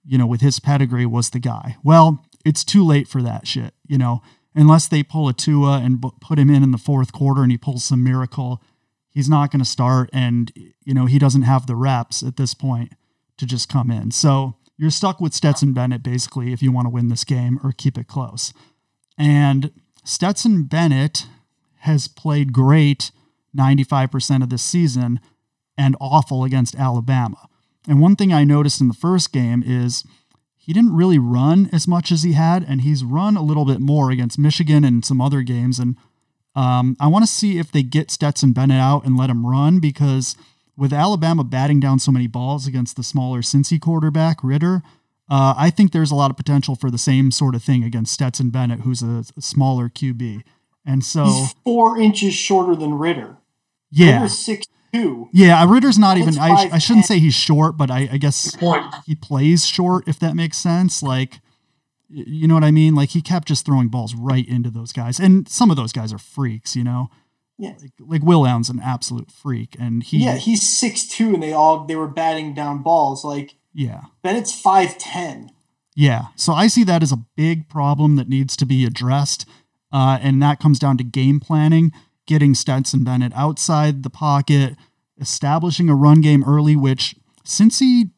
you 0.05 0.17
know, 0.17 0.27
with 0.27 0.41
his 0.41 0.59
pedigree 0.59 1.05
was 1.05 1.31
the 1.31 1.39
guy. 1.39 1.77
Well, 1.83 2.25
it's 2.45 2.63
too 2.63 2.85
late 2.85 3.07
for 3.07 3.21
that 3.21 3.47
shit, 3.47 3.73
you 3.85 3.97
know, 3.97 4.21
unless 4.53 4.87
they 4.87 5.03
pull 5.03 5.27
a 5.27 5.33
Tua 5.33 5.79
and 5.83 6.03
put 6.21 6.39
him 6.39 6.49
in 6.49 6.63
in 6.63 6.71
the 6.71 6.77
fourth 6.77 7.11
quarter 7.11 7.43
and 7.43 7.51
he 7.51 7.57
pulls 7.57 7.83
some 7.83 8.03
miracle, 8.03 8.61
he's 9.09 9.29
not 9.29 9.51
going 9.51 9.59
to 9.59 9.69
start. 9.69 10.09
And, 10.13 10.51
you 10.83 10.93
know, 10.93 11.05
he 11.05 11.19
doesn't 11.19 11.41
have 11.41 11.67
the 11.67 11.75
reps 11.75 12.23
at 12.23 12.37
this 12.37 12.53
point 12.53 12.93
to 13.37 13.45
just 13.45 13.69
come 13.69 13.91
in. 13.91 14.11
So 14.11 14.55
you're 14.77 14.91
stuck 14.91 15.19
with 15.19 15.33
Stetson 15.33 15.73
Bennett 15.73 16.03
basically 16.03 16.53
if 16.53 16.61
you 16.61 16.71
want 16.71 16.85
to 16.85 16.89
win 16.89 17.09
this 17.09 17.23
game 17.23 17.59
or 17.63 17.71
keep 17.71 17.97
it 17.97 18.07
close. 18.07 18.53
And 19.17 19.71
Stetson 20.03 20.63
Bennett 20.63 21.27
has 21.79 22.07
played 22.07 22.53
great 22.53 23.11
95% 23.55 24.43
of 24.43 24.49
this 24.49 24.63
season 24.63 25.19
and 25.77 25.95
awful 25.99 26.43
against 26.43 26.75
Alabama. 26.75 27.47
And 27.87 28.01
one 28.01 28.15
thing 28.15 28.33
I 28.33 28.43
noticed 28.43 28.81
in 28.81 28.87
the 28.87 28.93
first 28.93 29.31
game 29.31 29.63
is 29.65 30.03
he 30.57 30.73
didn't 30.73 30.95
really 30.95 31.19
run 31.19 31.69
as 31.71 31.87
much 31.87 32.11
as 32.11 32.23
he 32.23 32.33
had, 32.33 32.63
and 32.63 32.81
he's 32.81 33.03
run 33.03 33.37
a 33.37 33.43
little 33.43 33.65
bit 33.65 33.79
more 33.79 34.09
against 34.09 34.39
Michigan 34.39 34.83
and 34.83 35.05
some 35.05 35.21
other 35.21 35.43
games. 35.43 35.77
And 35.77 35.95
um, 36.55 36.97
I 36.99 37.07
want 37.07 37.23
to 37.23 37.31
see 37.31 37.59
if 37.59 37.71
they 37.71 37.83
get 37.83 38.09
Stetson 38.09 38.51
Bennett 38.51 38.79
out 38.79 39.05
and 39.05 39.15
let 39.15 39.29
him 39.29 39.45
run 39.45 39.79
because 39.79 40.35
with 40.77 40.91
Alabama 40.93 41.43
batting 41.43 41.79
down 41.79 41.99
so 41.99 42.11
many 42.11 42.27
balls 42.27 42.67
against 42.67 42.95
the 42.95 43.03
smaller 43.03 43.41
Cincy 43.41 43.79
quarterback, 43.79 44.43
Ridder, 44.43 44.81
uh, 45.29 45.53
I 45.57 45.69
think 45.69 45.91
there's 45.91 46.11
a 46.11 46.15
lot 46.15 46.29
of 46.31 46.37
potential 46.37 46.75
for 46.75 46.91
the 46.91 46.97
same 46.97 47.31
sort 47.31 47.55
of 47.55 47.63
thing 47.63 47.83
against 47.83 48.13
Stetson 48.13 48.49
Bennett, 48.51 48.81
who's 48.81 49.01
a, 49.01 49.23
a 49.37 49.41
smaller 49.41 49.89
QB. 49.89 50.43
And 50.85 51.03
so 51.03 51.25
He's 51.25 51.55
four 51.63 51.97
inches 51.99 52.33
shorter 52.33 52.75
than 52.75 52.93
Ridder. 52.95 53.37
yeah, 53.89 54.15
Ridder's 54.17 54.37
six 54.37 54.67
two. 54.93 55.29
yeah, 55.33 55.65
Ridder's 55.67 55.97
not 55.97 56.17
even. 56.17 56.29
It's 56.29 56.37
I, 56.37 56.69
I 56.73 56.77
shouldn't 56.77 57.05
5'10". 57.05 57.07
say 57.07 57.19
he's 57.19 57.33
short, 57.33 57.75
but 57.77 57.89
I, 57.89 58.07
I 58.11 58.17
guess 58.17 58.55
he 59.07 59.15
plays 59.15 59.65
short, 59.65 60.07
if 60.07 60.19
that 60.19 60.35
makes 60.35 60.57
sense. 60.57 61.01
Like, 61.01 61.39
you 62.07 62.47
know 62.47 62.53
what 62.53 62.63
I 62.63 62.69
mean? 62.71 62.93
Like 62.93 63.09
he 63.09 63.21
kept 63.23 63.47
just 63.47 63.65
throwing 63.65 63.87
balls 63.87 64.13
right 64.13 64.47
into 64.47 64.69
those 64.69 64.91
guys, 64.91 65.19
and 65.19 65.47
some 65.49 65.71
of 65.71 65.77
those 65.77 65.91
guys 65.91 66.13
are 66.13 66.19
freaks. 66.19 66.75
You 66.75 66.83
know, 66.83 67.09
Yeah. 67.57 67.73
like, 67.81 67.91
like 67.99 68.23
Will 68.23 68.45
Allen's 68.45 68.69
an 68.69 68.81
absolute 68.83 69.31
freak, 69.31 69.75
and 69.79 70.03
he, 70.03 70.23
yeah, 70.25 70.35
he's 70.35 70.61
six 70.61 71.07
two, 71.07 71.33
and 71.33 71.41
they 71.41 71.53
all 71.53 71.85
they 71.85 71.95
were 71.95 72.07
batting 72.07 72.53
down 72.53 72.83
balls. 72.83 73.23
Like 73.23 73.55
yeah, 73.73 74.01
Bennett's 74.23 74.53
five 74.59 74.97
ten. 74.97 75.51
yeah. 75.95 76.25
So 76.35 76.53
I 76.53 76.67
see 76.67 76.83
that 76.83 77.01
as 77.03 77.11
a 77.11 77.25
big 77.37 77.69
problem 77.69 78.17
that 78.17 78.27
needs 78.27 78.57
to 78.57 78.65
be 78.65 78.85
addressed, 78.85 79.47
uh, 79.91 80.19
and 80.21 80.41
that 80.41 80.59
comes 80.59 80.79
down 80.79 80.97
to 80.97 81.03
game 81.05 81.39
planning, 81.39 81.93
getting 82.25 82.55
Stetson 82.55 83.03
Bennett 83.05 83.31
outside 83.35 84.03
the 84.03 84.09
pocket, 84.09 84.75
establishing 85.19 85.89
a 85.89 85.95
run 85.95 86.19
game 86.19 86.43
early, 86.45 86.75
which 86.75 87.15
since 87.45 87.79
he 87.79 88.09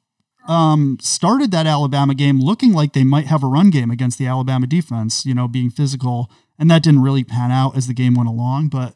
um, 0.48 0.98
started 1.02 1.52
that 1.52 1.68
Alabama 1.68 2.16
game 2.16 2.40
looking 2.40 2.74
like 2.74 2.94
they 2.94 3.04
might 3.04 3.26
have 3.28 3.44
a 3.44 3.48
run 3.48 3.70
game 3.70 3.92
against 3.92 4.18
the 4.18 4.26
Alabama 4.26 4.66
defense, 4.66 5.26
you 5.26 5.36
know, 5.36 5.48
being 5.48 5.70
physical. 5.70 6.32
And 6.58 6.72
that 6.72 6.82
didn't 6.82 7.04
really 7.04 7.24
pan 7.24 7.52
out 7.52 7.76
as 7.78 7.86
the 7.86 7.94
game 7.94 8.16
went 8.16 8.30
along. 8.30 8.70
But 8.70 8.96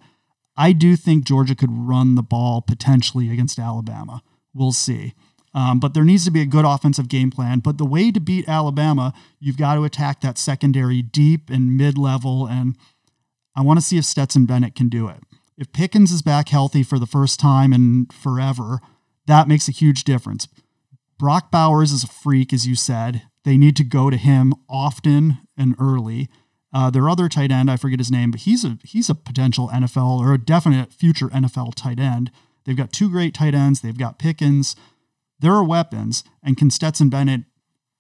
I 0.62 0.74
do 0.74 0.96
think 0.96 1.26
Georgia 1.26 1.56
could 1.56 1.72
run 1.72 2.14
the 2.14 2.22
ball 2.22 2.62
potentially 2.62 3.32
against 3.32 3.58
Alabama. 3.58 4.22
We'll 4.54 4.74
see. 4.74 5.16
Um, 5.56 5.80
but 5.80 5.96
there 5.96 6.04
needs 6.04 6.24
to 6.26 6.32
be 6.32 6.42
a 6.42 6.46
good 6.46 6.66
offensive 6.66 7.08
game 7.08 7.32
plan. 7.32 7.62
But 7.62 7.80
the 7.80 7.86
way 7.86 8.12
to 8.12 8.20
beat 8.20 8.48
Alabama, 8.48 9.12
you've 9.40 9.58
got 9.58 9.74
to 9.74 9.86
attack 9.86 10.22
that 10.22 10.38
secondary 10.38 11.02
deep 11.02 11.50
and 11.50 11.76
mid 11.76 11.98
level. 11.98 12.46
And 12.46 12.78
I 13.56 13.62
want 13.62 13.80
to 13.80 13.86
see 13.86 13.98
if 13.98 14.06
Stetson 14.06 14.46
Bennett 14.46 14.76
can 14.76 14.88
do 14.88 15.08
it. 15.08 15.24
If 15.58 15.74
Pickens 15.74 16.12
is 16.12 16.22
back 16.22 16.50
healthy 16.50 16.84
for 16.84 17.00
the 17.00 17.08
first 17.08 17.40
time 17.40 17.74
in 17.74 18.06
forever, 18.06 18.82
that 19.26 19.48
makes 19.48 19.68
a 19.68 19.72
huge 19.72 20.04
difference. 20.04 20.48
Brock 21.18 21.50
Bowers 21.50 21.92
is 21.92 22.04
a 22.04 22.08
freak, 22.08 22.54
as 22.54 22.68
you 22.68 22.76
said. 22.76 23.24
They 23.46 23.58
need 23.58 23.76
to 23.78 23.84
go 23.84 24.12
to 24.12 24.18
him 24.18 24.54
often 24.70 25.40
and 25.58 25.76
early. 25.80 26.30
Uh, 26.74 26.90
their 26.90 27.10
other 27.10 27.28
tight 27.28 27.52
end, 27.52 27.70
I 27.70 27.78
forget 27.78 28.00
his 28.00 28.12
name, 28.12 28.32
but 28.32 28.42
he's 28.42 28.64
a 28.64 28.78
he's 28.84 29.10
a 29.10 29.16
potential 29.16 29.70
NFL 29.74 30.20
or 30.20 30.34
a 30.34 30.38
definite 30.38 30.94
future 30.94 31.28
NFL 31.28 31.76
tight 31.76 32.00
end. 32.00 32.32
They've 32.66 32.78
got 32.78 32.94
two 32.94 33.10
great 33.10 33.34
tight 33.34 33.54
ends. 33.54 33.82
They've 33.82 33.98
got 33.98 34.20
Pickens. 34.20 34.76
There 35.40 35.54
are 35.54 35.64
weapons, 35.64 36.24
and 36.44 36.56
can 36.56 36.70
Stetson 36.70 37.10
Bennett, 37.10 37.42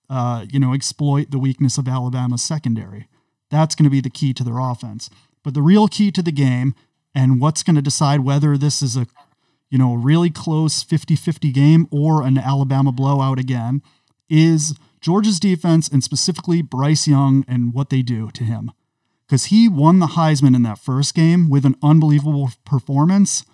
uh, 0.10 0.46
you 0.50 0.60
know, 0.60 0.74
exploit 0.74 1.32
the 1.32 1.40
weakness 1.40 1.78
of 1.78 1.88
Alabama's 1.88 2.44
secondary? 2.44 3.08
That's 3.50 3.76
going 3.76 3.86
to 3.86 3.90
be 3.90 4.02
the 4.02 4.10
key 4.10 4.34
to 4.36 4.44
their 4.44 4.60
offense. 4.60 5.10
But 5.44 5.54
the 5.54 5.62
real 5.62 5.88
key 5.88 6.12
to 6.12 6.22
the 6.22 6.32
game, 6.32 6.76
and 7.14 7.42
what's 7.42 7.64
going 7.64 7.76
to 7.76 7.82
decide 7.82 8.22
whether 8.22 8.58
this 8.58 8.82
is 8.82 8.96
a 8.96 9.08
you 9.72 9.78
know, 9.78 9.94
really 9.96 10.30
close 10.30 10.84
50 10.84 11.16
50 11.16 11.52
game 11.52 11.88
or 11.90 12.22
an 12.22 12.38
Alabama 12.38 12.92
blowout 12.92 13.40
again 13.40 13.82
is 14.30 14.78
Georgia's 15.02 15.39
defense 15.39 15.88
and 15.88 16.04
specifically 16.04 16.62
Bryce 16.62 17.08
Young 17.08 17.43
and 17.47 17.74
what 17.74 17.89
they 17.89 18.02
do 18.02 18.30
to 18.32 18.43
him. 18.43 18.72
Because 19.26 19.45
he 19.45 19.68
won 19.68 19.99
the 19.99 20.08
Heisman 20.08 20.56
in 20.56 20.64
that 20.64 20.78
first 20.78 21.16
game 21.16 21.49
with 21.49 21.66
an 21.66 21.76
unbelievable 21.82 22.52
performance. 22.66 23.45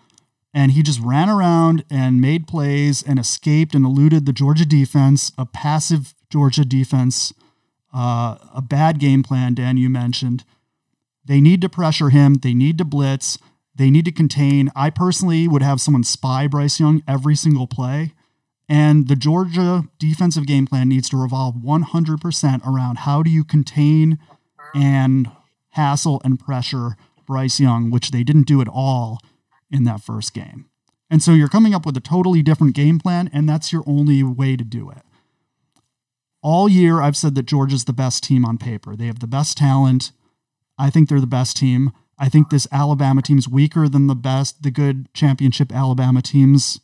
And 0.54 0.72
he 0.72 0.84
just 0.84 1.00
ran 1.00 1.30
around 1.30 1.86
and 1.90 2.20
made 2.20 2.48
plays 2.48 3.04
and 3.04 3.20
escaped 3.20 3.76
and 3.76 3.86
eluded 3.86 4.26
the 4.26 4.34
Georgia 4.34 4.66
defense, 4.66 5.32
a 5.38 5.46
passive 5.46 6.16
Georgia 6.30 6.66
defense, 6.66 7.32
uh, 7.94 8.38
a 8.54 8.62
bad 8.62 9.00
game 9.00 9.24
plan, 9.24 9.54
Dan, 9.54 9.78
you 9.78 9.90
mentioned. 9.90 10.44
They 11.26 11.42
need 11.42 11.62
to 11.62 11.70
pressure 11.70 12.10
him, 12.10 12.36
they 12.36 12.54
need 12.54 12.78
to 12.80 12.86
blitz. 12.86 13.38
They 13.78 13.92
need 13.92 14.06
to 14.06 14.12
contain. 14.12 14.72
I 14.76 14.90
personally 14.90 15.48
would 15.48 15.62
have 15.62 15.80
someone 15.80 16.04
spy 16.04 16.48
Bryce 16.48 16.80
Young 16.80 17.04
every 17.08 17.36
single 17.36 17.68
play. 17.68 18.14
And 18.70 19.08
the 19.08 19.16
Georgia 19.16 19.86
defensive 19.98 20.46
game 20.46 20.68
plan 20.68 20.90
needs 20.90 21.10
to 21.10 21.18
revolve 21.18 21.56
100% 21.56 22.68
around 22.68 22.98
how 23.00 23.24
do 23.24 23.30
you 23.30 23.44
contain 23.44 24.20
and 24.76 25.32
hassle 25.72 26.22
and 26.26 26.40
pressure 26.40 26.98
Bryce 27.26 27.60
Young, 27.60 27.90
which 27.90 28.12
they 28.12 28.24
didn't 28.24 28.48
do 28.48 28.62
at 28.62 28.68
all 28.68 29.20
in 29.72 29.84
that 29.86 30.02
first 30.02 30.34
game. 30.34 30.66
And 31.10 31.24
so 31.24 31.32
you're 31.32 31.48
coming 31.48 31.74
up 31.74 31.86
with 31.86 31.96
a 31.96 32.02
totally 32.02 32.42
different 32.42 32.76
game 32.76 33.00
plan, 33.00 33.30
and 33.32 33.48
that's 33.48 33.72
your 33.72 33.84
only 33.88 34.24
way 34.24 34.58
to 34.58 34.64
do 34.64 34.90
it. 34.90 35.04
All 36.42 36.68
year, 36.68 37.02
I've 37.02 37.18
said 37.18 37.36
that 37.36 37.46
Georgia's 37.46 37.86
the 37.86 37.94
best 37.94 38.24
team 38.24 38.46
on 38.46 38.58
paper. 38.58 38.96
They 38.96 39.08
have 39.08 39.20
the 39.20 39.28
best 39.28 39.58
talent. 39.58 40.12
I 40.78 40.90
think 40.90 41.08
they're 41.08 41.20
the 41.20 41.28
best 41.28 41.58
team. 41.58 41.92
I 42.20 42.30
think 42.30 42.50
this 42.50 42.68
Alabama 42.72 43.22
team's 43.22 43.48
weaker 43.48 43.88
than 43.88 44.08
the 44.08 44.16
best, 44.16 44.64
the 44.64 44.72
good 44.72 45.12
championship 45.14 45.72
Alabama 45.72 46.22
teams 46.22 46.80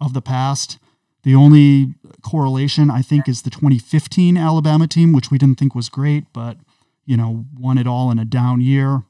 of 0.00 0.14
the 0.14 0.22
past. 0.22 0.78
The 1.26 1.34
only 1.34 1.94
correlation 2.22 2.88
I 2.88 3.02
think 3.02 3.28
is 3.28 3.42
the 3.42 3.50
2015 3.50 4.36
Alabama 4.36 4.86
team, 4.86 5.12
which 5.12 5.28
we 5.28 5.38
didn't 5.38 5.58
think 5.58 5.74
was 5.74 5.88
great, 5.88 6.32
but 6.32 6.56
you 7.04 7.16
know, 7.16 7.46
won 7.58 7.78
it 7.78 7.86
all 7.88 8.12
in 8.12 8.20
a 8.20 8.24
down 8.24 8.60
year. 8.60 9.02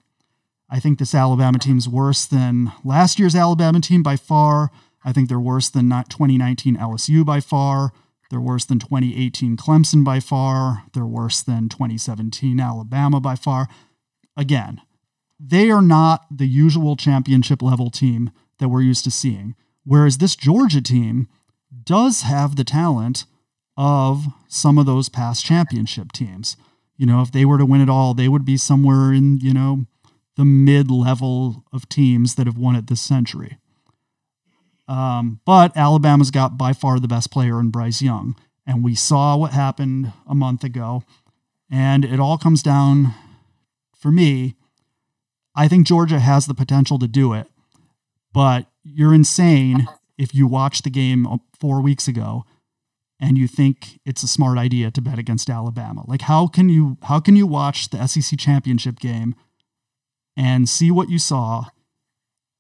I 0.70 0.80
think 0.80 0.98
this 0.98 1.14
Alabama 1.14 1.58
team's 1.58 1.90
worse 1.90 2.24
than 2.24 2.72
last 2.82 3.18
year's 3.18 3.34
Alabama 3.36 3.82
team 3.82 4.02
by 4.02 4.16
far. 4.16 4.70
I 5.04 5.12
think 5.12 5.28
they're 5.28 5.38
worse 5.38 5.68
than 5.68 5.88
not 5.88 6.08
2019 6.08 6.78
LSU 6.78 7.22
by 7.22 7.40
far. 7.40 7.92
They're 8.30 8.40
worse 8.40 8.64
than 8.64 8.78
2018 8.78 9.58
Clemson 9.58 10.02
by 10.02 10.20
far. 10.20 10.84
They're 10.94 11.04
worse 11.04 11.42
than 11.42 11.68
2017 11.68 12.58
Alabama 12.58 13.20
by 13.20 13.36
far. 13.36 13.68
Again, 14.38 14.80
they 15.38 15.70
are 15.70 15.82
not 15.82 16.24
the 16.30 16.48
usual 16.48 16.96
championship 16.96 17.60
level 17.60 17.90
team 17.90 18.30
that 18.58 18.70
we're 18.70 18.80
used 18.80 19.04
to 19.04 19.10
seeing. 19.10 19.54
Whereas 19.84 20.16
this 20.16 20.34
Georgia 20.34 20.80
team 20.80 21.28
does 21.86 22.22
have 22.22 22.56
the 22.56 22.64
talent 22.64 23.24
of 23.76 24.26
some 24.48 24.78
of 24.78 24.86
those 24.86 25.08
past 25.08 25.44
championship 25.44 26.12
teams. 26.12 26.56
You 26.96 27.06
know, 27.06 27.22
if 27.22 27.32
they 27.32 27.44
were 27.44 27.58
to 27.58 27.66
win 27.66 27.80
it 27.80 27.90
all, 27.90 28.14
they 28.14 28.28
would 28.28 28.44
be 28.44 28.56
somewhere 28.56 29.12
in, 29.12 29.38
you 29.40 29.54
know, 29.54 29.86
the 30.36 30.44
mid 30.44 30.90
level 30.90 31.64
of 31.72 31.88
teams 31.88 32.34
that 32.34 32.46
have 32.46 32.58
won 32.58 32.76
it 32.76 32.86
this 32.86 33.00
century. 33.00 33.58
Um, 34.88 35.40
but 35.44 35.76
Alabama's 35.76 36.30
got 36.30 36.58
by 36.58 36.72
far 36.72 37.00
the 37.00 37.08
best 37.08 37.30
player 37.30 37.58
in 37.58 37.70
Bryce 37.70 38.02
Young. 38.02 38.36
And 38.66 38.82
we 38.82 38.94
saw 38.94 39.36
what 39.36 39.52
happened 39.52 40.12
a 40.28 40.34
month 40.34 40.64
ago. 40.64 41.02
And 41.70 42.04
it 42.04 42.20
all 42.20 42.38
comes 42.38 42.62
down, 42.62 43.14
for 43.98 44.10
me, 44.10 44.54
I 45.54 45.68
think 45.68 45.86
Georgia 45.86 46.20
has 46.20 46.46
the 46.46 46.54
potential 46.54 46.98
to 46.98 47.08
do 47.08 47.32
it, 47.32 47.48
but 48.32 48.66
you're 48.84 49.14
insane 49.14 49.88
if 50.18 50.34
you 50.34 50.46
watch 50.46 50.82
the 50.82 50.90
game 50.90 51.26
uh, 51.26 51.38
four 51.58 51.80
weeks 51.80 52.08
ago 52.08 52.44
and 53.20 53.38
you 53.38 53.48
think 53.48 53.98
it's 54.04 54.22
a 54.22 54.28
smart 54.28 54.58
idea 54.58 54.90
to 54.90 55.00
bet 55.00 55.18
against 55.18 55.48
Alabama. 55.48 56.04
Like 56.06 56.22
how 56.22 56.46
can 56.46 56.68
you 56.68 56.98
how 57.02 57.20
can 57.20 57.36
you 57.36 57.46
watch 57.46 57.90
the 57.90 58.06
SEC 58.06 58.38
championship 58.38 58.98
game 58.98 59.34
and 60.36 60.68
see 60.68 60.90
what 60.90 61.08
you 61.08 61.18
saw 61.18 61.66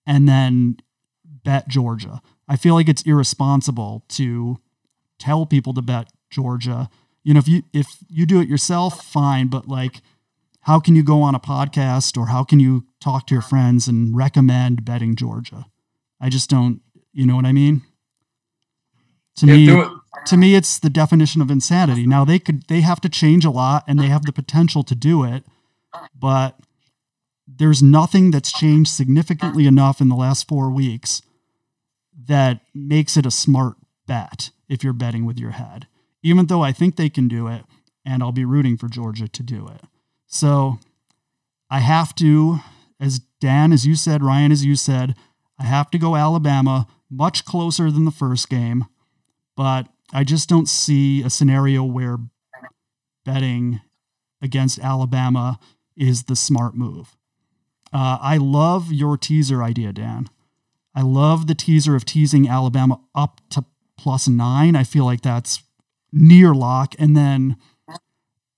and 0.06 0.28
then 0.28 0.78
bet 1.24 1.68
Georgia? 1.68 2.20
I 2.48 2.56
feel 2.56 2.74
like 2.74 2.88
it's 2.88 3.02
irresponsible 3.02 4.04
to 4.10 4.58
tell 5.18 5.46
people 5.46 5.74
to 5.74 5.82
bet 5.82 6.10
Georgia. 6.30 6.88
You 7.22 7.34
know, 7.34 7.38
if 7.38 7.48
you 7.48 7.62
if 7.72 7.98
you 8.08 8.24
do 8.24 8.40
it 8.40 8.48
yourself, 8.48 9.04
fine, 9.04 9.48
but 9.48 9.68
like 9.68 10.00
how 10.66 10.80
can 10.80 10.96
you 10.96 11.04
go 11.04 11.22
on 11.22 11.32
a 11.32 11.40
podcast 11.40 12.18
or 12.18 12.26
how 12.26 12.42
can 12.42 12.58
you 12.58 12.84
talk 13.00 13.28
to 13.28 13.34
your 13.34 13.42
friends 13.42 13.86
and 13.86 14.16
recommend 14.16 14.84
betting 14.84 15.14
Georgia? 15.14 15.66
I 16.20 16.28
just 16.28 16.50
don't, 16.50 16.80
you 17.16 17.26
know 17.26 17.34
what 17.34 17.46
I 17.46 17.52
mean? 17.52 17.80
To 19.36 19.46
Yeah, 19.46 19.56
me, 19.56 19.86
to 20.26 20.36
me 20.36 20.54
it's 20.54 20.78
the 20.78 20.90
definition 20.90 21.40
of 21.40 21.50
insanity. 21.50 22.06
Now 22.06 22.26
they 22.26 22.38
could 22.38 22.68
they 22.68 22.82
have 22.82 23.00
to 23.00 23.08
change 23.08 23.44
a 23.44 23.50
lot 23.50 23.84
and 23.88 23.98
they 23.98 24.08
have 24.08 24.26
the 24.26 24.32
potential 24.32 24.82
to 24.84 24.94
do 24.94 25.24
it, 25.24 25.42
but 26.14 26.58
there's 27.48 27.82
nothing 27.82 28.32
that's 28.32 28.52
changed 28.52 28.90
significantly 28.90 29.66
enough 29.66 30.00
in 30.00 30.08
the 30.08 30.14
last 30.14 30.46
4 30.46 30.70
weeks 30.70 31.22
that 32.28 32.60
makes 32.74 33.16
it 33.16 33.24
a 33.24 33.30
smart 33.30 33.76
bet 34.06 34.50
if 34.68 34.84
you're 34.84 34.92
betting 34.92 35.24
with 35.24 35.38
your 35.38 35.52
head. 35.52 35.86
Even 36.22 36.46
though 36.46 36.62
I 36.62 36.72
think 36.72 36.96
they 36.96 37.08
can 37.08 37.28
do 37.28 37.46
it 37.48 37.62
and 38.04 38.22
I'll 38.22 38.32
be 38.32 38.44
rooting 38.44 38.76
for 38.76 38.88
Georgia 38.88 39.28
to 39.28 39.42
do 39.42 39.66
it. 39.68 39.80
So 40.26 40.78
I 41.70 41.80
have 41.80 42.14
to 42.16 42.60
as 43.00 43.20
Dan 43.40 43.72
as 43.72 43.86
you 43.86 43.96
said, 43.96 44.22
Ryan 44.22 44.52
as 44.52 44.66
you 44.66 44.76
said, 44.76 45.14
I 45.58 45.64
have 45.64 45.90
to 45.92 45.98
go 45.98 46.16
Alabama 46.16 46.88
much 47.10 47.44
closer 47.44 47.90
than 47.90 48.04
the 48.04 48.10
first 48.10 48.48
game, 48.48 48.86
but 49.56 49.88
I 50.12 50.24
just 50.24 50.48
don't 50.48 50.68
see 50.68 51.22
a 51.22 51.30
scenario 51.30 51.82
where 51.82 52.18
betting 53.24 53.80
against 54.40 54.78
Alabama 54.78 55.58
is 55.96 56.24
the 56.24 56.36
smart 56.36 56.74
move. 56.74 57.16
Uh, 57.92 58.18
I 58.20 58.36
love 58.36 58.92
your 58.92 59.16
teaser 59.16 59.62
idea, 59.62 59.92
Dan. 59.92 60.28
I 60.94 61.02
love 61.02 61.46
the 61.46 61.54
teaser 61.54 61.94
of 61.94 62.04
teasing 62.04 62.48
Alabama 62.48 63.00
up 63.14 63.40
to 63.50 63.64
plus 63.98 64.28
nine. 64.28 64.76
I 64.76 64.84
feel 64.84 65.04
like 65.04 65.22
that's 65.22 65.62
near 66.12 66.54
lock. 66.54 66.94
And 66.98 67.16
then 67.16 67.56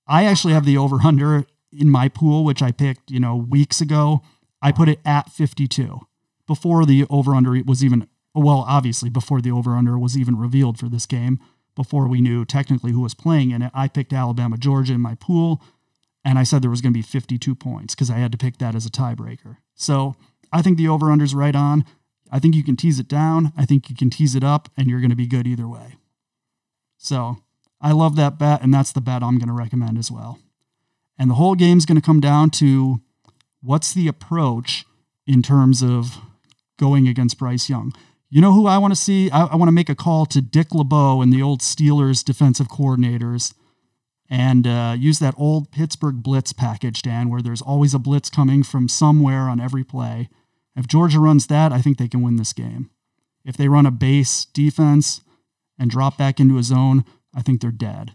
I 0.07 0.25
actually 0.25 0.53
have 0.53 0.65
the 0.65 0.77
over 0.77 0.97
under 1.03 1.45
in 1.71 1.89
my 1.89 2.07
pool, 2.07 2.43
which 2.43 2.61
I 2.61 2.71
picked, 2.71 3.11
you 3.11 3.19
know, 3.19 3.35
weeks 3.35 3.81
ago. 3.81 4.21
I 4.61 4.71
put 4.71 4.89
it 4.89 4.99
at 5.05 5.29
52 5.29 5.99
before 6.47 6.85
the 6.85 7.05
over 7.09 7.35
under 7.35 7.61
was 7.65 7.83
even, 7.83 8.07
well, 8.39 8.65
obviously 8.67 9.09
before 9.09 9.41
the 9.41 9.51
over 9.51 9.75
under 9.75 9.97
was 9.97 10.17
even 10.17 10.37
revealed 10.37 10.77
for 10.77 10.89
this 10.89 11.05
game, 11.05 11.39
before 11.75 12.07
we 12.07 12.21
knew 12.21 12.45
technically 12.45 12.91
who 12.91 13.01
was 13.01 13.13
playing 13.13 13.51
in 13.51 13.61
it. 13.61 13.71
I 13.73 13.87
picked 13.87 14.13
Alabama, 14.13 14.57
Georgia 14.57 14.93
in 14.93 15.01
my 15.01 15.15
pool, 15.15 15.61
and 16.25 16.37
I 16.37 16.43
said 16.43 16.61
there 16.61 16.69
was 16.69 16.81
going 16.81 16.93
to 16.93 16.97
be 16.97 17.03
52 17.03 17.55
points 17.55 17.95
because 17.95 18.09
I 18.09 18.17
had 18.17 18.31
to 18.31 18.37
pick 18.37 18.57
that 18.57 18.75
as 18.75 18.85
a 18.85 18.89
tiebreaker. 18.89 19.57
So 19.75 20.15
I 20.51 20.61
think 20.61 20.77
the 20.77 20.87
over 20.87 21.11
under 21.11 21.23
is 21.23 21.33
right 21.33 21.55
on. 21.55 21.85
I 22.31 22.39
think 22.39 22.55
you 22.55 22.63
can 22.63 22.75
tease 22.75 22.99
it 22.99 23.07
down. 23.07 23.53
I 23.57 23.65
think 23.65 23.89
you 23.89 23.95
can 23.95 24.09
tease 24.09 24.35
it 24.35 24.43
up, 24.43 24.69
and 24.77 24.87
you're 24.87 24.99
going 24.99 25.09
to 25.09 25.15
be 25.15 25.25
good 25.25 25.47
either 25.47 25.67
way. 25.67 25.95
So 26.97 27.37
I 27.81 27.93
love 27.93 28.15
that 28.17 28.37
bet, 28.37 28.61
and 28.61 28.73
that's 28.73 28.91
the 28.91 29.01
bet 29.01 29.23
I'm 29.23 29.37
going 29.37 29.47
to 29.47 29.53
recommend 29.53 29.97
as 29.97 30.11
well. 30.11 30.39
And 31.17 31.29
the 31.29 31.35
whole 31.35 31.55
game's 31.55 31.85
going 31.85 31.99
to 31.99 32.05
come 32.05 32.19
down 32.19 32.49
to 32.51 33.01
what's 33.61 33.93
the 33.93 34.07
approach 34.07 34.85
in 35.25 35.41
terms 35.41 35.81
of 35.81 36.17
going 36.77 37.07
against 37.07 37.37
Bryce 37.37 37.69
Young. 37.69 37.93
You 38.31 38.41
know 38.41 38.53
who 38.53 38.67
I 38.67 38.77
want 38.77 38.93
to 38.93 38.99
see? 38.99 39.31
I, 39.31 39.45
I 39.45 39.55
want 39.55 39.69
to 39.69 39.73
make 39.73 39.89
a 39.89 39.95
call 39.95 40.25
to 40.27 40.41
Dick 40.41 40.73
LeBeau 40.73 41.21
and 41.21 41.33
the 41.33 41.41
old 41.41 41.61
Steelers 41.61 42.23
defensive 42.23 42.67
coordinators 42.67 43.53
and 44.29 44.67
uh, 44.67 44.95
use 44.97 45.17
that 45.17 45.33
old 45.35 45.71
Pittsburgh 45.71 46.21
blitz 46.21 46.53
package, 46.53 47.01
Dan, 47.01 47.29
where 47.29 47.41
there's 47.41 47.61
always 47.61 47.95
a 47.95 47.99
blitz 47.99 48.29
coming 48.29 48.61
from 48.61 48.87
somewhere 48.87 49.49
on 49.49 49.59
every 49.59 49.83
play. 49.83 50.29
If 50.75 50.87
Georgia 50.87 51.19
runs 51.19 51.47
that, 51.47 51.73
I 51.73 51.81
think 51.81 51.97
they 51.97 52.07
can 52.07 52.21
win 52.21 52.35
this 52.35 52.53
game. 52.53 52.91
If 53.43 53.57
they 53.57 53.67
run 53.67 53.87
a 53.87 53.91
base 53.91 54.45
defense 54.45 55.21
and 55.79 55.89
drop 55.89 56.17
back 56.17 56.39
into 56.39 56.59
a 56.59 56.63
zone, 56.63 57.05
I 57.33 57.41
think 57.41 57.61
they're 57.61 57.71
dead. 57.71 58.11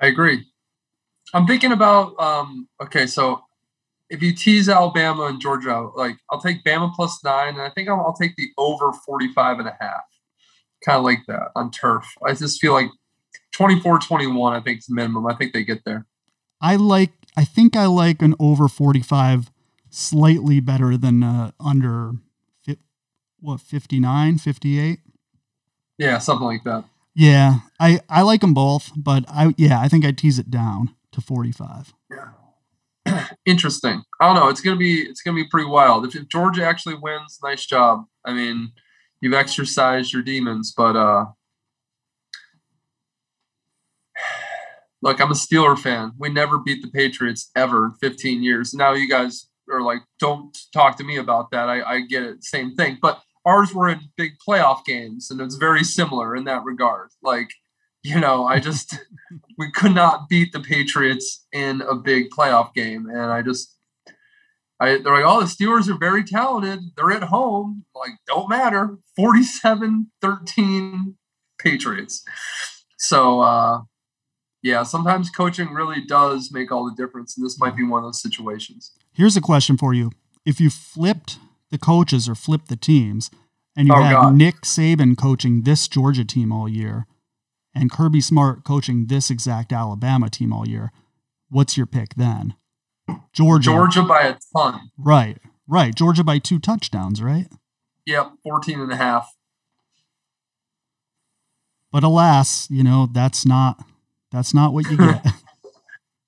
I 0.00 0.06
agree. 0.06 0.46
I'm 1.32 1.46
thinking 1.46 1.72
about 1.72 2.18
um, 2.20 2.68
okay, 2.80 3.06
so 3.06 3.43
if 4.14 4.22
you 4.22 4.32
tease 4.32 4.68
Alabama 4.68 5.24
and 5.24 5.40
Georgia, 5.40 5.90
like 5.96 6.16
I'll 6.30 6.40
take 6.40 6.64
Bama 6.64 6.94
plus 6.94 7.22
nine, 7.24 7.54
and 7.54 7.62
I 7.62 7.70
think 7.70 7.88
I'll, 7.88 8.00
I'll 8.00 8.14
take 8.14 8.36
the 8.36 8.48
over 8.56 8.92
45 8.92 9.58
and 9.58 9.68
a 9.68 9.76
half. 9.80 10.04
Kind 10.84 10.98
of 10.98 11.04
like 11.04 11.20
that 11.26 11.50
on 11.56 11.70
turf. 11.70 12.06
I 12.24 12.32
just 12.32 12.60
feel 12.60 12.72
like 12.72 12.88
24 13.52 13.98
21, 13.98 14.54
I 14.54 14.60
think 14.60 14.78
is 14.78 14.86
minimum. 14.88 15.26
I 15.26 15.34
think 15.34 15.52
they 15.52 15.64
get 15.64 15.84
there. 15.84 16.06
I 16.60 16.76
like, 16.76 17.10
I 17.36 17.44
think 17.44 17.76
I 17.76 17.86
like 17.86 18.22
an 18.22 18.34
over 18.38 18.68
45 18.68 19.50
slightly 19.90 20.60
better 20.60 20.96
than 20.96 21.22
uh, 21.22 21.50
under, 21.58 22.12
what, 23.40 23.60
59, 23.60 24.38
58? 24.38 25.00
Yeah, 25.98 26.18
something 26.18 26.46
like 26.46 26.64
that. 26.64 26.84
Yeah, 27.14 27.60
I, 27.78 28.00
I 28.08 28.22
like 28.22 28.40
them 28.40 28.54
both, 28.54 28.90
but 28.96 29.24
I 29.28 29.54
yeah, 29.56 29.80
I 29.80 29.86
think 29.88 30.04
I'd 30.04 30.18
tease 30.18 30.40
it 30.40 30.50
down 30.50 30.94
to 31.12 31.20
45. 31.20 31.94
Yeah. 32.10 32.30
Interesting. 33.46 34.02
I 34.20 34.26
don't 34.26 34.36
know. 34.36 34.48
It's 34.48 34.60
gonna 34.62 34.76
be 34.76 35.02
it's 35.02 35.20
gonna 35.20 35.36
be 35.36 35.46
pretty 35.48 35.68
wild. 35.68 36.06
If, 36.06 36.16
if 36.16 36.28
Georgia 36.28 36.64
actually 36.64 36.94
wins, 36.94 37.38
nice 37.42 37.66
job. 37.66 38.04
I 38.24 38.32
mean, 38.32 38.72
you've 39.20 39.34
exercised 39.34 40.12
your 40.12 40.22
demons, 40.22 40.72
but 40.76 40.96
uh 40.96 41.26
look, 45.02 45.20
I'm 45.20 45.30
a 45.30 45.34
Steeler 45.34 45.78
fan. 45.78 46.12
We 46.18 46.30
never 46.30 46.58
beat 46.58 46.82
the 46.82 46.90
Patriots 46.90 47.50
ever 47.54 47.86
in 47.86 47.92
15 48.00 48.42
years. 48.42 48.72
Now 48.72 48.94
you 48.94 49.08
guys 49.08 49.48
are 49.70 49.82
like, 49.82 50.00
don't 50.18 50.56
talk 50.72 50.96
to 50.96 51.04
me 51.04 51.18
about 51.18 51.50
that. 51.50 51.68
I, 51.68 51.82
I 51.82 52.00
get 52.00 52.22
it, 52.22 52.42
same 52.42 52.74
thing. 52.74 52.98
But 53.02 53.20
ours 53.44 53.74
were 53.74 53.90
in 53.90 54.00
big 54.16 54.32
playoff 54.46 54.84
games, 54.86 55.30
and 55.30 55.40
it's 55.40 55.56
very 55.56 55.84
similar 55.84 56.34
in 56.34 56.44
that 56.44 56.64
regard. 56.64 57.10
Like, 57.22 57.50
you 58.04 58.20
know, 58.20 58.46
I 58.46 58.60
just 58.60 58.98
we 59.58 59.72
could 59.72 59.94
not 59.94 60.28
beat 60.28 60.52
the 60.52 60.60
Patriots 60.60 61.44
in 61.52 61.80
a 61.80 61.94
big 61.96 62.30
playoff 62.30 62.72
game, 62.74 63.08
and 63.08 63.18
I 63.32 63.42
just 63.42 63.74
I 64.78 64.98
they're 64.98 65.14
like, 65.14 65.24
oh, 65.26 65.40
the 65.40 65.46
Steelers 65.46 65.88
are 65.88 65.98
very 65.98 66.22
talented. 66.22 66.80
They're 66.96 67.10
at 67.12 67.24
home. 67.24 67.84
Like, 67.94 68.12
don't 68.26 68.48
matter. 68.48 68.98
47-13 69.18 71.14
Patriots. 71.58 72.22
So 72.98 73.40
uh 73.40 73.80
yeah, 74.62 74.82
sometimes 74.82 75.28
coaching 75.28 75.74
really 75.74 76.02
does 76.06 76.50
make 76.50 76.72
all 76.72 76.86
the 76.86 76.94
difference, 76.96 77.36
and 77.36 77.44
this 77.44 77.58
might 77.60 77.76
be 77.76 77.84
one 77.84 77.98
of 78.02 78.06
those 78.06 78.22
situations. 78.22 78.92
Here's 79.12 79.36
a 79.36 79.42
question 79.42 79.76
for 79.76 79.92
you: 79.92 80.10
If 80.46 80.58
you 80.60 80.70
flipped 80.70 81.38
the 81.70 81.76
coaches 81.78 82.28
or 82.30 82.34
flipped 82.34 82.68
the 82.68 82.76
teams, 82.76 83.30
and 83.76 83.88
you 83.88 83.94
Oh, 83.94 84.02
had 84.02 84.12
God. 84.12 84.34
Nick 84.34 84.62
Saban 84.62 85.18
coaching 85.18 85.62
this 85.62 85.86
Georgia 85.86 86.24
team 86.24 86.50
all 86.50 86.66
year, 86.68 87.06
and 87.74 87.90
Kirby 87.90 88.20
Smart 88.20 88.64
coaching 88.64 89.06
this 89.06 89.30
exact 89.30 89.72
Alabama 89.72 90.30
team 90.30 90.52
all 90.52 90.68
year, 90.68 90.92
what's 91.50 91.76
your 91.76 91.86
pick 91.86 92.14
then? 92.14 92.54
Georgia. 93.32 93.70
Georgia 93.70 94.02
by 94.02 94.22
a 94.22 94.36
ton. 94.56 94.90
Right. 94.96 95.38
Right. 95.66 95.94
Georgia 95.94 96.24
by 96.24 96.38
two 96.38 96.58
touchdowns, 96.58 97.22
right? 97.22 97.48
Yep, 98.06 98.32
14 98.42 98.80
and 98.80 98.92
a 98.92 98.96
half. 98.96 99.34
But 101.90 102.02
alas, 102.02 102.68
you 102.70 102.82
know, 102.82 103.08
that's 103.10 103.46
not 103.46 103.82
that's 104.30 104.52
not 104.52 104.72
what 104.72 104.90
you 104.90 104.96
get. 104.96 105.24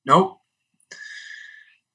Nope. 0.06 0.38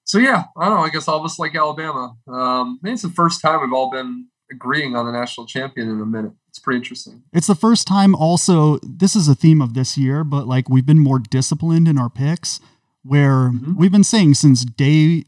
So 0.04 0.18
yeah, 0.20 0.44
I 0.58 0.66
don't 0.66 0.78
know. 0.78 0.84
I 0.84 0.90
guess 0.90 1.08
all 1.08 1.18
of 1.18 1.24
us 1.24 1.40
like 1.40 1.56
Alabama. 1.56 2.18
Um, 2.28 2.78
maybe 2.84 2.96
it's 2.96 3.04
the 3.04 3.10
first 3.10 3.42
time 3.42 3.62
we've 3.62 3.72
all 3.72 3.90
been 3.90 4.28
agreeing 4.52 4.96
on 4.96 5.06
the 5.06 5.12
national 5.12 5.48
champion 5.48 5.90
in 5.90 6.00
a 6.02 6.06
minute. 6.06 6.34
It's 6.50 6.60
pretty 6.60 6.78
interesting. 6.78 7.24
It's 7.34 7.48
the 7.48 7.56
first 7.56 7.88
time 7.88 8.14
also 8.14 8.78
this 8.84 9.16
is 9.16 9.28
a 9.28 9.36
theme 9.36 9.62
of 9.62 9.74
this 9.74 9.98
year, 9.98 10.24
but 10.24 10.48
like 10.48 10.70
we've 10.70 10.86
been 10.86 11.00
more 11.00 11.20
disciplined 11.20 11.88
in 11.88 11.98
our 11.98 12.10
picks 12.10 12.60
where 13.04 13.50
Mhm. 13.50 13.76
we've 13.78 13.92
been 13.92 14.04
saying 14.04 14.34
since 14.36 14.64
day 14.66 15.26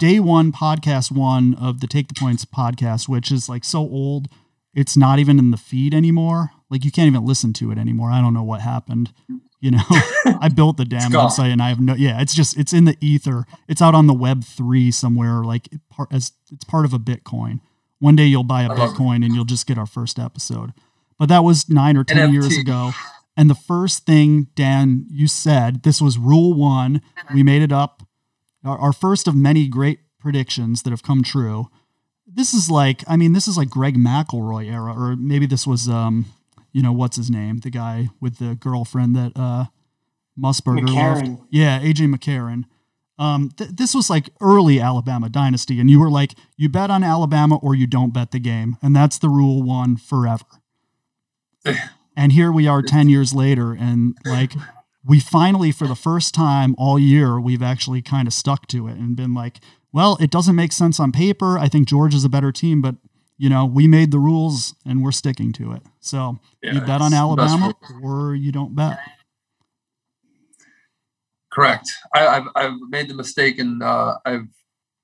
day 0.00 0.18
1 0.18 0.50
podcast 0.52 1.12
1 1.12 1.54
of 1.54 1.80
the 1.80 1.86
Take 1.86 2.08
the 2.08 2.14
Points 2.18 2.44
podcast, 2.44 3.08
which 3.08 3.30
is 3.30 3.48
like 3.48 3.64
so 3.64 3.78
old, 3.80 4.26
it's 4.74 4.96
not 4.96 5.20
even 5.20 5.38
in 5.38 5.52
the 5.52 5.56
feed 5.56 5.94
anymore. 5.94 6.50
Like 6.68 6.84
you 6.84 6.90
can't 6.90 7.06
even 7.06 7.24
listen 7.24 7.52
to 7.54 7.70
it 7.70 7.78
anymore. 7.78 8.10
I 8.10 8.20
don't 8.20 8.34
know 8.34 8.42
what 8.42 8.60
happened. 8.60 9.12
You 9.60 9.70
know, 9.70 9.82
I 10.40 10.48
built 10.48 10.76
the 10.76 10.84
damn 10.84 11.12
website 11.12 11.52
and 11.52 11.62
I 11.62 11.68
have 11.68 11.80
no 11.80 11.94
yeah, 11.94 12.20
it's 12.20 12.34
just 12.34 12.58
it's 12.58 12.72
in 12.72 12.84
the 12.84 12.96
ether. 13.00 13.46
It's 13.68 13.80
out 13.80 13.94
on 13.94 14.08
the 14.08 14.12
web 14.12 14.42
3 14.44 14.90
somewhere 14.90 15.44
like 15.44 15.72
it 15.72 15.80
part 15.88 16.12
as 16.12 16.32
it's 16.50 16.64
part 16.64 16.84
of 16.84 16.92
a 16.92 16.98
Bitcoin. 16.98 17.60
One 17.98 18.16
day 18.16 18.24
you'll 18.24 18.44
buy 18.44 18.62
a 18.62 18.72
it. 18.72 18.76
Bitcoin 18.76 19.24
and 19.24 19.34
you'll 19.34 19.44
just 19.44 19.66
get 19.66 19.78
our 19.78 19.86
first 19.86 20.18
episode. 20.18 20.72
But 21.18 21.28
that 21.28 21.44
was 21.44 21.68
9 21.68 21.96
or 21.96 22.04
10 22.04 22.32
years 22.32 22.56
ago. 22.58 22.92
And 23.36 23.50
the 23.50 23.54
first 23.54 24.06
thing 24.06 24.48
Dan 24.54 25.06
you 25.10 25.26
said, 25.26 25.82
this 25.82 26.00
was 26.00 26.18
rule 26.18 26.54
1. 26.54 27.00
We 27.32 27.42
made 27.42 27.62
it 27.62 27.72
up. 27.72 28.02
Our, 28.64 28.78
our 28.78 28.92
first 28.92 29.26
of 29.26 29.34
many 29.34 29.68
great 29.68 30.00
predictions 30.20 30.82
that 30.82 30.90
have 30.90 31.02
come 31.02 31.22
true. 31.22 31.68
This 32.26 32.54
is 32.54 32.70
like, 32.70 33.04
I 33.06 33.16
mean, 33.16 33.32
this 33.32 33.46
is 33.46 33.56
like 33.56 33.68
Greg 33.68 33.96
McElroy 33.96 34.72
era, 34.72 34.92
or 34.92 35.16
maybe 35.16 35.46
this 35.46 35.66
was, 35.66 35.88
um, 35.88 36.26
you 36.72 36.82
know, 36.82 36.92
what's 36.92 37.16
his 37.16 37.30
name, 37.30 37.58
the 37.58 37.70
guy 37.70 38.08
with 38.20 38.38
the 38.38 38.54
girlfriend 38.54 39.14
that 39.14 39.32
uh, 39.36 39.66
Musburger 40.38 40.88
loved. 40.88 41.26
McCarron. 41.26 41.46
Yeah, 41.50 41.80
AJ 41.80 42.12
McCarron. 42.14 42.64
Um, 43.18 43.50
th- 43.56 43.70
this 43.70 43.94
was 43.94 44.10
like 44.10 44.30
early 44.40 44.80
Alabama 44.80 45.28
dynasty, 45.28 45.78
and 45.80 45.88
you 45.88 46.00
were 46.00 46.10
like, 46.10 46.34
you 46.56 46.68
bet 46.68 46.90
on 46.90 47.04
Alabama 47.04 47.56
or 47.56 47.74
you 47.74 47.86
don't 47.86 48.12
bet 48.12 48.32
the 48.32 48.40
game, 48.40 48.76
and 48.82 48.94
that's 48.94 49.18
the 49.18 49.28
rule 49.28 49.62
one 49.62 49.96
forever. 49.96 50.44
and 52.16 52.32
here 52.32 52.52
we 52.52 52.66
are 52.66 52.82
10 52.82 53.08
years 53.08 53.32
later 53.32 53.72
and 53.72 54.16
like 54.26 54.52
we 55.06 55.20
finally, 55.20 55.70
for 55.70 55.86
the 55.86 55.94
first 55.94 56.34
time 56.34 56.74
all 56.78 56.98
year, 56.98 57.38
we've 57.38 57.62
actually 57.62 58.00
kind 58.00 58.26
of 58.26 58.32
stuck 58.32 58.66
to 58.68 58.88
it 58.88 58.96
and 58.96 59.16
been 59.16 59.34
like, 59.34 59.60
well, 59.92 60.16
it 60.20 60.30
doesn't 60.30 60.56
make 60.56 60.72
sense 60.72 60.98
on 60.98 61.12
paper. 61.12 61.58
I 61.58 61.68
think 61.68 61.88
George 61.88 62.14
is 62.14 62.24
a 62.24 62.28
better 62.28 62.50
team, 62.50 62.80
but 62.80 62.96
you 63.36 63.48
know, 63.50 63.66
we 63.66 63.86
made 63.86 64.12
the 64.12 64.18
rules 64.18 64.74
and 64.86 65.02
we're 65.02 65.12
sticking 65.12 65.52
to 65.54 65.72
it. 65.72 65.82
So 66.00 66.38
Yeah, 66.62 66.74
you 66.74 66.80
bet 66.80 67.00
on 67.00 67.12
it's 67.12 67.20
the 67.20 67.36
best 67.36 67.54
Alabama 67.54 67.74
or 68.02 68.34
you 68.34 68.52
don't 68.52 68.74
bet. 68.74 68.98
Correct. 71.54 71.88
I, 72.14 72.26
I've 72.26 72.44
I've 72.56 72.78
made 72.88 73.08
the 73.08 73.14
mistake 73.14 73.58
and 73.58 73.82
uh, 73.82 74.16
I've 74.26 74.48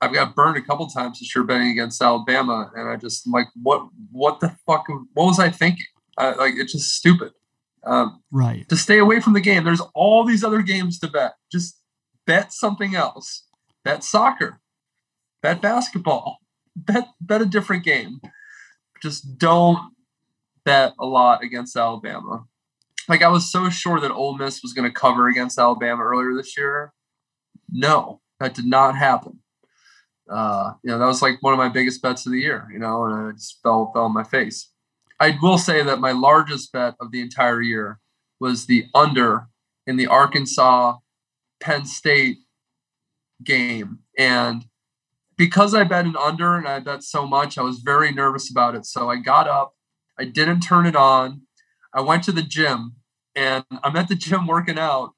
I've 0.01 0.13
got 0.13 0.35
burned 0.35 0.57
a 0.57 0.63
couple 0.63 0.87
times 0.89 1.21
this 1.21 1.35
year 1.35 1.45
betting 1.45 1.69
against 1.69 2.03
Alabama, 2.03 2.71
and 2.75 2.89
I 2.89 2.97
just 2.97 3.27
am 3.27 3.33
like, 3.33 3.47
what 3.63 3.87
what 4.11 4.41
the 4.41 4.49
fuck? 4.67 4.87
What 4.89 5.27
was 5.27 5.39
I 5.39 5.51
thinking? 5.51 5.87
I, 6.19 6.33
like 6.33 6.55
it's 6.57 6.73
just 6.73 6.95
stupid. 6.95 7.33
Um, 7.85 8.23
Right. 8.31 8.69
to 8.69 8.77
stay 8.77 8.99
away 8.99 9.21
from 9.21 9.33
the 9.33 9.41
game. 9.41 9.65
There's 9.65 9.81
all 9.95 10.25
these 10.25 10.45
other 10.45 10.61
games 10.61 10.99
to 10.99 11.09
bet. 11.09 11.33
Just 11.51 11.81
bet 12.27 12.53
something 12.53 12.95
else. 12.95 13.45
Bet 13.85 14.05
soccer. 14.05 14.61
Bet 15.43 15.63
basketball. 15.63 16.39
Bet 16.77 17.07
bet 17.21 17.41
a 17.43 17.47
different 17.47 17.85
game. 17.85 18.21
Just 19.03 19.39
don't 19.39 19.95
bet 20.65 20.95
a 20.99 21.07
lot 21.07 21.43
against 21.43 21.77
Alabama. 21.77 22.45
Like 23.11 23.23
I 23.23 23.29
was 23.29 23.51
so 23.51 23.69
sure 23.69 23.99
that 23.99 24.13
Ole 24.13 24.39
Miss 24.39 24.63
was 24.63 24.73
going 24.73 24.89
to 24.89 24.95
cover 24.95 25.29
against 25.29 25.59
Alabama 25.59 26.05
earlier 26.05 26.33
this 26.33 26.57
year. 26.57 26.93
No, 27.69 28.21
that 28.39 28.55
did 28.55 28.67
not 28.67 28.97
happen. 28.97 29.41
Uh, 30.31 30.75
you 30.85 30.93
know, 30.93 30.99
that 31.01 31.07
was 31.07 31.21
like 31.21 31.39
one 31.41 31.53
of 31.53 31.59
my 31.59 31.69
biggest 31.69 32.01
bets 32.03 32.25
of 32.25 32.31
the 32.31 32.39
year. 32.39 32.69
You 32.73 32.79
know, 32.79 33.05
and 33.05 33.15
I 33.15 33.33
just 33.33 33.59
fell 33.65 33.91
fell 33.93 34.05
on 34.05 34.15
my 34.15 34.23
face. 34.23 34.71
I 35.19 35.37
will 35.43 35.59
say 35.59 35.83
that 35.83 35.99
my 35.99 36.13
largest 36.13 36.73
bet 36.73 36.95
of 37.01 37.11
the 37.11 37.21
entire 37.21 37.61
year 37.61 37.99
was 38.39 38.67
the 38.67 38.87
under 38.95 39.49
in 39.89 39.97
the 39.97 40.07
Arkansas 40.07 40.99
Penn 41.61 41.87
State 41.87 42.39
game. 43.43 43.99
And 44.17 44.67
because 45.37 45.75
I 45.75 45.83
bet 45.83 46.05
an 46.05 46.17
under 46.17 46.55
and 46.55 46.69
I 46.69 46.79
bet 46.79 47.03
so 47.03 47.27
much, 47.27 47.59
I 47.59 47.63
was 47.63 47.81
very 47.81 48.13
nervous 48.13 48.49
about 48.49 48.77
it. 48.77 48.87
So 48.87 49.11
I 49.11 49.17
got 49.17 49.49
up, 49.49 49.75
I 50.17 50.27
didn't 50.27 50.61
turn 50.61 50.87
it 50.87 50.95
on. 50.95 51.43
I 51.93 52.03
went 52.03 52.23
to 52.25 52.33
the 52.33 52.43
gym 52.43 52.95
and 53.35 53.65
I'm 53.83 53.97
at 53.97 54.09
the 54.09 54.15
gym 54.15 54.47
working 54.47 54.79
out. 54.79 55.13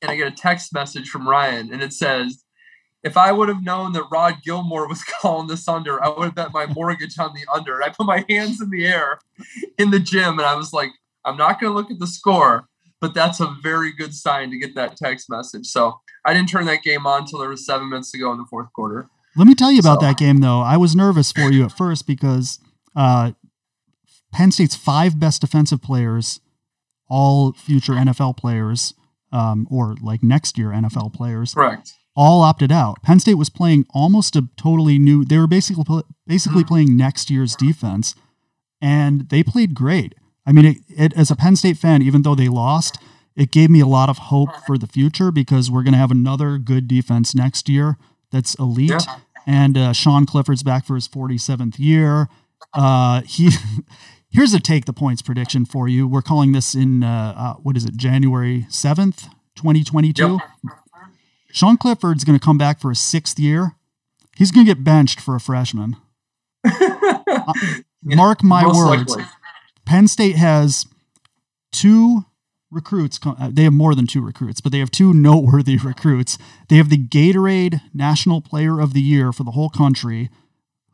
And 0.00 0.10
I 0.10 0.16
get 0.16 0.26
a 0.26 0.32
text 0.36 0.74
message 0.74 1.08
from 1.08 1.28
Ryan 1.28 1.72
and 1.72 1.80
it 1.82 1.92
says, 1.92 2.42
if 3.04 3.16
I 3.16 3.30
would 3.32 3.48
have 3.48 3.62
known 3.64 3.92
that 3.92 4.04
Rod 4.12 4.36
Gilmore 4.44 4.88
was 4.88 5.02
calling 5.20 5.46
this 5.48 5.66
under, 5.68 6.02
I 6.02 6.08
would 6.08 6.24
have 6.24 6.34
bet 6.34 6.52
my 6.52 6.66
mortgage 6.66 7.18
on 7.18 7.34
the 7.34 7.42
under. 7.52 7.74
And 7.76 7.84
I 7.84 7.88
put 7.90 8.06
my 8.06 8.24
hands 8.28 8.60
in 8.60 8.70
the 8.70 8.84
air 8.86 9.18
in 9.78 9.90
the 9.90 10.00
gym 10.00 10.38
and 10.38 10.42
I 10.46 10.54
was 10.54 10.72
like, 10.72 10.90
I'm 11.24 11.36
not 11.36 11.60
going 11.60 11.72
to 11.72 11.76
look 11.76 11.90
at 11.90 11.98
the 12.00 12.06
score, 12.08 12.68
but 13.00 13.14
that's 13.14 13.38
a 13.40 13.54
very 13.62 13.92
good 13.92 14.12
sign 14.14 14.50
to 14.50 14.58
get 14.58 14.74
that 14.74 14.96
text 14.96 15.30
message. 15.30 15.66
So 15.66 16.00
I 16.24 16.34
didn't 16.34 16.48
turn 16.48 16.66
that 16.66 16.82
game 16.82 17.06
on 17.06 17.22
until 17.22 17.38
there 17.40 17.48
was 17.48 17.64
seven 17.64 17.88
minutes 17.90 18.10
to 18.12 18.18
go 18.18 18.32
in 18.32 18.38
the 18.38 18.46
fourth 18.50 18.72
quarter. 18.72 19.08
Let 19.36 19.46
me 19.46 19.54
tell 19.54 19.70
you 19.72 19.78
about 19.80 20.00
So- 20.00 20.06
that 20.06 20.18
game, 20.18 20.38
though. 20.38 20.60
I 20.60 20.76
was 20.76 20.94
nervous 20.96 21.30
for 21.32 21.50
you 21.52 21.64
at 21.64 21.72
first 21.72 22.06
because 22.08 22.58
uh, 22.94 23.32
Penn 24.32 24.50
State's 24.52 24.76
five 24.76 25.18
best 25.18 25.40
defensive 25.40 25.80
players, 25.80 26.40
all 27.12 27.52
future 27.52 27.92
NFL 27.92 28.38
players, 28.38 28.94
um, 29.32 29.68
or 29.70 29.96
like 30.00 30.22
next 30.22 30.56
year 30.56 30.68
NFL 30.68 31.12
players, 31.12 31.52
Correct. 31.52 31.92
all 32.16 32.40
opted 32.40 32.72
out. 32.72 33.02
Penn 33.02 33.20
State 33.20 33.34
was 33.34 33.50
playing 33.50 33.84
almost 33.90 34.34
a 34.34 34.48
totally 34.56 34.98
new. 34.98 35.22
They 35.22 35.36
were 35.36 35.46
basically 35.46 36.02
basically 36.26 36.64
playing 36.64 36.96
next 36.96 37.30
year's 37.30 37.54
defense, 37.54 38.14
and 38.80 39.28
they 39.28 39.42
played 39.42 39.74
great. 39.74 40.14
I 40.46 40.52
mean, 40.52 40.64
it, 40.64 40.76
it, 40.88 41.12
as 41.14 41.30
a 41.30 41.36
Penn 41.36 41.54
State 41.54 41.76
fan, 41.76 42.00
even 42.00 42.22
though 42.22 42.34
they 42.34 42.48
lost, 42.48 42.98
it 43.36 43.52
gave 43.52 43.68
me 43.68 43.80
a 43.80 43.86
lot 43.86 44.08
of 44.08 44.16
hope 44.18 44.56
for 44.66 44.78
the 44.78 44.86
future 44.86 45.30
because 45.30 45.70
we're 45.70 45.82
going 45.82 45.92
to 45.92 45.98
have 45.98 46.10
another 46.10 46.56
good 46.56 46.88
defense 46.88 47.34
next 47.34 47.68
year 47.68 47.98
that's 48.30 48.54
elite. 48.54 48.90
Yeah. 48.90 49.18
And 49.46 49.76
uh, 49.76 49.92
Sean 49.92 50.24
Clifford's 50.24 50.62
back 50.62 50.86
for 50.86 50.94
his 50.94 51.08
47th 51.08 51.78
year. 51.78 52.28
Uh, 52.72 53.20
he 53.22 53.50
here's 54.32 54.54
a 54.54 54.60
take 54.60 54.84
the 54.86 54.92
points 54.92 55.22
prediction 55.22 55.64
for 55.64 55.88
you. 55.88 56.06
We're 56.08 56.22
calling 56.22 56.52
this 56.52 56.74
in 56.74 57.02
uh, 57.04 57.34
uh, 57.36 57.54
what 57.54 57.76
is 57.76 57.84
it, 57.84 57.96
January 57.96 58.66
7th, 58.70 59.28
2022. 59.56 60.22
Yep. 60.64 60.72
Sean 61.52 61.76
Clifford's 61.76 62.24
going 62.24 62.38
to 62.38 62.44
come 62.44 62.58
back 62.58 62.80
for 62.80 62.88
his 62.90 63.00
sixth 63.00 63.38
year. 63.38 63.76
He's 64.36 64.50
going 64.50 64.64
to 64.66 64.74
get 64.74 64.82
benched 64.82 65.20
for 65.20 65.34
a 65.36 65.40
freshman. 65.40 65.96
Mark 68.02 68.42
my 68.42 68.62
Most 68.62 68.76
words. 68.76 69.10
likely. 69.10 69.24
Penn 69.84 70.08
State 70.08 70.36
has 70.36 70.86
two 71.72 72.24
recruits. 72.70 73.18
uh, 73.24 73.50
They 73.52 73.64
have 73.64 73.72
more 73.72 73.94
than 73.94 74.06
two 74.06 74.22
recruits, 74.22 74.60
but 74.60 74.72
they 74.72 74.78
have 74.78 74.90
two 74.90 75.12
noteworthy 75.12 75.76
recruits. 75.76 76.38
They 76.68 76.76
have 76.76 76.88
the 76.88 76.96
Gatorade 76.98 77.80
National 77.92 78.40
Player 78.40 78.80
of 78.80 78.94
the 78.94 79.02
Year 79.02 79.32
for 79.32 79.44
the 79.44 79.50
whole 79.52 79.68
country, 79.68 80.30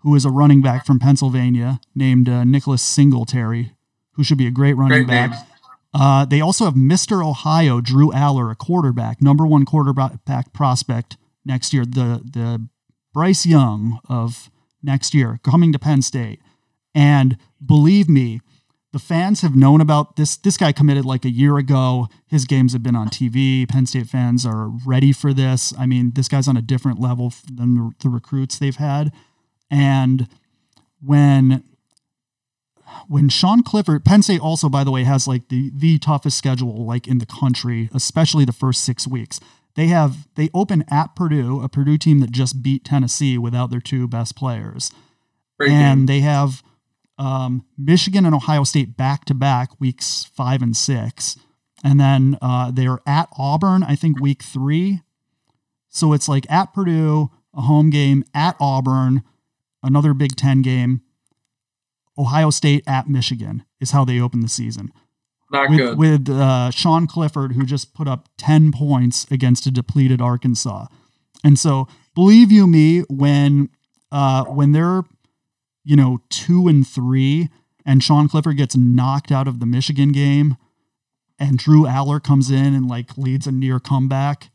who 0.01 0.14
is 0.14 0.24
a 0.24 0.30
running 0.30 0.62
back 0.62 0.86
from 0.86 0.99
Pennsylvania 0.99 1.80
named 1.94 2.28
uh, 2.28 2.44
Nicholas 2.44 2.82
Singleton, 2.82 3.70
who 4.12 4.24
should 4.24 4.38
be 4.38 4.46
a 4.46 4.51
great 4.51 4.74
running 4.74 5.05
Great 5.05 5.30
back. 5.30 5.49
Uh, 5.94 6.24
they 6.24 6.40
also 6.40 6.64
have 6.64 6.74
Mr. 6.74 7.26
Ohio, 7.26 7.80
Drew 7.80 8.11
Allar, 8.11 8.51
a 8.51 8.55
quarterback, 8.55 9.22
number 9.22 9.46
one 9.46 9.64
quarterback 9.64 10.53
prospect 10.53 11.16
next 11.44 11.72
year. 11.72 11.84
The 11.84 12.22
the 12.24 12.68
Bryce 13.12 13.46
Young 13.46 13.99
of 14.09 14.51
next 14.82 15.14
year 15.14 15.40
coming 15.42 15.72
to 15.72 15.78
Penn 15.78 16.03
State. 16.03 16.40
And 16.94 17.36
believe 17.64 18.09
me, 18.09 18.40
the 18.92 18.99
fans 18.99 19.42
have 19.42 19.55
known 19.55 19.80
about 19.80 20.16
this. 20.16 20.36
This 20.36 20.57
guy 20.57 20.72
committed 20.72 21.05
like 21.05 21.24
a 21.24 21.30
year 21.30 21.59
ago. 21.59 22.09
His 22.26 22.44
games 22.44 22.72
have 22.72 22.82
been 22.82 22.96
on 22.96 23.09
TV. 23.09 23.68
Penn 23.68 23.86
State 23.86 24.07
fans 24.07 24.46
are 24.46 24.68
ready 24.86 25.12
for 25.12 25.32
this. 25.34 25.74
I 25.78 25.86
mean, 25.86 26.12
this 26.14 26.28
guy's 26.28 26.49
on 26.49 26.57
a 26.57 26.62
different 26.62 26.99
level 26.99 27.32
than 27.53 27.74
the, 27.74 27.92
the 28.01 28.09
recruits 28.09 28.59
they've 28.59 28.76
had. 28.76 29.12
And 29.70 30.28
when 31.00 31.62
when 33.06 33.28
Sean 33.28 33.62
Clifford, 33.62 34.04
Penn 34.04 34.22
State 34.22 34.40
also, 34.40 34.68
by 34.68 34.84
the 34.84 34.90
way, 34.90 35.04
has 35.04 35.26
like 35.26 35.48
the 35.48 35.70
the 35.74 35.98
toughest 35.98 36.38
schedule 36.38 36.84
like 36.84 37.06
in 37.06 37.18
the 37.18 37.26
country, 37.26 37.88
especially 37.94 38.44
the 38.44 38.52
first 38.52 38.84
six 38.84 39.06
weeks. 39.06 39.40
They 39.74 39.86
have 39.88 40.28
they 40.34 40.50
open 40.52 40.84
at 40.90 41.14
Purdue, 41.14 41.62
a 41.62 41.68
Purdue 41.68 41.98
team 41.98 42.20
that 42.20 42.32
just 42.32 42.62
beat 42.62 42.84
Tennessee 42.84 43.38
without 43.38 43.70
their 43.70 43.80
two 43.80 44.08
best 44.08 44.36
players, 44.36 44.90
Great 45.58 45.70
and 45.70 46.00
game. 46.00 46.06
they 46.06 46.20
have 46.20 46.62
um, 47.18 47.64
Michigan 47.76 48.26
and 48.26 48.34
Ohio 48.34 48.64
State 48.64 48.96
back 48.96 49.24
to 49.26 49.34
back 49.34 49.80
weeks 49.80 50.24
five 50.34 50.62
and 50.62 50.76
six, 50.76 51.36
and 51.84 52.00
then 52.00 52.38
uh, 52.42 52.70
they 52.70 52.86
are 52.86 53.02
at 53.06 53.28
Auburn, 53.38 53.82
I 53.82 53.94
think 53.94 54.20
week 54.20 54.42
three. 54.42 55.00
So 55.88 56.12
it's 56.12 56.28
like 56.28 56.50
at 56.50 56.74
Purdue, 56.74 57.30
a 57.54 57.62
home 57.62 57.90
game, 57.90 58.24
at 58.34 58.56
Auburn, 58.60 59.22
another 59.82 60.14
Big 60.14 60.36
Ten 60.36 60.62
game, 60.62 61.02
Ohio 62.18 62.50
State 62.50 62.84
at 62.86 63.08
Michigan 63.08 63.64
is 63.80 63.92
how 63.92 64.04
they 64.04 64.20
open 64.20 64.40
the 64.40 64.48
season 64.48 64.92
Not 65.50 65.70
with, 65.70 65.78
good. 65.78 65.98
with 65.98 66.28
uh, 66.28 66.70
Sean 66.70 67.06
Clifford, 67.06 67.52
who 67.52 67.64
just 67.64 67.94
put 67.94 68.08
up 68.08 68.28
10 68.38 68.72
points 68.72 69.26
against 69.30 69.66
a 69.66 69.70
depleted 69.70 70.20
Arkansas. 70.20 70.86
And 71.44 71.58
so, 71.58 71.86
believe 72.14 72.50
you 72.50 72.66
me, 72.66 73.00
when 73.08 73.70
uh, 74.10 74.44
when 74.44 74.72
they're 74.72 75.02
you 75.84 75.96
know 75.96 76.20
two 76.30 76.66
and 76.66 76.86
three, 76.86 77.48
and 77.86 78.02
Sean 78.02 78.28
Clifford 78.28 78.56
gets 78.56 78.76
knocked 78.76 79.30
out 79.30 79.46
of 79.46 79.60
the 79.60 79.66
Michigan 79.66 80.10
game, 80.10 80.56
and 81.38 81.58
Drew 81.58 81.84
Allar 81.84 82.22
comes 82.22 82.50
in 82.50 82.74
and 82.74 82.88
like 82.88 83.16
leads 83.16 83.46
a 83.46 83.52
near 83.52 83.78
comeback, 83.78 84.50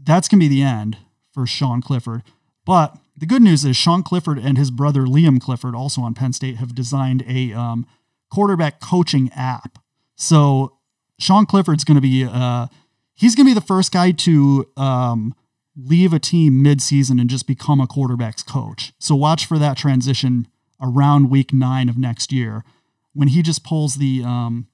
that's 0.00 0.28
gonna 0.28 0.38
be 0.38 0.48
the 0.48 0.62
end 0.62 0.98
for 1.32 1.46
Sean 1.46 1.80
Clifford. 1.82 2.22
But 2.64 2.96
the 3.20 3.26
good 3.26 3.42
news 3.42 3.66
is 3.66 3.76
Sean 3.76 4.02
Clifford 4.02 4.38
and 4.38 4.56
his 4.56 4.70
brother 4.70 5.02
Liam 5.02 5.38
Clifford, 5.40 5.74
also 5.74 6.00
on 6.00 6.14
Penn 6.14 6.32
State, 6.32 6.56
have 6.56 6.74
designed 6.74 7.22
a 7.28 7.52
um, 7.52 7.86
quarterback 8.30 8.80
coaching 8.80 9.30
app. 9.36 9.78
So 10.16 10.78
Sean 11.18 11.44
Clifford's 11.44 11.84
going 11.84 11.96
to 11.96 12.00
be 12.00 12.24
uh, 12.24 12.68
he's 13.14 13.34
going 13.34 13.46
to 13.46 13.50
be 13.50 13.54
the 13.54 13.60
first 13.60 13.92
guy 13.92 14.12
to 14.12 14.66
um, 14.78 15.34
leave 15.76 16.14
a 16.14 16.18
team 16.18 16.64
midseason 16.64 17.20
and 17.20 17.28
just 17.28 17.46
become 17.46 17.78
a 17.78 17.86
quarterback's 17.86 18.42
coach. 18.42 18.94
So 18.98 19.14
watch 19.14 19.44
for 19.44 19.58
that 19.58 19.76
transition 19.76 20.48
around 20.80 21.28
week 21.28 21.52
nine 21.52 21.90
of 21.90 21.98
next 21.98 22.32
year 22.32 22.64
when 23.12 23.28
he 23.28 23.42
just 23.42 23.62
pulls 23.62 23.96
the 23.96 24.22
um, 24.24 24.66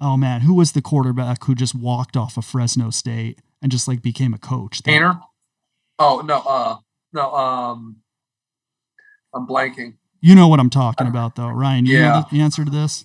oh 0.00 0.16
man, 0.16 0.42
who 0.42 0.54
was 0.54 0.72
the 0.72 0.82
quarterback 0.82 1.42
who 1.44 1.56
just 1.56 1.74
walked 1.74 2.16
off 2.16 2.36
of 2.36 2.44
Fresno 2.44 2.90
State 2.90 3.40
and 3.60 3.72
just 3.72 3.88
like 3.88 4.00
became 4.00 4.32
a 4.32 4.38
coach? 4.38 4.84
Painter? 4.84 5.18
Oh 5.98 6.22
no, 6.24 6.44
uh 6.46 6.76
no, 7.12 7.32
um 7.34 7.96
I'm 9.34 9.46
blanking. 9.46 9.94
You 10.20 10.34
know 10.34 10.48
what 10.48 10.58
I'm 10.58 10.70
talking 10.70 11.06
about, 11.06 11.36
though, 11.36 11.48
Ryan. 11.48 11.86
You 11.86 11.98
Yeah. 11.98 12.08
know 12.20 12.26
the 12.30 12.40
answer 12.40 12.64
to 12.64 12.70
this. 12.70 13.04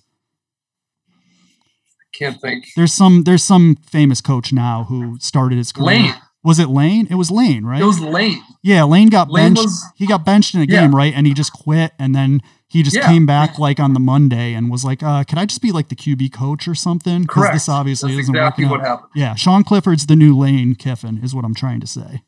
Can't 2.12 2.40
think. 2.40 2.66
There's 2.76 2.92
some 2.92 3.24
there's 3.24 3.42
some 3.42 3.76
famous 3.90 4.20
coach 4.20 4.52
now 4.52 4.84
who 4.84 5.18
started 5.20 5.58
his 5.58 5.72
career. 5.72 5.86
Lane. 5.86 6.14
Was 6.44 6.58
it 6.58 6.68
Lane? 6.68 7.06
It 7.10 7.14
was 7.14 7.30
Lane, 7.30 7.64
right? 7.64 7.80
It 7.80 7.84
was 7.86 8.00
Lane. 8.00 8.42
yeah, 8.62 8.84
Lane 8.84 9.08
got 9.08 9.30
Lane 9.30 9.54
benched. 9.54 9.62
was- 9.64 9.84
he 9.96 10.06
got 10.06 10.24
benched 10.24 10.54
in 10.54 10.60
a 10.60 10.64
Yeah. 10.64 10.82
game, 10.82 10.94
right? 10.94 11.12
And 11.14 11.26
he 11.26 11.34
just 11.34 11.52
quit, 11.52 11.92
and 11.98 12.14
then 12.14 12.40
He 12.66 12.82
just 12.82 12.96
Yeah. 12.96 13.06
came 13.06 13.24
back 13.24 13.56
like 13.60 13.78
on 13.78 13.92
the 13.94 14.00
Monday 14.00 14.52
and 14.52 14.68
was 14.68 14.84
like, 14.84 15.00
uh, 15.00 15.22
"Could 15.22 15.38
I 15.38 15.46
just 15.46 15.62
be 15.62 15.70
like 15.70 15.90
the 15.90 15.94
QB 15.94 16.28
coach 16.32 16.66
or 16.66 16.74
something?" 16.74 17.20
Because 17.22 17.34
Correct. 17.42 17.54
this 17.54 17.68
obviously 17.68 18.12
That's 18.16 18.22
isn't 18.24 18.34
exactly 18.34 18.64
working 18.64 18.70
what 18.78 18.80
out. 18.80 18.86
happened. 19.02 19.10
Yeah, 19.14 19.34
Sean 19.36 19.62
Clifford's 19.62 20.06
the 20.06 20.16
new 20.16 20.36
Lane 20.36 20.74
Kiffin, 20.74 21.18
is 21.22 21.36
what 21.36 21.44
I'm 21.44 21.54
trying 21.54 21.78
to 21.78 21.86
say. 21.86 22.22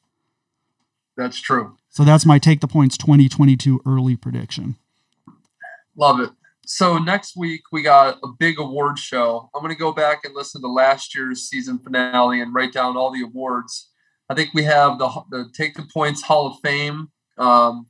That's 1.16 1.40
true. 1.40 1.76
So 1.90 2.04
that's 2.04 2.26
my 2.26 2.38
take 2.38 2.60
the 2.60 2.68
points 2.68 2.96
2022 2.98 3.80
early 3.86 4.16
prediction. 4.16 4.76
Love 5.96 6.20
it. 6.20 6.30
So 6.66 6.98
next 6.98 7.36
week 7.36 7.62
we 7.72 7.82
got 7.82 8.18
a 8.22 8.28
big 8.28 8.58
award 8.58 8.98
show. 8.98 9.48
I'm 9.54 9.62
going 9.62 9.72
to 9.72 9.78
go 9.78 9.92
back 9.92 10.24
and 10.24 10.34
listen 10.34 10.60
to 10.62 10.68
last 10.68 11.14
year's 11.14 11.48
season 11.48 11.78
finale 11.78 12.40
and 12.40 12.52
write 12.52 12.72
down 12.72 12.96
all 12.96 13.12
the 13.12 13.22
awards. 13.22 13.90
I 14.28 14.34
think 14.34 14.50
we 14.52 14.64
have 14.64 14.98
the, 14.98 15.08
the 15.30 15.48
Take 15.54 15.74
the 15.74 15.86
Points 15.94 16.22
Hall 16.22 16.48
of 16.48 16.58
Fame. 16.62 17.10
Um, 17.38 17.86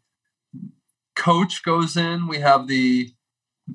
coach 1.17 1.63
goes 1.65 1.97
in. 1.97 2.29
We 2.29 2.39
have 2.39 2.69
the 2.69 3.13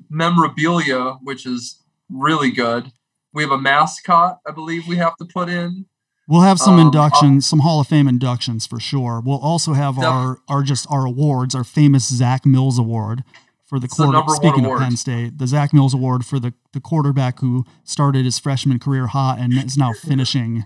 memorabilia, 0.08 1.18
which 1.22 1.44
is 1.46 1.82
really 2.08 2.50
good. 2.50 2.92
We 3.34 3.42
have 3.42 3.52
a 3.52 3.58
mascot, 3.58 4.40
I 4.46 4.52
believe 4.52 4.86
we 4.86 4.96
have 4.96 5.16
to 5.16 5.24
put 5.24 5.48
in. 5.48 5.86
We'll 6.32 6.40
have 6.40 6.58
some 6.58 6.74
Um, 6.74 6.80
inductions, 6.86 7.46
some 7.46 7.58
Hall 7.60 7.80
of 7.80 7.86
Fame 7.88 8.08
inductions 8.08 8.66
for 8.66 8.80
sure. 8.80 9.20
We'll 9.24 9.38
also 9.38 9.74
have 9.74 9.96
Def- 9.96 10.04
our 10.04 10.38
our 10.48 10.62
just 10.62 10.86
our 10.88 11.04
awards, 11.04 11.54
our 11.54 11.64
famous 11.64 12.08
Zach 12.08 12.46
Mills 12.46 12.78
Award 12.78 13.22
for 13.66 13.78
the 13.78 13.84
It's 13.84 13.96
the 13.96 14.04
quarter. 14.04 14.16
number 14.18 14.32
one 14.32 14.36
Speaking 14.40 14.64
of. 14.64 14.78
Penn 14.80 14.96
State, 14.96 15.36
the 15.38 15.46
Zach 15.46 15.72
Mills 15.74 15.92
Award 15.94 16.24
for 16.24 16.38
the 16.40 16.54
the 16.72 16.80
quarterback 16.80 17.40
who 17.40 17.64
started 17.84 18.24
his 18.24 18.38
freshman 18.38 18.78
career 18.78 19.08
hot 19.08 19.38
and 19.38 19.52
is 19.52 19.76
now 19.76 19.92
finishing 19.92 20.64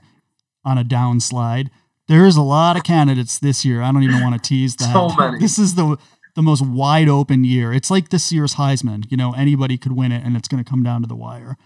on 0.65 0.79
a 0.79 0.85
downslide. 0.85 1.69
There's 2.09 2.37
a 2.37 2.43
lot 2.43 2.77
of 2.77 2.85
candidates 2.85 3.39
this 3.41 3.65
year. 3.65 3.83
I 3.83 3.91
don't 3.91 4.05
even 4.05 4.23
want 4.23 4.41
to 4.41 4.49
tease 4.49 4.77
that. 4.81 4.93
So 4.93 5.09
many. 5.19 5.39
This 5.41 5.59
is 5.59 5.75
the 5.75 5.97
the 6.37 6.43
most 6.43 6.61
wide 6.65 7.09
open 7.09 7.43
year. 7.45 7.73
It's 7.73 7.91
like 7.91 8.11
this 8.11 8.31
year's 8.31 8.55
Heisman. 8.55 9.11
You 9.11 9.17
know, 9.17 9.33
anybody 9.33 9.79
could 9.79 9.93
win 9.93 10.13
it, 10.13 10.23
and 10.25 10.37
it's 10.37 10.47
going 10.49 10.63
to 10.63 10.69
come 10.71 10.83
down 10.85 11.01
to 11.03 11.09
the 11.09 11.17
wire. 11.17 11.57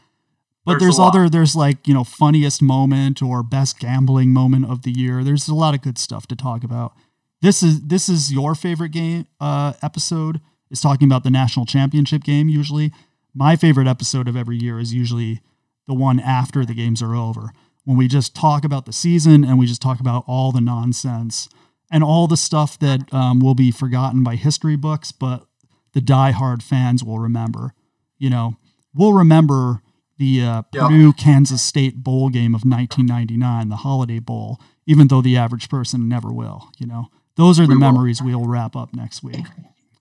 But 0.65 0.73
There's 0.73 0.83
there's, 0.83 0.99
a 0.99 1.03
lot. 1.03 1.15
other 1.15 1.29
there's 1.29 1.57
like 1.57 1.89
you 1.89 1.95
know 1.95 2.05
funniest 2.05 2.61
moment 2.61 3.23
or 3.23 3.43
best 3.43 3.79
gambling 3.79 4.33
moment 4.33 4.67
of 4.71 4.83
the 4.83 4.91
year. 4.91 5.25
There's 5.25 5.49
a 5.49 5.55
lot 5.55 5.75
of 5.75 5.83
good 5.83 5.99
stuff 5.99 6.27
to 6.29 6.37
talk 6.37 6.65
about. 6.65 6.93
This 7.41 7.63
is 7.63 7.81
this 7.83 8.09
is 8.09 8.33
your 8.33 8.55
favorite 8.55 8.91
game 8.93 9.27
uh, 9.41 9.73
episode 9.83 10.41
is 10.71 10.81
talking 10.81 11.09
about 11.09 11.25
the 11.25 11.31
national 11.31 11.67
championship 11.67 12.23
game. 12.23 12.49
Usually, 12.49 12.93
my 13.35 13.57
favorite 13.57 13.89
episode 13.89 14.29
of 14.29 14.37
every 14.37 14.59
year 14.59 14.79
is 14.79 14.93
usually 14.93 15.41
the 15.87 15.95
one 15.95 16.21
after 16.21 16.65
the 16.65 16.75
games 16.75 17.03
are 17.03 17.15
over 17.15 17.51
when 17.85 17.97
we 17.97 18.07
just 18.07 18.37
talk 18.37 18.65
about 18.65 18.87
the 18.87 18.93
season 18.93 19.45
and 19.45 19.59
we 19.59 19.67
just 19.67 19.83
talk 19.83 20.01
about 20.01 20.25
all 20.27 20.53
the 20.53 20.61
nonsense 20.61 21.49
and 21.91 22.05
all 22.05 22.29
the 22.29 22.37
stuff 22.37 22.79
that 22.79 23.13
um, 23.13 23.41
will 23.41 23.55
be 23.55 23.71
forgotten 23.71 24.23
by 24.23 24.37
history 24.37 24.77
books, 24.77 25.11
but 25.11 25.47
the 25.93 26.01
diehard 26.01 26.63
fans 26.63 27.03
will 27.03 27.19
remember. 27.19 27.75
You 28.19 28.31
know, 28.31 28.57
we'll 28.95 29.13
remember 29.13 29.83
the 30.21 30.45
uh. 30.45 30.63
Purdue 30.71 31.13
Kansas 31.15 31.63
State 31.63 32.05
bowl 32.05 32.29
game 32.29 32.55
of 32.55 32.61
1999, 32.63 33.71
the 33.71 33.77
Holiday 33.77 34.19
Bowl, 34.21 34.61
even 34.87 35.09
though 35.09 35.23
the 35.23 35.37
average 35.37 35.69
person 35.69 36.09
never 36.09 36.31
will. 36.31 36.71
You 36.79 36.87
know, 36.87 37.07
those 37.37 37.59
are 37.59 37.65
the 37.65 37.71
We 37.71 37.75
will. 37.77 37.81
memories 37.81 38.23
we'll 38.23 38.47
wrap 38.47 38.77
up 38.77 38.95
next 38.95 39.23
week. 39.23 39.47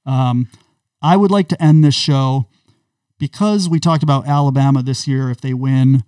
Um, 0.05 0.49
I 1.01 1.15
would 1.15 1.31
like 1.31 1.47
to 1.47 1.63
end 1.63 1.83
this 1.83 1.95
show 1.95 2.47
because 3.17 3.69
we 3.69 3.79
talked 3.79 4.03
about 4.03 4.27
Alabama 4.27 4.83
this 4.83 5.07
year. 5.07 5.31
If 5.31 5.39
they 5.39 5.53
win, 5.53 6.03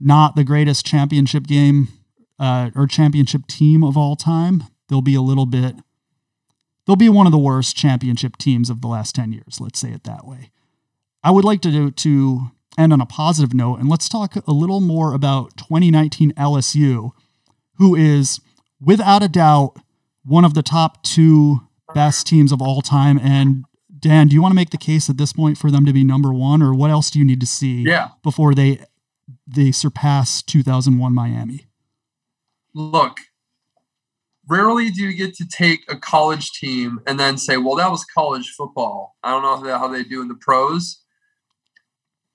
not 0.00 0.34
the 0.34 0.44
greatest 0.44 0.84
championship 0.84 1.46
game 1.46 1.88
uh, 2.40 2.70
or 2.74 2.88
championship 2.88 3.46
team 3.46 3.84
of 3.84 3.96
all 3.96 4.16
time, 4.16 4.64
they'll 4.88 5.02
be 5.02 5.14
a 5.14 5.22
little 5.22 5.46
bit. 5.46 5.76
They'll 6.84 6.96
be 6.96 7.08
one 7.08 7.26
of 7.26 7.32
the 7.32 7.38
worst 7.38 7.76
championship 7.76 8.36
teams 8.38 8.70
of 8.70 8.80
the 8.80 8.88
last 8.88 9.14
ten 9.14 9.32
years. 9.32 9.60
Let's 9.60 9.78
say 9.78 9.90
it 9.92 10.02
that 10.02 10.26
way. 10.26 10.50
I 11.22 11.30
would 11.30 11.44
like 11.44 11.60
to 11.62 11.70
do, 11.70 11.90
to 11.90 12.50
end 12.78 12.92
on 12.92 13.00
a 13.00 13.06
positive 13.06 13.54
note, 13.54 13.76
and 13.80 13.88
let's 13.88 14.08
talk 14.08 14.36
a 14.36 14.52
little 14.52 14.80
more 14.80 15.14
about 15.14 15.56
2019 15.56 16.32
LSU, 16.32 17.10
who 17.76 17.94
is 17.94 18.40
without 18.80 19.22
a 19.22 19.28
doubt 19.28 19.76
one 20.24 20.44
of 20.44 20.54
the 20.54 20.62
top 20.62 21.02
two 21.02 21.60
best 21.94 22.26
teams 22.26 22.52
of 22.52 22.60
all 22.60 22.82
time. 22.82 23.18
And 23.22 23.64
Dan, 23.98 24.28
do 24.28 24.34
you 24.34 24.42
want 24.42 24.52
to 24.52 24.56
make 24.56 24.70
the 24.70 24.76
case 24.78 25.08
at 25.08 25.16
this 25.18 25.32
point 25.32 25.56
for 25.56 25.70
them 25.70 25.86
to 25.86 25.92
be 25.92 26.04
number 26.04 26.32
one, 26.32 26.62
or 26.62 26.74
what 26.74 26.90
else 26.90 27.10
do 27.10 27.18
you 27.18 27.24
need 27.24 27.40
to 27.40 27.46
see 27.46 27.82
Yeah. 27.82 28.08
before 28.22 28.54
they 28.54 28.80
they 29.46 29.72
surpass 29.72 30.42
2001 30.42 31.14
Miami? 31.14 31.66
look, 32.74 33.16
rarely 34.48 34.90
do 34.90 35.02
you 35.02 35.14
get 35.16 35.34
to 35.34 35.46
take 35.48 35.80
a 35.88 35.96
college 35.96 36.50
team 36.52 37.00
and 37.06 37.18
then 37.18 37.38
say, 37.38 37.56
well, 37.56 37.74
that 37.76 37.90
was 37.90 38.04
college 38.04 38.52
football. 38.56 39.16
I 39.22 39.30
don't 39.30 39.42
know 39.42 39.56
how 39.56 39.62
they, 39.62 39.70
how 39.70 39.88
they 39.88 40.02
do 40.04 40.20
in 40.20 40.28
the 40.28 40.34
pros. 40.34 41.02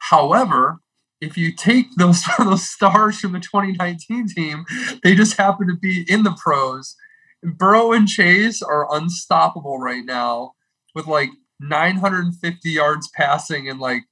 However, 0.09 0.79
if 1.19 1.37
you 1.37 1.53
take 1.53 1.87
those, 1.97 2.23
those 2.39 2.69
stars 2.69 3.19
from 3.19 3.33
the 3.33 3.39
2019 3.39 4.27
team, 4.27 4.65
they 5.03 5.15
just 5.15 5.37
happen 5.37 5.67
to 5.67 5.75
be 5.75 6.05
in 6.07 6.23
the 6.23 6.35
pros. 6.41 6.95
Burrow 7.43 7.91
and 7.91 8.07
Chase 8.07 8.61
are 8.61 8.93
unstoppable 8.93 9.79
right 9.79 10.05
now 10.05 10.53
with 10.93 11.07
like 11.07 11.29
950 11.59 12.69
yards 12.69 13.09
passing 13.15 13.69
and 13.69 13.79
like 13.79 14.03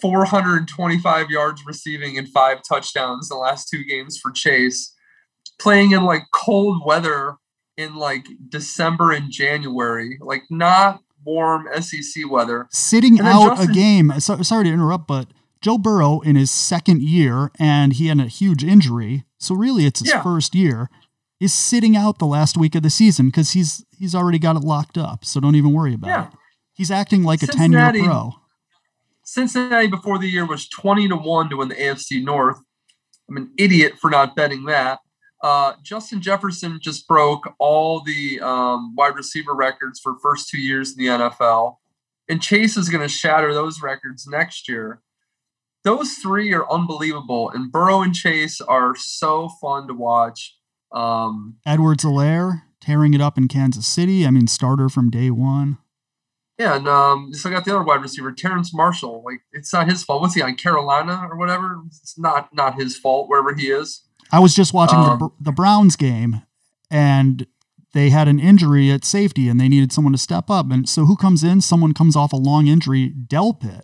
425 0.00 1.30
yards 1.30 1.62
receiving 1.66 2.16
and 2.18 2.28
five 2.28 2.60
touchdowns 2.66 3.28
the 3.28 3.36
last 3.36 3.68
two 3.68 3.84
games 3.84 4.18
for 4.18 4.30
Chase 4.30 4.94
playing 5.60 5.92
in 5.92 6.04
like 6.04 6.24
cold 6.32 6.82
weather 6.84 7.36
in 7.76 7.96
like 7.96 8.26
December 8.48 9.12
and 9.12 9.30
January, 9.30 10.18
like 10.20 10.42
not 10.50 11.00
warm 11.24 11.66
SEC 11.80 12.28
weather. 12.30 12.66
Sitting 12.70 13.20
out 13.20 13.56
Justin- 13.56 13.70
a 13.70 13.74
game. 13.74 14.12
So, 14.20 14.42
sorry 14.42 14.64
to 14.64 14.70
interrupt, 14.70 15.06
but 15.06 15.28
Joe 15.60 15.78
Burrow 15.78 16.20
in 16.20 16.36
his 16.36 16.50
second 16.50 17.02
year, 17.02 17.50
and 17.58 17.92
he 17.92 18.08
had 18.08 18.18
a 18.20 18.24
huge 18.26 18.64
injury. 18.64 19.24
So 19.38 19.54
really, 19.54 19.86
it's 19.86 20.00
his 20.00 20.08
Yeah. 20.10 20.22
first 20.22 20.54
year. 20.54 20.88
Is 21.40 21.52
sitting 21.52 21.96
out 21.96 22.18
the 22.20 22.26
last 22.26 22.56
week 22.56 22.76
of 22.76 22.84
the 22.84 22.90
season 22.90 23.26
because 23.26 23.50
he's 23.50 23.84
he's 23.98 24.14
already 24.14 24.38
got 24.38 24.54
it 24.56 24.62
locked 24.62 24.96
up. 24.96 25.24
So 25.24 25.40
don't 25.40 25.56
even 25.56 25.72
worry 25.72 25.94
about 25.94 26.06
Yeah. 26.08 26.26
it. 26.28 26.32
He's 26.72 26.90
acting 26.90 27.24
like 27.24 27.42
a 27.42 27.48
ten 27.48 27.72
year 27.72 27.80
Cincinnati- 27.84 28.04
pro. 28.04 28.34
Cincinnati 29.24 29.86
before 29.88 30.18
the 30.18 30.28
year 30.28 30.44
was 30.46 30.68
20 30.68 31.08
to 31.08 31.16
1 31.16 31.48
to 31.50 31.56
win 31.56 31.68
the 31.68 31.74
AFC 31.80 32.22
North. 32.22 32.58
I'm 33.28 33.36
an 33.36 33.50
idiot 33.58 33.94
for 34.00 34.10
not 34.10 34.34
betting 34.36 34.64
that. 34.66 35.00
Uh, 35.42 35.74
Justin 35.82 36.20
Jefferson 36.20 36.78
just 36.80 37.08
broke 37.08 37.54
all 37.58 38.00
the 38.00 38.40
um, 38.40 38.94
wide 38.94 39.16
receiver 39.16 39.54
records 39.54 39.98
for 39.98 40.14
first 40.22 40.48
two 40.48 40.60
years 40.60 40.92
in 40.92 41.04
the 41.04 41.10
NFL. 41.10 41.76
And 42.28 42.40
Chase 42.40 42.76
is 42.76 42.88
going 42.88 43.02
to 43.02 43.08
shatter 43.08 43.52
those 43.52 43.82
records 43.82 44.26
next 44.26 44.68
year. 44.68 45.02
Those 45.84 46.12
three 46.14 46.52
are 46.54 46.70
unbelievable. 46.70 47.50
And 47.50 47.72
Burrow 47.72 48.02
and 48.02 48.14
Chase 48.14 48.60
are 48.60 48.94
so 48.94 49.48
fun 49.60 49.88
to 49.88 49.94
watch. 49.94 50.56
Um, 50.92 51.56
Edwards-Helaire 51.66 52.62
tearing 52.80 53.14
it 53.14 53.20
up 53.20 53.36
in 53.36 53.48
Kansas 53.48 53.86
City. 53.86 54.26
I 54.26 54.30
mean, 54.30 54.46
starter 54.46 54.88
from 54.88 55.10
day 55.10 55.30
one. 55.30 55.78
Yeah, 56.58 56.76
and 56.76 56.86
um, 56.86 57.32
still 57.32 57.50
got 57.50 57.64
the 57.64 57.74
other 57.74 57.82
wide 57.82 58.02
receiver, 58.02 58.30
Terrace 58.30 58.74
Marshall. 58.74 59.22
Like 59.24 59.40
it's 59.52 59.72
not 59.72 59.88
his 59.88 60.04
fault. 60.04 60.20
What's 60.20 60.34
he 60.34 60.42
on 60.42 60.54
Carolina 60.54 61.26
or 61.28 61.36
whatever? 61.36 61.80
It's 61.86 62.18
not 62.18 62.54
not 62.54 62.78
his 62.78 62.96
fault 62.96 63.28
wherever 63.28 63.54
he 63.54 63.68
is. 63.68 64.02
I 64.32 64.40
was 64.40 64.54
just 64.54 64.72
watching 64.72 64.98
Um, 64.98 65.18
the, 65.18 65.28
the 65.40 65.52
Browns 65.52 65.94
game, 65.94 66.42
and 66.90 67.46
they 67.92 68.10
had 68.10 68.26
an 68.26 68.40
injury 68.40 68.90
at 68.90 69.04
safety, 69.04 69.48
and 69.48 69.60
they 69.60 69.68
needed 69.68 69.92
someone 69.92 70.12
to 70.12 70.18
step 70.18 70.48
up. 70.48 70.70
And 70.70 70.88
so, 70.88 71.04
who 71.04 71.16
comes 71.16 71.44
in? 71.44 71.60
Someone 71.60 71.92
comes 71.92 72.16
off 72.16 72.32
a 72.32 72.36
long 72.36 72.66
injury, 72.66 73.10
Delpit. 73.10 73.82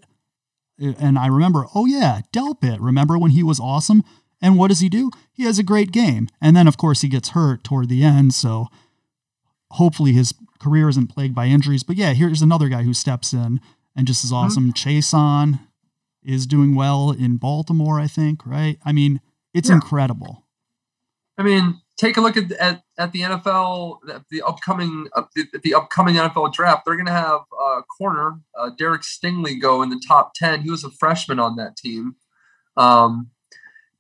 And 0.81 1.19
I 1.19 1.27
remember, 1.27 1.67
oh 1.75 1.87
yeah, 1.87 2.21
Delpit. 2.33 2.79
Remember 2.81 3.19
when 3.19 3.33
he 3.33 3.43
was 3.43 3.61
awesome? 3.61 4.03
And 4.41 4.57
what 4.57 4.69
does 4.69 4.79
he 4.79 4.89
do? 4.89 5.11
He 5.33 5.43
has 5.45 5.59
a 5.59 5.65
great 5.65 5.91
game, 5.91 6.29
and 6.41 6.57
then 6.57 6.69
of 6.69 6.77
course 6.77 7.01
he 7.01 7.09
gets 7.09 7.31
hurt 7.31 7.65
toward 7.65 7.89
the 7.89 8.05
end. 8.05 8.33
So 8.33 8.69
hopefully 9.73 10.13
his 10.13 10.33
career 10.61 10.89
isn't 10.89 11.09
plagued 11.09 11.35
by 11.35 11.47
injuries. 11.47 11.83
But 11.83 11.97
yeah, 11.97 12.13
here's 12.13 12.43
another 12.43 12.69
guy 12.69 12.85
who 12.85 12.95
steps 12.95 13.33
in 13.33 13.61
and 13.97 14.07
just 14.07 14.25
is 14.25 14.33
awesome. 14.33 14.73
Chase 14.73 15.13
on 15.13 15.61
is 16.23 16.47
doing 16.47 16.77
well 16.77 17.11
in 17.11 17.37
Baltimore, 17.37 17.99
I 17.99 18.07
think. 18.07 18.47
Right? 18.47 18.79
I 18.85 18.93
mean, 18.93 19.21
it's 19.59 19.69
Yeah. 19.69 19.75
incredible. 19.77 20.45
I 21.37 21.43
mean, 21.45 21.81
take 21.97 22.17
a 22.17 22.21
look 22.21 22.37
at 22.37 22.51
at, 22.53 22.83
at 22.99 23.13
the 23.13 23.21
NFL, 23.23 23.99
at 24.13 24.23
the 24.31 24.43
upcoming 24.43 25.07
uh, 25.15 25.23
the, 25.37 25.47
the 25.63 25.75
upcoming 25.75 26.17
NFL 26.17 26.53
draft. 26.53 26.83
They're 26.85 26.97
going 26.97 27.07
to 27.07 27.13
have 27.13 27.41
uh, 27.61 27.83
corner 27.97 28.41
uh, 28.59 28.71
Derek 28.79 29.03
Stingley 29.03 29.61
go 29.61 29.83
in 29.83 29.89
the 29.91 30.03
top 30.07 30.33
ten. 30.35 30.63
He 30.63 30.71
was 30.71 30.83
a 30.85 30.91
freshman 30.91 31.39
on 31.39 31.57
that 31.57 31.77
team. 31.77 32.17
Um, 32.77 33.31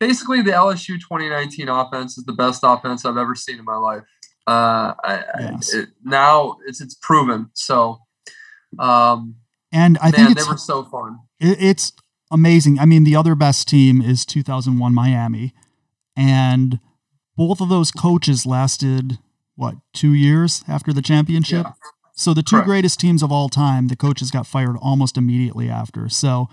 basically, 0.00 0.42
the 0.42 0.50
LSU 0.52 0.98
2019 1.00 1.68
offense 1.68 2.18
is 2.18 2.24
the 2.24 2.32
best 2.32 2.60
offense 2.64 3.04
I've 3.04 3.16
ever 3.16 3.34
seen 3.34 3.58
in 3.58 3.64
my 3.64 3.76
life. 3.76 4.04
Uh, 4.46 4.94
I, 5.04 5.24
Yes. 5.40 5.74
I, 5.74 5.78
it, 5.80 5.88
now 6.04 6.56
it's 6.66 6.80
it's 6.80 6.94
proven. 6.94 7.50
So, 7.54 7.98
um, 8.78 9.36
And 9.72 9.98
I 9.98 10.10
man, 10.10 10.26
think 10.26 10.38
they 10.38 10.44
were 10.50 10.56
so 10.56 10.84
fun. 10.84 11.18
it- 11.40 11.60
it's 11.62 11.92
amazing. 12.30 12.78
I 12.78 12.84
mean, 12.84 13.04
the 13.04 13.16
other 13.16 13.34
best 13.34 13.68
team 13.68 14.00
is 14.00 14.24
2001 14.24 14.94
Miami, 14.94 15.52
and 16.16 16.80
both 17.36 17.60
of 17.60 17.68
those 17.68 17.90
coaches 17.90 18.46
lasted 18.46 19.18
what 19.54 19.76
two 19.92 20.12
years 20.14 20.64
after 20.68 20.92
the 20.92 21.02
championship. 21.02 21.66
Yeah. 21.66 21.72
So 22.12 22.34
the 22.34 22.42
two 22.42 22.56
Correct. 22.56 22.66
greatest 22.66 22.98
teams 23.00 23.22
of 23.22 23.30
all 23.30 23.48
time, 23.48 23.88
the 23.88 23.96
coaches 23.96 24.30
got 24.30 24.46
fired 24.46 24.76
almost 24.80 25.16
immediately 25.16 25.68
after. 25.68 26.08
So 26.08 26.48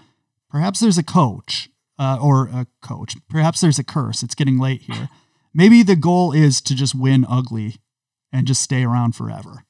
perhaps 0.50 0.80
there's 0.80 1.00
a 1.00 1.04
coach 1.04 1.70
uh, 1.98 2.20
or 2.22 2.48
a 2.48 2.68
coach. 2.82 3.16
Perhaps 3.30 3.62
there's 3.62 3.80
a 3.80 3.84
curse. 3.84 4.22
It's 4.22 4.36
getting 4.36 4.60
late 4.60 4.82
here. 4.82 5.10
Maybe 5.54 5.82
the 5.82 5.96
goal 5.96 6.34
is 6.34 6.62
to 6.62 6.76
just 6.76 6.94
win 6.94 7.26
ugly 7.28 7.78
and 8.32 8.46
just 8.46 8.62
stay 8.62 8.84
around 8.84 9.16
forever. 9.16 9.66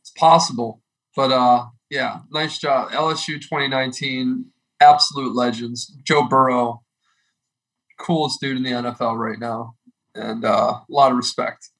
It's 0.00 0.12
possible, 0.16 0.80
but 1.14 1.30
uh, 1.32 1.66
yeah, 1.90 2.20
nice 2.30 2.58
job. 2.58 2.90
LSU 2.90 3.40
2019, 3.40 4.46
absolute 4.80 5.34
legends. 5.34 5.96
Joe 6.04 6.26
Burrow, 6.26 6.82
coolest 7.98 8.40
dude 8.40 8.56
in 8.56 8.62
the 8.62 8.70
NFL 8.70 9.16
right 9.16 9.38
now, 9.38 9.74
and 10.14 10.44
uh, 10.44 10.80
a 10.80 10.84
lot 10.88 11.10
of 11.10 11.16
respect. 11.16 11.70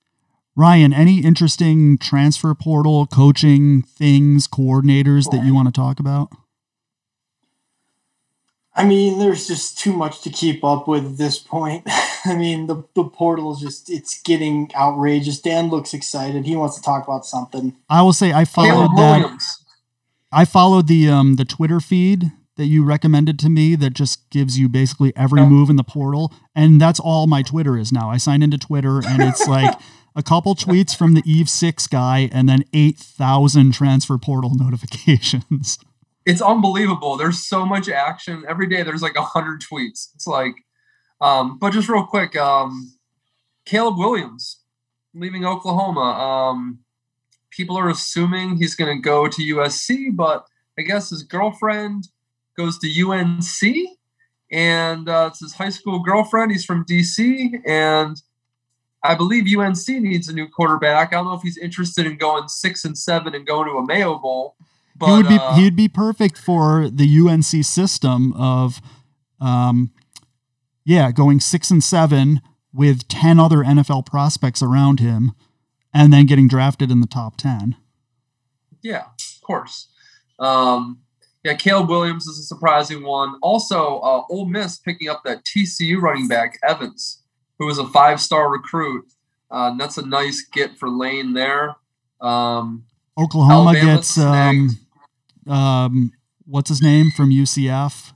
Ryan, 0.57 0.93
any 0.93 1.21
interesting 1.21 1.99
transfer 1.99 2.53
portal 2.53 3.07
coaching 3.07 3.83
things, 3.83 4.49
coordinators 4.49 5.31
that 5.31 5.45
you 5.45 5.55
want 5.55 5.69
to 5.69 5.73
talk 5.73 6.01
about? 6.01 6.33
I 8.75 8.85
mean, 8.85 9.19
there's 9.19 9.47
just 9.47 9.79
too 9.79 9.93
much 9.93 10.21
to 10.23 10.31
keep 10.31 10.65
up 10.65 10.89
with 10.89 11.05
at 11.05 11.17
this 11.17 11.39
point. 11.39 11.85
I 12.25 12.35
mean, 12.35 12.67
the, 12.67 12.85
the 12.95 13.05
portal 13.05 13.53
is 13.53 13.61
just, 13.61 13.91
it's 13.91 14.21
getting 14.23 14.71
outrageous. 14.75 15.41
Dan 15.41 15.69
looks 15.69 15.95
excited. 15.95 16.45
He 16.45 16.57
wants 16.57 16.77
to 16.77 16.83
talk 16.83 17.05
about 17.05 17.25
something. 17.25 17.77
I 17.89 18.03
will 18.03 18.13
say 18.13 18.33
I 18.33 18.45
followed 18.45 18.69
Caleb 18.69 18.97
that. 18.97 19.19
Williams. 19.21 19.65
I 20.31 20.45
followed 20.45 20.89
the 20.89 21.09
um 21.09 21.37
the 21.37 21.45
Twitter 21.45 21.81
feed 21.81 22.33
that 22.57 22.67
you 22.67 22.85
recommended 22.85 23.39
to 23.39 23.49
me 23.49 23.77
that 23.77 23.95
just 23.95 24.29
gives 24.31 24.59
you 24.59 24.69
basically 24.69 25.13
every 25.17 25.47
move 25.47 25.71
in 25.71 25.77
the 25.77 25.85
portal 25.85 26.35
and 26.57 26.81
that's 26.81 26.99
all 26.99 27.27
my 27.27 27.41
Twitter 27.43 27.79
is 27.79 27.93
now. 27.93 28.11
I 28.11 28.17
sign 28.17 28.43
into 28.43 28.59
Twitter 28.59 29.01
and 29.07 29.23
it's 29.23 29.47
like 29.49 29.79
a 30.17 30.23
couple 30.25 30.57
tweets 30.57 30.95
from 30.97 31.15
the 31.15 31.23
Eve 31.25 31.49
6 31.49 31.87
guy 31.87 32.29
and 32.33 32.49
then 32.49 32.65
8,000 32.75 33.73
transfer 33.73 34.19
portal 34.19 34.53
notifications. 34.57 35.79
It's 36.27 36.43
unbelievable. 36.43 37.17
There's 37.17 37.47
so 37.47 37.65
much 37.65 37.89
action 37.89 38.45
every 38.49 38.67
day. 38.67 38.83
There's 38.83 39.03
like 39.03 39.17
a 39.17 39.23
hundred 39.23 39.63
tweets. 39.63 40.09
It's 40.15 40.27
like, 40.27 40.55
um, 41.21 41.59
but 41.59 41.73
just 41.73 41.89
real 41.89 42.05
quick, 42.05 42.37
um, 42.37 42.93
Caleb 43.65 43.97
Williams 43.97 44.61
leaving 45.15 45.47
Oklahoma. 45.47 46.01
Um, 46.01 46.81
people 47.59 47.77
are 47.77 47.91
assuming 47.91 48.57
he's 48.57 48.77
going 48.77 48.97
to 48.97 49.03
go 49.03 49.27
to 49.27 49.43
USC, 49.43 50.15
but 50.15 50.47
I 50.79 50.83
guess 50.83 51.11
his 51.11 51.25
girlfriend 51.25 52.09
goes 52.57 52.79
to 52.79 52.89
UNC, 52.89 53.89
and 54.53 55.09
uh, 55.09 55.31
it's 55.31 55.41
his 55.41 55.55
high 55.55 55.71
school 55.71 55.99
girlfriend. 55.99 56.53
He's 56.53 56.65
from 56.65 56.85
DC, 56.85 57.61
and 57.67 58.23
I 59.03 59.17
believe 59.17 59.45
UNC 59.59 59.89
needs 59.89 60.29
a 60.29 60.33
new 60.33 60.47
quarterback. 60.47 61.13
I 61.13 61.17
don't 61.17 61.27
know 61.27 61.35
if 61.35 61.43
he's 61.43 61.59
interested 61.59 62.07
in 62.07 62.17
going 62.17 62.47
six 62.47 62.85
and 62.85 62.97
seven 62.97 63.35
and 63.35 63.45
going 63.45 63.69
to 63.69 63.75
a 63.75 63.85
Mayo 63.85 64.19
Bowl. 64.19 64.55
But, 64.97 65.07
he 65.07 65.17
would 65.17 65.29
be 65.29 65.39
uh, 65.39 65.55
he'd 65.55 65.77
be 65.77 65.89
perfect 65.89 66.39
for 66.39 66.89
the 66.89 67.29
UNC 67.29 67.65
system 67.65 68.33
of 68.35 68.81
um 69.41 69.91
yeah, 70.85 71.13
going 71.13 71.39
6 71.39 71.71
and 71.71 71.85
7 71.85 72.41
with 72.73 73.07
10 73.09 73.39
other 73.39 73.59
NFL 73.59 74.07
prospects 74.07 74.63
around 74.63 75.01
him 75.01 75.33
and 75.99 76.13
then 76.13 76.27
getting 76.27 76.47
drafted 76.47 76.93
in 76.93 77.01
the 77.01 77.09
top 77.09 77.37
10. 77.37 77.75
Yeah, 78.83 79.07
of 79.07 79.41
course. 79.43 79.89
Um, 80.39 81.01
yeah, 81.43 81.55
Caleb 81.55 81.89
Williams 81.89 82.29
is 82.29 82.39
a 82.39 82.45
surprising 82.45 83.03
one. 83.03 83.35
Also, 83.43 83.99
uh, 83.99 84.23
Ole 84.31 84.47
Miss 84.47 84.79
picking 84.79 85.09
up 85.09 85.23
that 85.25 85.45
TCU 85.45 86.01
running 86.01 86.29
back 86.29 86.57
Evans, 86.63 87.25
who 87.59 87.67
was 87.67 87.79
a 87.79 87.87
five-star 87.89 88.49
recruit. 88.49 89.07
Uh, 89.51 89.75
that's 89.77 89.99
a 89.99 90.07
nice 90.07 90.47
get 90.53 90.79
for 90.79 90.89
Lane 90.89 91.33
there. 91.33 91.75
Um, 92.21 92.85
Oklahoma 93.19 93.71
Alabama 93.71 93.97
gets 93.97 94.19
um, 94.19 94.79
um, 95.49 96.13
what's 96.47 96.69
his 96.69 96.81
name 96.81 97.11
from 97.11 97.31
UCF? 97.31 98.13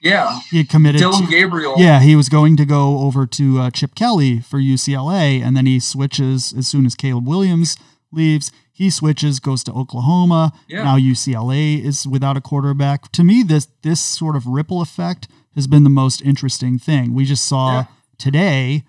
Yeah, 0.00 0.40
He 0.50 0.58
had 0.58 0.68
committed. 0.70 0.98
Dillon 1.00 1.24
to- 1.26 1.30
Gabriel. 1.30 1.74
yeah, 1.76 2.00
he 2.00 2.16
was 2.16 2.28
going 2.28 2.56
to 2.56 2.64
go 2.64 3.00
over 3.00 3.26
to 3.26 3.58
uh, 3.60 3.70
Chip 3.70 3.94
Kelly 3.94 4.40
for 4.40 4.58
UCLA, 4.58 5.42
and 5.42 5.54
then 5.56 5.66
he 5.66 5.78
switches 5.78 6.54
as 6.56 6.66
soon 6.66 6.86
as 6.86 6.94
Caleb 6.94 7.26
Williams 7.28 7.76
leaves. 8.10 8.50
He 8.72 8.88
switches, 8.88 9.40
goes 9.40 9.62
to 9.64 9.72
Oklahoma. 9.72 10.52
Yeah. 10.66 10.84
Now 10.84 10.96
UCLA 10.96 11.84
is 11.84 12.06
without 12.06 12.38
a 12.38 12.40
quarterback. 12.40 13.12
To 13.12 13.22
me, 13.22 13.42
this 13.42 13.68
this 13.82 14.00
sort 14.00 14.36
of 14.36 14.46
ripple 14.46 14.80
effect 14.80 15.28
has 15.54 15.66
been 15.66 15.84
the 15.84 15.90
most 15.90 16.22
interesting 16.22 16.78
thing. 16.78 17.12
We 17.12 17.26
just 17.26 17.46
saw 17.46 17.80
Yeah. 17.80 17.84
today 18.16 18.84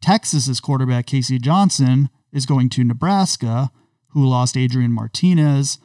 Texas's 0.00 0.60
quarterback 0.60 1.06
Casey 1.06 1.38
Thompson 1.38 2.08
is 2.32 2.46
going 2.46 2.68
to 2.70 2.84
Nebraska, 2.84 3.70
who 4.08 4.24
lost 4.26 4.56
Adrian 4.56 4.92
Martinez 4.92 5.78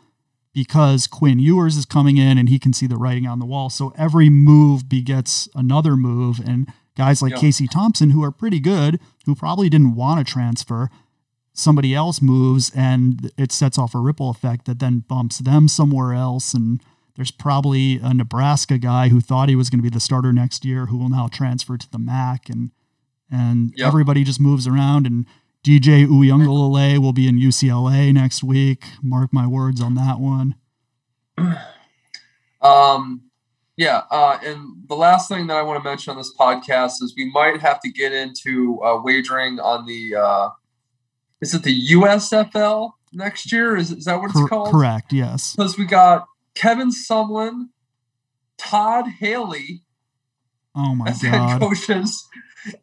because 0.53 1.07
Quinn 1.07 1.39
Ewers 1.39 1.77
is 1.77 1.85
coming 1.85 2.17
in 2.17 2.37
and 2.37 2.49
he 2.49 2.59
can 2.59 2.73
see 2.73 2.87
the 2.87 2.97
writing 2.97 3.27
on 3.27 3.39
the 3.39 3.45
wall. 3.45 3.69
So 3.69 3.93
every 3.97 4.29
move 4.29 4.89
begets 4.89 5.47
another 5.55 5.95
move. 5.95 6.39
And 6.39 6.67
guys 6.97 7.21
like 7.21 7.33
Yeah. 7.33 7.39
Casey 7.39 7.67
Thompson, 7.67 8.09
who 8.11 8.23
are 8.23 8.31
pretty 8.31 8.59
good, 8.59 8.99
who 9.25 9.35
probably 9.35 9.69
didn't 9.69 9.95
want 9.95 10.25
to 10.25 10.29
transfer, 10.31 10.89
somebody 11.53 11.93
else 11.93 12.21
moves 12.21 12.71
and 12.75 13.31
it 13.37 13.51
sets 13.51 13.77
off 13.77 13.93
a 13.93 13.99
ripple 13.99 14.29
effect 14.29 14.65
that 14.65 14.79
then 14.79 14.99
bumps 15.07 15.39
them 15.39 15.67
somewhere 15.67 16.13
else. 16.13 16.53
And 16.53 16.81
there's 17.15 17.31
probably 17.31 17.99
a 18.01 18.13
Nebraska 18.13 18.77
guy 18.77 19.09
who 19.09 19.19
thought 19.21 19.49
he 19.49 19.55
was 19.55 19.69
going 19.69 19.79
to 19.79 19.83
be 19.83 19.89
the 19.89 19.99
starter 19.99 20.31
next 20.33 20.63
year 20.65 20.85
who 20.87 20.97
will 20.97 21.09
now 21.09 21.27
transfer 21.27 21.77
to 21.77 21.91
the 21.91 21.99
MAC. 21.99 22.49
And 22.49 22.71
and 23.31 23.73
Yep. 23.77 23.87
everybody 23.87 24.23
just 24.23 24.39
moves 24.39 24.65
around 24.65 25.05
and 25.05 25.25
DJ 25.63 26.05
Uiagalelei 26.07 26.97
will 26.99 27.13
be 27.13 27.27
in 27.27 27.37
UCLA 27.37 28.13
next 28.13 28.43
week. 28.43 28.83
Mark 29.03 29.33
my 29.33 29.45
words 29.45 29.81
on 29.81 29.95
that 29.95 30.19
one. 30.19 30.55
Um, 32.61 33.21
yeah, 33.77 34.01
uh, 34.11 34.37
and 34.43 34.83
the 34.89 34.95
last 34.95 35.29
thing 35.29 35.47
that 35.47 35.55
I 35.55 35.61
want 35.61 35.81
to 35.81 35.89
mention 35.89 36.11
on 36.11 36.17
this 36.17 36.33
podcast 36.37 37.01
is 37.01 37.13
we 37.15 37.31
might 37.31 37.61
have 37.61 37.79
to 37.79 37.89
get 37.89 38.11
into 38.11 38.81
uh, 38.83 39.01
wagering 39.01 39.59
on 39.61 39.85
the 39.85 40.15
uh, 40.15 40.49
is 41.39 41.53
it 41.53 41.63
the 41.63 41.91
USFL 41.91 42.91
next 43.13 43.53
year? 43.53 43.77
Is, 43.77 43.91
is 43.91 44.03
that 44.05 44.17
what 44.19 44.25
it's 44.31 44.33
Cor- 44.33 44.49
called? 44.49 44.71
correct, 44.71 45.13
yes. 45.13 45.55
Because 45.55 45.77
we 45.77 45.85
got 45.85 46.25
Kevin 46.53 46.89
Sumlin, 46.91 47.69
Todd 48.57 49.05
Haley 49.07 49.83
Oh 50.75 50.93
my 50.95 51.07
as 51.11 51.21
head 51.21 51.31
god. 51.31 51.61
coaches. 51.61 52.27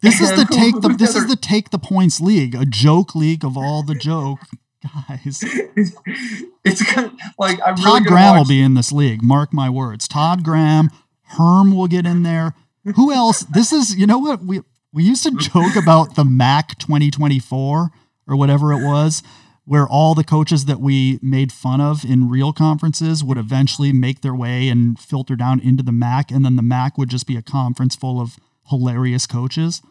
This 0.01 0.21
is 0.21 0.29
the 0.31 0.45
take 0.51 0.81
the 0.81 0.89
this 0.89 1.15
is 1.15 1.27
the 1.27 1.35
take 1.35 1.69
the 1.69 1.79
points 1.79 2.19
league, 2.19 2.55
a 2.55 2.65
joke 2.65 3.15
league 3.15 3.43
of 3.43 3.57
all 3.57 3.83
the 3.83 3.95
joke 3.95 4.39
guys. 4.83 5.43
it's 6.63 6.93
gonna, 6.93 7.13
like 7.37 7.59
I'm 7.65 7.75
Todd 7.75 8.05
gonna 8.05 8.09
Graham 8.09 8.37
will 8.37 8.45
be 8.45 8.61
in 8.61 8.73
this 8.73 8.91
league. 8.91 9.21
Mark 9.21 9.53
my 9.53 9.69
words. 9.69 10.07
Todd 10.07 10.43
Graham, 10.43 10.89
Herm 11.21 11.75
will 11.75 11.87
get 11.87 12.05
in 12.05 12.23
there. 12.23 12.53
Who 12.95 13.11
else? 13.11 13.41
This 13.41 13.73
is 13.73 13.95
you 13.95 14.07
know 14.07 14.17
what 14.17 14.43
we 14.43 14.61
we 14.93 15.03
used 15.03 15.23
to 15.23 15.31
joke 15.31 15.75
about 15.81 16.15
the 16.15 16.25
MAC 16.25 16.77
2024 16.79 17.91
or 18.29 18.35
whatever 18.35 18.73
it 18.73 18.83
was, 18.83 19.23
where 19.65 19.87
all 19.87 20.15
the 20.15 20.23
coaches 20.23 20.65
that 20.65 20.79
we 20.79 21.19
made 21.21 21.51
fun 21.51 21.81
of 21.81 22.03
in 22.03 22.29
real 22.29 22.53
conferences 22.53 23.23
would 23.23 23.37
eventually 23.37 23.91
make 23.93 24.21
their 24.21 24.35
way 24.35 24.69
and 24.69 24.99
filter 24.99 25.35
down 25.35 25.59
into 25.59 25.83
the 25.83 25.91
MAC, 25.91 26.31
and 26.31 26.43
then 26.43 26.55
the 26.55 26.61
MAC 26.61 26.97
would 26.97 27.09
just 27.09 27.27
be 27.27 27.37
a 27.37 27.41
conference 27.41 27.95
full 27.95 28.19
of 28.19 28.37
hilarious 28.69 29.25
coaches. 29.27 29.81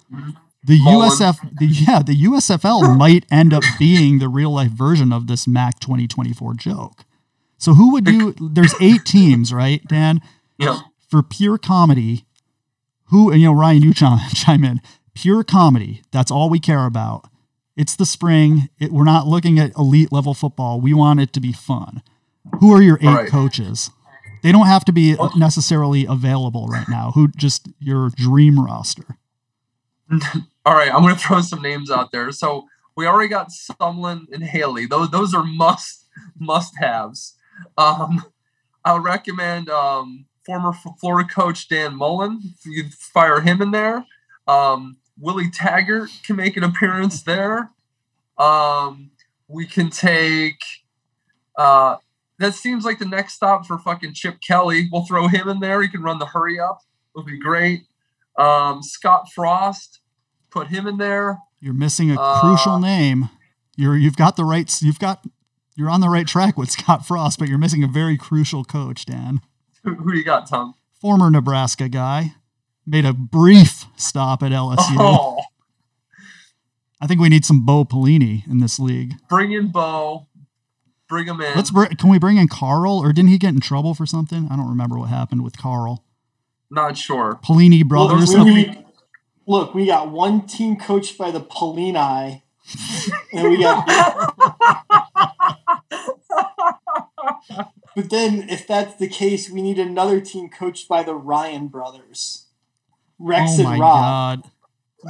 The 0.64 0.78
Mullen. 0.80 1.10
USF, 1.10 1.58
the, 1.58 1.66
yeah, 1.66 2.02
the 2.02 2.24
USFL 2.24 2.96
might 2.98 3.24
end 3.30 3.54
up 3.54 3.62
being 3.78 4.18
the 4.18 4.28
real 4.28 4.50
life 4.52 4.72
version 4.72 5.12
of 5.12 5.26
this 5.28 5.46
MAC 5.46 5.78
2024 5.80 6.54
joke. 6.54 7.04
So 7.58 7.74
who 7.74 7.92
would 7.92 8.08
you? 8.08 8.34
There's 8.40 8.74
eight 8.80 9.04
teams, 9.04 9.52
right, 9.52 9.82
Dan? 9.86 10.20
Yeah. 10.58 10.80
For 11.08 11.22
pure 11.22 11.56
comedy, 11.58 12.24
who 13.06 13.30
and 13.30 13.40
you 13.40 13.46
know 13.48 13.54
Ryan, 13.54 13.82
you 13.82 13.94
chime, 13.94 14.18
chime 14.34 14.64
in. 14.64 14.80
Pure 15.14 15.44
comedy. 15.44 16.02
That's 16.10 16.30
all 16.30 16.50
we 16.50 16.58
care 16.58 16.84
about. 16.84 17.28
It's 17.76 17.94
the 17.96 18.04
spring. 18.06 18.68
It, 18.78 18.90
we're 18.92 19.04
not 19.04 19.26
looking 19.26 19.58
at 19.58 19.74
elite 19.76 20.10
level 20.12 20.34
football. 20.34 20.80
We 20.80 20.92
want 20.92 21.20
it 21.20 21.32
to 21.34 21.40
be 21.40 21.52
fun. 21.52 22.02
Who 22.60 22.72
are 22.72 22.82
your 22.82 22.98
eight 23.00 23.06
Right. 23.06 23.30
coaches? 23.30 23.90
They 24.46 24.52
don't 24.52 24.68
have 24.68 24.84
to 24.84 24.92
be 24.92 25.16
necessarily 25.34 26.06
available 26.06 26.68
right 26.68 26.88
now. 26.88 27.10
Who 27.16 27.26
just 27.26 27.68
your 27.80 28.10
dream 28.10 28.64
roster? 28.64 29.18
All 30.64 30.72
right, 30.72 30.94
I'm 30.94 31.02
going 31.02 31.16
to 31.16 31.20
throw 31.20 31.40
some 31.40 31.60
names 31.60 31.90
out 31.90 32.12
there. 32.12 32.30
So 32.30 32.68
we 32.96 33.08
already 33.08 33.28
got 33.28 33.48
Sumlin 33.48 34.32
and 34.32 34.44
Haley. 34.44 34.86
Those 34.86 35.10
those 35.10 35.34
are 35.34 35.42
must 35.42 36.04
must 36.38 36.76
haves. 36.78 37.34
Um, 37.76 38.24
I'll 38.84 39.00
recommend 39.00 39.68
um, 39.68 40.26
former 40.44 40.72
Florida 41.00 41.28
coach 41.28 41.66
Dan 41.66 41.96
Mullen. 41.96 42.40
You 42.64 42.84
fire 42.90 43.40
him 43.40 43.60
in 43.60 43.72
there. 43.72 44.06
Um, 44.46 44.98
Willie 45.18 45.50
Taggart 45.50 46.10
can 46.24 46.36
make 46.36 46.56
an 46.56 46.62
appearance 46.62 47.20
there. 47.24 47.72
Um, 48.38 49.10
we 49.48 49.66
can 49.66 49.90
take. 49.90 50.62
Uh, 51.58 51.96
that 52.38 52.54
seems 52.54 52.84
like 52.84 52.98
the 52.98 53.04
next 53.06 53.34
stop 53.34 53.66
for 53.66 53.78
fucking 53.78 54.12
Chip 54.14 54.38
Kelly. 54.46 54.88
We'll 54.92 55.06
throw 55.06 55.28
him 55.28 55.48
in 55.48 55.60
there. 55.60 55.80
He 55.82 55.88
can 55.88 56.02
run 56.02 56.18
the 56.18 56.26
hurry 56.26 56.58
up. 56.60 56.80
It'll 57.14 57.24
be 57.26 57.38
great. 57.38 57.82
Um, 58.38 58.82
Scott 58.82 59.28
Frost, 59.34 60.00
put 60.50 60.68
him 60.68 60.86
in 60.86 60.98
there. 60.98 61.38
You're 61.60 61.72
missing 61.74 62.10
a 62.10 62.20
Uh, 62.20 62.40
crucial 62.40 62.78
name. 62.78 63.30
You're 63.76 63.96
you've 63.96 64.16
got 64.16 64.36
the 64.36 64.44
right 64.44 64.70
you've 64.82 64.98
got 64.98 65.24
you're 65.74 65.90
on 65.90 66.00
the 66.00 66.08
right 66.08 66.26
track 66.26 66.56
with 66.58 66.70
Scott 66.78 67.06
Frost, 67.06 67.38
but 67.38 67.48
you're 67.48 67.58
missing 67.58 67.82
a 67.82 67.88
very 67.88 68.16
crucial 68.18 68.64
coach, 68.64 69.04
Dan. 69.06 69.40
Who, 69.84 69.94
who 69.94 70.12
do 70.12 70.18
you 70.18 70.24
got, 70.24 70.48
Tom? 70.48 70.74
Former 71.00 71.30
Nebraska 71.30 71.88
guy. 71.88 72.34
Made 72.86 73.04
a 73.04 73.12
brief 73.12 73.84
stop 73.96 74.42
at 74.42 74.52
LSU. 74.52 74.96
Oh, 74.98 75.40
I 77.00 77.06
think 77.06 77.20
we 77.20 77.28
need 77.28 77.44
some 77.44 77.64
Bo 77.66 77.84
Pelini 77.84 78.46
in 78.48 78.58
this 78.58 78.78
league. 78.78 79.14
bring 79.28 79.52
in 79.52 79.68
Bo. 79.68 80.26
Bring 81.08 81.26
him 81.26 81.40
in. 81.40 81.54
Let's 81.54 81.70
br- 81.70 81.86
can 81.86 82.10
we 82.10 82.18
bring 82.18 82.36
in 82.36 82.48
Carl 82.48 82.98
or 82.98 83.12
didn't 83.12 83.30
he 83.30 83.38
get 83.38 83.54
in 83.54 83.60
trouble 83.60 83.94
for 83.94 84.06
something? 84.06 84.48
I 84.50 84.56
don't 84.56 84.68
remember 84.68 84.98
what 84.98 85.08
happened 85.08 85.44
with 85.44 85.56
Carl. 85.56 86.04
Not 86.70 86.96
sure. 86.98 87.38
Pelini 87.44 87.88
Well, 87.88 88.08
brothers. 88.08 88.32
those- 88.32 88.44
We 88.44 88.84
look, 89.46 89.72
we 89.74 89.86
got 89.86 90.10
one 90.10 90.46
team 90.46 90.76
coached 90.76 91.16
by 91.16 91.30
the 91.30 91.40
Pelini, 91.40 92.42
and 93.32 93.48
we 93.50 93.60
got. 93.62 94.34
But 97.94 98.10
then, 98.10 98.50
if 98.50 98.66
that's 98.66 98.96
the 98.96 99.08
case, 99.08 99.48
we 99.48 99.62
need 99.62 99.78
another 99.78 100.20
team 100.20 100.50
coached 100.50 100.86
by 100.86 101.02
the 101.02 101.14
Ryan 101.14 101.68
brothers, 101.68 102.44
Rex 103.18 103.52
oh 103.58 103.62
my 103.62 103.72
and 103.72 103.80
Rob. 103.80 104.42
god. 104.42 104.50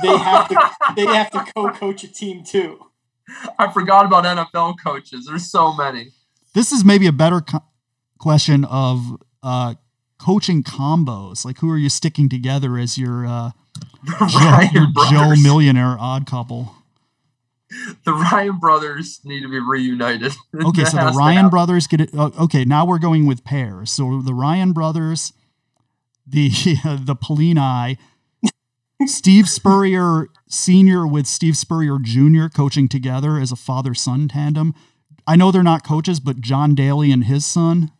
They 0.02 0.16
have 0.16 0.48
to. 0.50 0.70
They 0.94 1.06
have 1.06 1.30
to 1.32 1.44
co-coach 1.52 2.04
a 2.04 2.08
team 2.08 2.44
too. 2.44 2.85
I 3.58 3.72
forgot 3.72 4.06
about 4.06 4.24
NFL 4.24 4.76
coaches. 4.82 5.26
There's 5.26 5.50
so 5.50 5.74
many. 5.74 6.12
This 6.54 6.72
is 6.72 6.84
maybe 6.84 7.06
a 7.06 7.12
better 7.12 7.40
co- 7.40 7.64
question 8.18 8.64
of 8.64 9.18
uh, 9.42 9.74
coaching 10.18 10.62
combos. 10.62 11.44
Like, 11.44 11.58
who 11.58 11.70
are 11.70 11.78
you 11.78 11.88
sticking 11.88 12.28
together 12.28 12.78
as 12.78 12.96
your 12.96 13.26
uh, 13.26 13.50
Joe, 14.28 14.60
your 14.72 14.86
Joe. 15.10 15.34
Millionaire 15.42 15.96
odd 15.98 16.26
couple? 16.26 16.72
the 18.04 18.12
Ryan 18.12 18.58
brothers 18.58 19.20
need 19.24 19.42
to 19.42 19.48
be 19.48 19.58
reunited. 19.58 20.32
Okay, 20.54 20.84
so 20.84 20.96
the 20.96 21.12
Ryan 21.16 21.48
brothers 21.50 21.86
get 21.86 22.00
it. 22.00 22.14
Uh, 22.14 22.30
okay, 22.40 22.64
now 22.64 22.86
we're 22.86 22.98
going 22.98 23.26
with 23.26 23.44
pairs. 23.44 23.90
So 23.90 24.22
the 24.22 24.32
Ryan 24.32 24.72
brothers, 24.72 25.32
the 26.26 26.48
the 26.48 27.16
Pelini, 27.16 27.98
Steve 29.04 29.48
Spurrier 29.48 30.28
Senior 30.48 31.06
with 31.06 31.26
Steve 31.26 31.56
Spurrier 31.56 31.98
Junior 32.00 32.48
coaching 32.48 32.88
together 32.88 33.38
as 33.38 33.50
a 33.50 33.56
father 33.56 33.94
son 33.94 34.28
tandem. 34.28 34.74
I 35.26 35.34
know 35.36 35.50
they're 35.50 35.62
not 35.62 35.84
coaches, 35.84 36.20
but 36.20 36.40
John 36.40 36.74
Daly 36.74 37.10
and 37.10 37.24
his 37.24 37.44
son. 37.44 37.90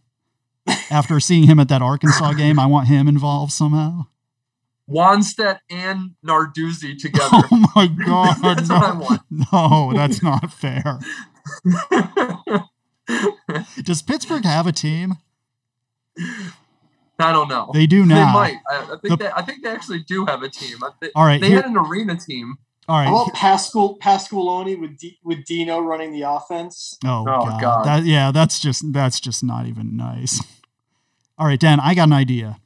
After 0.91 1.19
seeing 1.21 1.45
him 1.45 1.59
at 1.59 1.69
that 1.69 1.83
Arkansas 1.83 2.33
game, 2.37 2.59
I 2.59 2.67
want 2.67 2.89
him 2.89 3.09
involved 3.09 3.53
somehow. 3.53 4.07
Wannstedt 4.89 5.59
and 5.69 6.13
Narduzzi 6.25 6.97
together. 6.99 7.29
Oh 7.33 7.67
my 7.75 7.87
god! 8.07 8.37
That's 8.41 8.69
what 8.69 8.83
I 8.83 8.93
want. 8.93 9.23
no, 9.31 9.93
that's 9.93 10.23
not 10.23 10.53
fair. 10.53 11.01
Does 13.83 14.03
Pittsburgh 14.03 14.45
have 14.45 14.67
a 14.67 14.73
team? 14.73 15.15
I 17.19 17.33
don't 17.33 17.49
know. 17.49 17.71
They 17.73 17.87
do 17.87 18.05
now. 18.05 18.27
They 18.27 18.33
might. 18.33 18.57
I, 18.71 18.77
I 18.83 18.87
think 18.87 19.01
The- 19.03 19.17
they, 19.17 19.31
I 19.35 19.43
think 19.43 19.63
they 19.63 19.71
actually 19.71 20.01
do 20.01 20.27
have 20.27 20.43
a 20.43 20.49
team. 20.49 20.77
I 20.85 20.91
thi- 21.01 21.11
All 21.15 21.25
right, 21.25 21.41
they 21.41 21.49
here- 21.49 21.63
had 21.63 21.71
an 21.71 21.77
arena 21.77 22.17
team. 22.17 22.57
All 22.89 22.99
right. 22.99 23.07
How 23.09 23.23
about 23.25 23.35
Pascal 23.35 23.99
Pasqualoni 23.99 24.79
with 24.81 24.97
D, 24.99 25.19
with 25.25 25.45
Dino 25.45 25.81
running 25.81 26.13
the 26.13 26.23
offense? 26.23 26.97
Oh, 27.05 27.23
Oh, 27.23 27.25
god. 27.25 27.61
God. 27.61 27.85
That 27.87 28.05
yeah, 28.05 28.31
that's 28.31 28.61
just 28.61 28.93
that's 28.93 29.19
just 29.19 29.43
not 29.43 29.67
even 29.67 29.97
nice. 29.97 30.41
All 31.39 31.47
right, 31.47 31.59
Dan, 31.59 31.81
I 31.81 31.95
got 31.95 32.05
an 32.05 32.13
idea. 32.13 32.59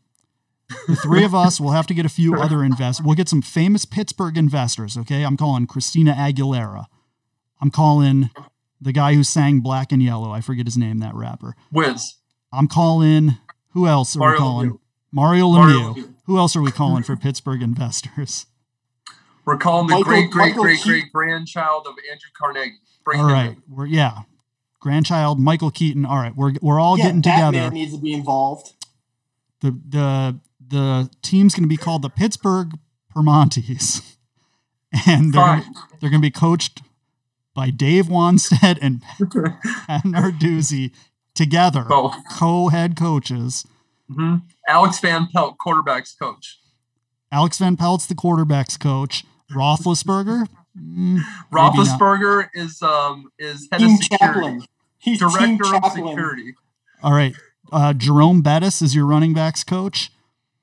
The 0.86 0.94
three 0.94 1.24
of 1.24 1.34
us 1.34 1.60
will 1.60 1.70
have 1.72 1.86
to 1.88 1.94
get 1.94 2.04
a 2.06 2.10
few 2.10 2.34
other 2.36 2.62
investors. 2.62 3.04
We'll 3.04 3.16
get 3.16 3.28
some 3.28 3.42
famous 3.42 3.84
Pittsburgh 3.84 4.36
investors, 4.36 4.96
okay? 4.96 5.24
I'm 5.24 5.36
calling 5.36 5.66
Christina 5.66 6.12
Aguilera. 6.12 6.84
I'm 7.60 7.70
calling 7.72 8.30
the 8.80 8.92
guy 8.92 9.14
who 9.14 9.24
sang 9.24 9.60
Black 9.60 9.90
and 9.90 10.00
Yellow. 10.02 10.30
I 10.30 10.40
forget 10.40 10.66
his 10.66 10.76
name, 10.76 10.98
that 10.98 11.14
rapper. 11.14 11.56
Wiz. 11.72 12.14
I'm 12.52 12.68
calling 12.68 13.38
who 13.70 13.86
else 13.86 14.16
are 14.16 14.32
we 14.32 14.38
calling? 14.38 14.70
Lemieux. 14.70 14.78
Mario 15.12 15.48
Mario 15.50 15.78
Lemieux. 15.78 15.94
Lemieux. 15.96 16.14
Who 16.26 16.38
else 16.38 16.54
are 16.56 16.62
we 16.62 16.70
calling 16.70 17.02
for 17.02 17.16
Pittsburgh 17.26 17.62
investors? 17.62 18.46
We're 19.44 19.56
calling 19.56 19.86
the 19.88 19.94
Michael- 19.94 20.04
great, 20.12 20.30
great, 20.30 20.46
Michael 20.50 20.62
great, 20.62 20.76
Keaton. 20.78 20.92
great 20.92 21.12
grandchild 21.12 21.86
of 21.86 21.94
Andrew 22.10 22.30
Carnegie. 22.38 22.74
Bring 23.04 23.20
All 23.20 23.26
him 23.28 23.32
right. 23.32 23.50
in. 23.50 23.62
We're 23.68 23.86
yeah. 23.86 24.18
Grandchild 24.80 25.38
Michael 25.40 25.70
Keaton. 25.70 26.06
All 26.06 26.16
right, 26.16 26.34
we're 26.36 26.52
we're 26.62 26.80
all 26.80 26.96
yeah, 26.98 27.06
getting 27.06 27.20
Batman 27.20 27.52
together. 27.52 27.70
needs 27.74 27.92
to 27.94 28.00
be 28.00 28.12
involved. 28.12 28.72
the 29.60 29.72
the 29.88 30.40
the 30.68 31.10
team's 31.22 31.54
going 31.54 31.64
to 31.64 31.68
be 31.68 31.76
called 31.76 32.02
the 32.02 32.08
Pittsburgh 32.10 32.78
Primantis, 33.14 34.16
and 35.06 35.34
they're 35.34 35.42
gonna, 35.42 35.62
Fine. 35.62 35.74
they're 36.00 36.10
going 36.10 36.22
to 36.22 36.26
be 36.26 36.30
coached 36.30 36.82
by 37.54 37.70
Dave 37.70 38.06
Wannstedt 38.06 38.78
and 38.80 39.02
Pat 39.86 40.04
Narduzzi 40.04 40.92
together, 41.34 41.84
Both. 41.84 42.14
co-head 42.32 42.96
coaches. 42.96 43.66
hmm 44.12 44.36
Alex 44.68 44.98
Van 45.00 45.26
Pelt, 45.32 45.56
quarterbacks 45.64 46.16
coach. 46.18 46.58
Alex 47.32 47.58
Van 47.58 47.76
Pelt's 47.76 48.06
the 48.06 48.14
quarterbacks 48.14 48.78
coach. 48.78 49.24
Roethlisberger, 49.52 50.46
mm. 50.78 51.20
Roethlisberger 51.52 52.48
is 52.54 52.80
um 52.82 53.30
is 53.38 53.68
head 53.72 53.78
Team 53.80 53.90
of 53.94 54.02
security, 54.02 54.34
chaplain. 54.40 54.62
He's 54.98 55.18
team 55.18 55.28
director 55.58 55.64
of 55.76 55.82
chaplain. 55.82 56.08
security. 56.08 56.54
All 57.02 57.12
right, 57.12 57.34
uh, 57.72 57.92
Jerome 57.94 58.42
Bettis 58.42 58.80
is 58.82 58.94
your 58.94 59.06
running 59.06 59.34
backs 59.34 59.64
coach, 59.64 60.10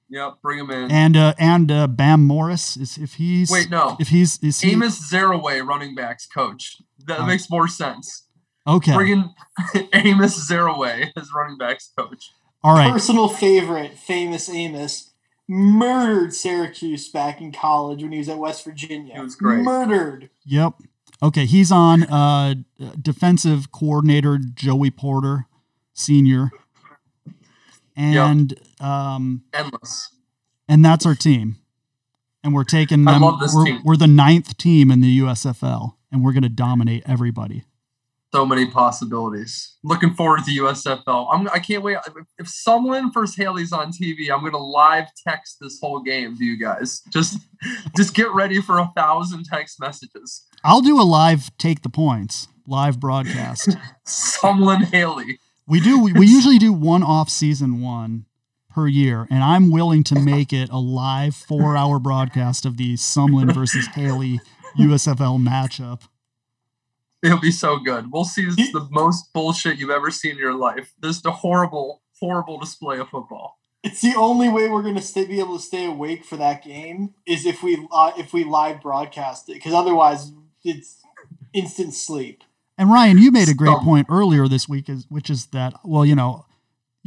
Yep, 0.09 0.35
bring 0.41 0.59
him 0.59 0.69
in. 0.71 0.89
and 0.91 1.17
uh, 1.17 1.33
and 1.37 1.69
uh, 1.71 1.87
Bam 1.87 2.23
Morris 2.25 2.77
is 2.77 2.97
if 2.97 3.15
he's 3.15 3.51
Wait, 3.51 3.69
no. 3.69 3.97
if 3.99 4.07
he's 4.09 4.41
is 4.41 4.61
he 4.61 4.71
Amos 4.71 5.11
Zereoué, 5.11 5.65
running 5.65 5.95
backs 5.95 6.25
coach. 6.27 6.77
That 7.07 7.21
Oh. 7.21 7.25
makes 7.25 7.49
more 7.49 7.67
sense. 7.67 8.23
Okay? 8.67 8.93
Bring 8.93 9.11
in 9.11 9.89
Amos 9.93 10.49
Zereoué 10.49 11.11
as 11.15 11.29
running 11.33 11.57
backs 11.57 11.91
coach. 11.97 12.31
All 12.63 12.73
right, 12.73 12.91
Personal 12.91 13.29
favorite, 13.29 13.97
famous 13.97 14.49
Amos, 14.49 15.11
murdered 15.47 16.33
Syracuse 16.33 17.07
back 17.07 17.39
in 17.39 17.51
college 17.53 18.01
when 18.03 18.11
he 18.11 18.17
was 18.17 18.27
at 18.27 18.37
West 18.37 18.65
Virginia. 18.65 19.13
He 19.15 19.21
was 19.21 19.35
great. 19.35 19.59
Murdered. 19.63 20.29
Yep. 20.45 20.73
Okay, 21.23 21.45
he's 21.45 21.71
on 21.71 22.03
uh 22.03 22.55
defensive 23.01 23.71
coordinator 23.71 24.37
Joey 24.37 24.91
Porter, 24.91 25.45
senior. 25.93 26.49
And 27.95 28.59
um 28.79 29.43
Endless. 29.53 30.11
and 30.67 30.83
that's 30.85 31.05
our 31.05 31.15
team. 31.15 31.57
And 32.43 32.53
we're 32.53 32.63
taking 32.63 33.07
I 33.07 33.13
them 33.13 33.21
love 33.23 33.39
this 33.39 33.53
we're, 33.55 33.65
team. 33.65 33.81
we're 33.83 33.97
the 33.97 34.07
ninth 34.07 34.57
team 34.57 34.91
in 34.91 35.01
the 35.01 35.19
USFL 35.19 35.93
and 36.11 36.23
we're 36.23 36.33
gonna 36.33 36.49
dominate 36.49 37.03
everybody. 37.05 37.63
So 38.33 38.45
many 38.45 38.65
possibilities. 38.65 39.77
Looking 39.83 40.13
forward 40.13 40.43
to 40.43 40.51
USFL. 40.51 41.27
I'm, 41.31 41.47
I 41.49 41.59
can't 41.59 41.81
wait. 41.81 41.97
If, 42.37 42.47
Sumlin 42.47 43.13
versus 43.13 43.37
Haley's 43.37 43.71
on 43.71 43.91
TV, 43.91 44.29
I'm 44.29 44.43
gonna 44.43 44.57
live 44.57 45.05
text 45.25 45.57
this 45.61 45.79
whole 45.81 46.01
game 46.01 46.37
to 46.37 46.43
you 46.43 46.57
guys. 46.57 47.01
Just, 47.09 47.39
just 47.95 48.13
get 48.13 48.29
ready 48.33 48.61
for 48.61 48.79
a 48.79 48.91
thousand 48.97 49.45
text 49.45 49.79
messages. 49.79 50.45
I'll 50.63 50.81
do 50.81 50.99
a 50.99 51.03
live 51.03 51.55
take 51.57 51.83
the 51.83 51.89
points, 51.89 52.49
live 52.67 52.99
broadcast. 52.99 53.69
Sumlin 54.05 54.83
Haley. 54.83 55.39
we 55.65 55.79
do 55.79 56.03
we, 56.03 56.11
we 56.11 56.27
usually 56.27 56.57
do 56.57 56.73
one 56.73 57.03
off 57.03 57.29
season 57.29 57.81
one 57.81 58.25
per 58.69 58.87
year, 58.87 59.25
and 59.31 59.41
I'm 59.41 59.71
willing 59.71 60.03
to 60.03 60.19
make 60.19 60.51
it 60.51 60.69
a 60.69 60.77
live 60.77 61.33
four 61.33 61.77
hour 61.77 61.97
broadcast 61.97 62.65
of 62.65 62.75
the 62.75 62.95
Sumlin 62.95 63.53
versus 63.53 63.87
Haley 63.87 64.41
USFL 64.77 65.41
matchup. 65.41 66.01
It'll 67.23 67.39
be 67.39 67.51
so 67.51 67.77
good. 67.77 68.11
We'll 68.11 68.25
see 68.25 68.45
this 68.45 68.71
the 68.71 68.87
most 68.91 69.33
bullshit 69.33 69.79
you've 69.79 69.89
ever 69.89 70.11
seen 70.11 70.33
in 70.33 70.37
your 70.37 70.53
life. 70.53 70.93
This 70.99 71.17
is 71.17 71.25
a 71.25 71.31
horrible, 71.31 72.01
horrible 72.19 72.59
display 72.59 72.99
of 72.99 73.09
football. 73.09 73.59
It's 73.83 74.01
the 74.01 74.15
only 74.15 74.49
way 74.49 74.69
we're 74.69 74.83
gonna 74.83 75.01
stay, 75.01 75.25
be 75.25 75.39
able 75.39 75.57
to 75.57 75.63
stay 75.63 75.85
awake 75.85 76.25
for 76.25 76.37
that 76.37 76.63
game 76.63 77.13
is 77.25 77.45
if 77.45 77.63
we 77.63 77.87
uh, 77.91 78.11
if 78.17 78.33
we 78.33 78.43
live 78.43 78.81
broadcast 78.81 79.49
it 79.49 79.53
because 79.53 79.73
otherwise 79.73 80.31
it's 80.63 81.01
instant 81.53 81.93
sleep. 81.93 82.43
And 82.77 82.91
Ryan, 82.91 83.17
you 83.17 83.31
made 83.31 83.49
a 83.49 83.55
great 83.55 83.69
Stump. 83.69 83.83
point 83.83 84.07
earlier 84.09 84.47
this 84.47 84.69
week, 84.69 84.87
is 84.89 85.05
which 85.09 85.29
is 85.29 85.47
that 85.47 85.73
well, 85.83 86.05
you 86.05 86.15
know, 86.15 86.45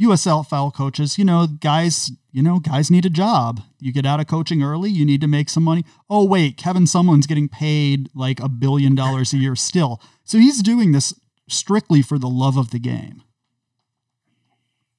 USFL 0.01 0.73
coaches, 0.73 1.17
you 1.17 1.23
know, 1.25 1.47
guys, 1.47 2.11
you 2.31 2.41
know, 2.41 2.59
guys 2.59 2.89
need 2.89 3.05
a 3.05 3.09
job. 3.09 3.61
You 3.79 3.91
get 3.93 4.05
out 4.05 4.19
of 4.19 4.27
coaching 4.27 4.63
early, 4.63 4.89
you 4.89 5.05
need 5.05 5.21
to 5.21 5.27
make 5.27 5.49
some 5.49 5.63
money. 5.63 5.85
Oh 6.09 6.25
wait, 6.25 6.57
Kevin 6.57 6.85
Sumlin's 6.85 7.27
getting 7.27 7.47
paid 7.49 8.09
like 8.15 8.39
a 8.39 8.49
billion 8.49 8.95
dollars 8.95 9.33
a 9.33 9.37
year 9.37 9.55
still, 9.55 10.01
so 10.23 10.37
he's 10.37 10.61
doing 10.61 10.91
this 10.91 11.13
strictly 11.47 12.01
for 12.01 12.17
the 12.17 12.29
love 12.29 12.57
of 12.57 12.71
the 12.71 12.79
game. 12.79 13.23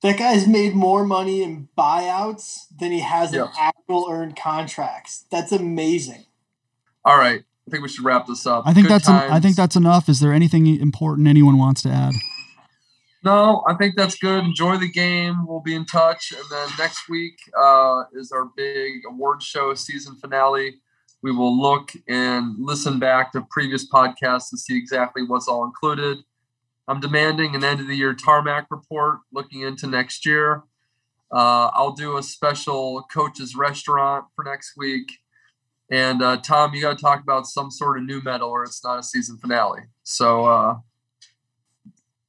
That 0.02 0.18
guy's 0.18 0.48
made 0.48 0.74
more 0.74 1.04
money 1.04 1.42
in 1.42 1.68
buyouts 1.78 2.62
than 2.76 2.90
he 2.90 3.00
has 3.00 3.32
Yeah. 3.32 3.42
in 3.44 3.48
actual 3.58 4.08
earned 4.10 4.34
contracts. 4.36 5.24
That's 5.30 5.52
amazing. 5.52 6.24
All 7.04 7.16
right. 7.16 7.42
I 7.66 7.70
think 7.70 7.82
we 7.84 7.88
should 7.88 8.04
wrap 8.04 8.26
this 8.26 8.44
up. 8.44 8.64
I 8.66 8.74
think 8.74 8.88
Good 8.88 8.94
that's 8.94 9.08
en- 9.08 9.30
I 9.32 9.38
think 9.38 9.54
that's 9.54 9.76
enough. 9.76 10.08
Is 10.08 10.18
there 10.18 10.32
anything 10.32 10.66
important 10.66 11.28
anyone 11.28 11.56
wants 11.56 11.82
to 11.82 11.90
add? 11.90 12.14
No, 13.24 13.62
I 13.68 13.74
think 13.74 13.94
that's 13.96 14.16
good. 14.16 14.44
Enjoy 14.44 14.76
the 14.78 14.90
game. 14.90 15.46
We'll 15.46 15.60
be 15.60 15.76
in 15.76 15.84
touch. 15.84 16.32
And 16.32 16.44
then 16.50 16.68
next 16.78 17.08
week 17.08 17.38
uh, 17.56 18.04
is 18.14 18.32
our 18.32 18.46
big 18.56 19.02
award 19.08 19.42
show 19.42 19.74
season 19.74 20.16
finale. 20.16 20.80
We 21.22 21.30
will 21.30 21.56
look 21.56 21.92
and 22.08 22.56
listen 22.58 22.98
back 22.98 23.30
to 23.32 23.46
previous 23.48 23.88
podcasts 23.88 24.50
to 24.50 24.58
see 24.58 24.76
exactly 24.76 25.22
what's 25.22 25.46
all 25.46 25.64
included. 25.64 26.18
I'm 26.88 26.98
demanding 26.98 27.54
an 27.54 27.62
end 27.62 27.80
of 27.80 27.86
the 27.86 27.94
year 27.94 28.12
tarmac 28.12 28.66
report 28.70 29.20
looking 29.32 29.60
into 29.60 29.86
next 29.86 30.26
year. 30.26 30.64
Uh, 31.30 31.70
I'll 31.74 31.92
do 31.92 32.18
a 32.18 32.22
special 32.24 33.04
coach's 33.04 33.54
restaurant 33.54 34.24
for 34.34 34.44
next 34.44 34.76
week. 34.76 35.10
And 35.92 36.22
uh, 36.22 36.38
Tom, 36.38 36.74
you 36.74 36.82
got 36.82 36.98
to 36.98 37.02
talk 37.02 37.22
about 37.22 37.46
some 37.46 37.70
sort 37.70 37.98
of 37.98 38.04
nu 38.04 38.20
metal, 38.20 38.48
or 38.48 38.64
it's 38.64 38.82
not 38.82 38.98
a 38.98 39.02
season 39.02 39.38
finale. 39.38 39.82
So 40.02 40.44
uh, 40.44 40.78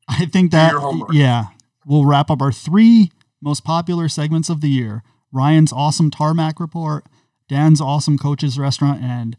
I 0.08 0.26
think 0.26 0.52
that 0.52 0.74
yeah, 1.12 1.46
we'll 1.86 2.06
wrap 2.06 2.30
up 2.30 2.42
our 2.42 2.52
three 2.52 3.12
most 3.42 3.64
popular 3.64 4.10
segments 4.10 4.50
of 4.50 4.62
the 4.62 4.70
year: 4.70 5.04
Ryan's 5.32 5.74
awesome 5.74 6.12
tarmac 6.12 6.60
report, 6.60 7.06
Dan's 7.48 7.82
awesome 7.82 8.18
coach's 8.18 8.58
restaurant, 8.58 9.02
and 9.02 9.36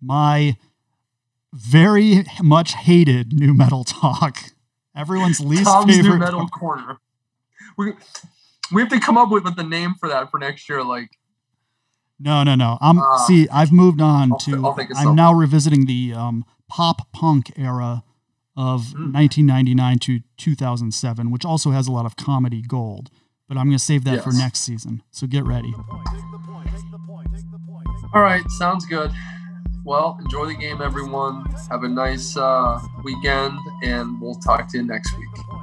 my 0.00 0.56
very 1.52 2.24
much 2.42 2.74
hated 2.74 3.32
nu 3.38 3.54
metal 3.54 3.84
talk. 3.84 4.38
Everyone's 4.96 5.40
least 5.44 5.64
Tom's 5.64 5.94
favorite 5.94 6.14
nu 6.14 6.18
metal 6.18 6.40
talk. 6.40 6.52
corner. 6.52 6.98
We 7.76 7.92
we 8.72 8.82
have 8.82 8.90
to 8.90 9.00
come 9.00 9.18
up 9.18 9.30
with, 9.30 9.44
with 9.44 9.56
the 9.56 9.64
name 9.64 9.94
for 9.98 10.08
that 10.08 10.30
for 10.30 10.38
next 10.38 10.68
year. 10.68 10.82
Like 10.82 11.10
no, 12.18 12.44
no, 12.44 12.54
no. 12.54 12.78
I'm 12.80 12.98
uh, 12.98 13.18
see. 13.26 13.48
I've 13.50 13.72
moved 13.72 14.00
on 14.00 14.32
I'll, 14.32 14.38
to. 14.38 14.66
I'll 14.66 14.78
I'm 14.96 15.14
now 15.14 15.32
revisiting 15.32 15.86
the 15.86 16.14
um, 16.14 16.44
pop 16.68 17.12
punk 17.12 17.52
era 17.56 18.04
of 18.56 18.82
mm. 18.82 19.12
1999 19.14 19.98
to 20.00 20.20
2007, 20.36 21.30
which 21.30 21.44
also 21.44 21.70
has 21.70 21.86
a 21.86 21.92
lot 21.92 22.06
of 22.06 22.16
comedy 22.16 22.62
gold. 22.62 23.10
But 23.48 23.56
I'm 23.56 23.66
going 23.66 23.78
to 23.78 23.84
save 23.84 24.04
that 24.04 24.16
yes. 24.16 24.24
for 24.24 24.32
next 24.32 24.60
season. 24.60 25.02
So 25.10 25.26
get 25.26 25.44
ready. 25.44 25.74
All 28.14 28.22
right, 28.22 28.42
sounds 28.58 28.84
good. 28.86 29.10
Well, 29.84 30.18
enjoy 30.22 30.46
the 30.46 30.54
game, 30.54 30.80
everyone. 30.80 31.44
Have 31.70 31.82
a 31.82 31.88
nice 31.88 32.36
uh, 32.36 32.78
weekend, 33.02 33.58
and 33.82 34.20
we'll 34.20 34.34
talk 34.34 34.70
to 34.70 34.78
you 34.78 34.84
next 34.84 35.16
week. 35.18 35.61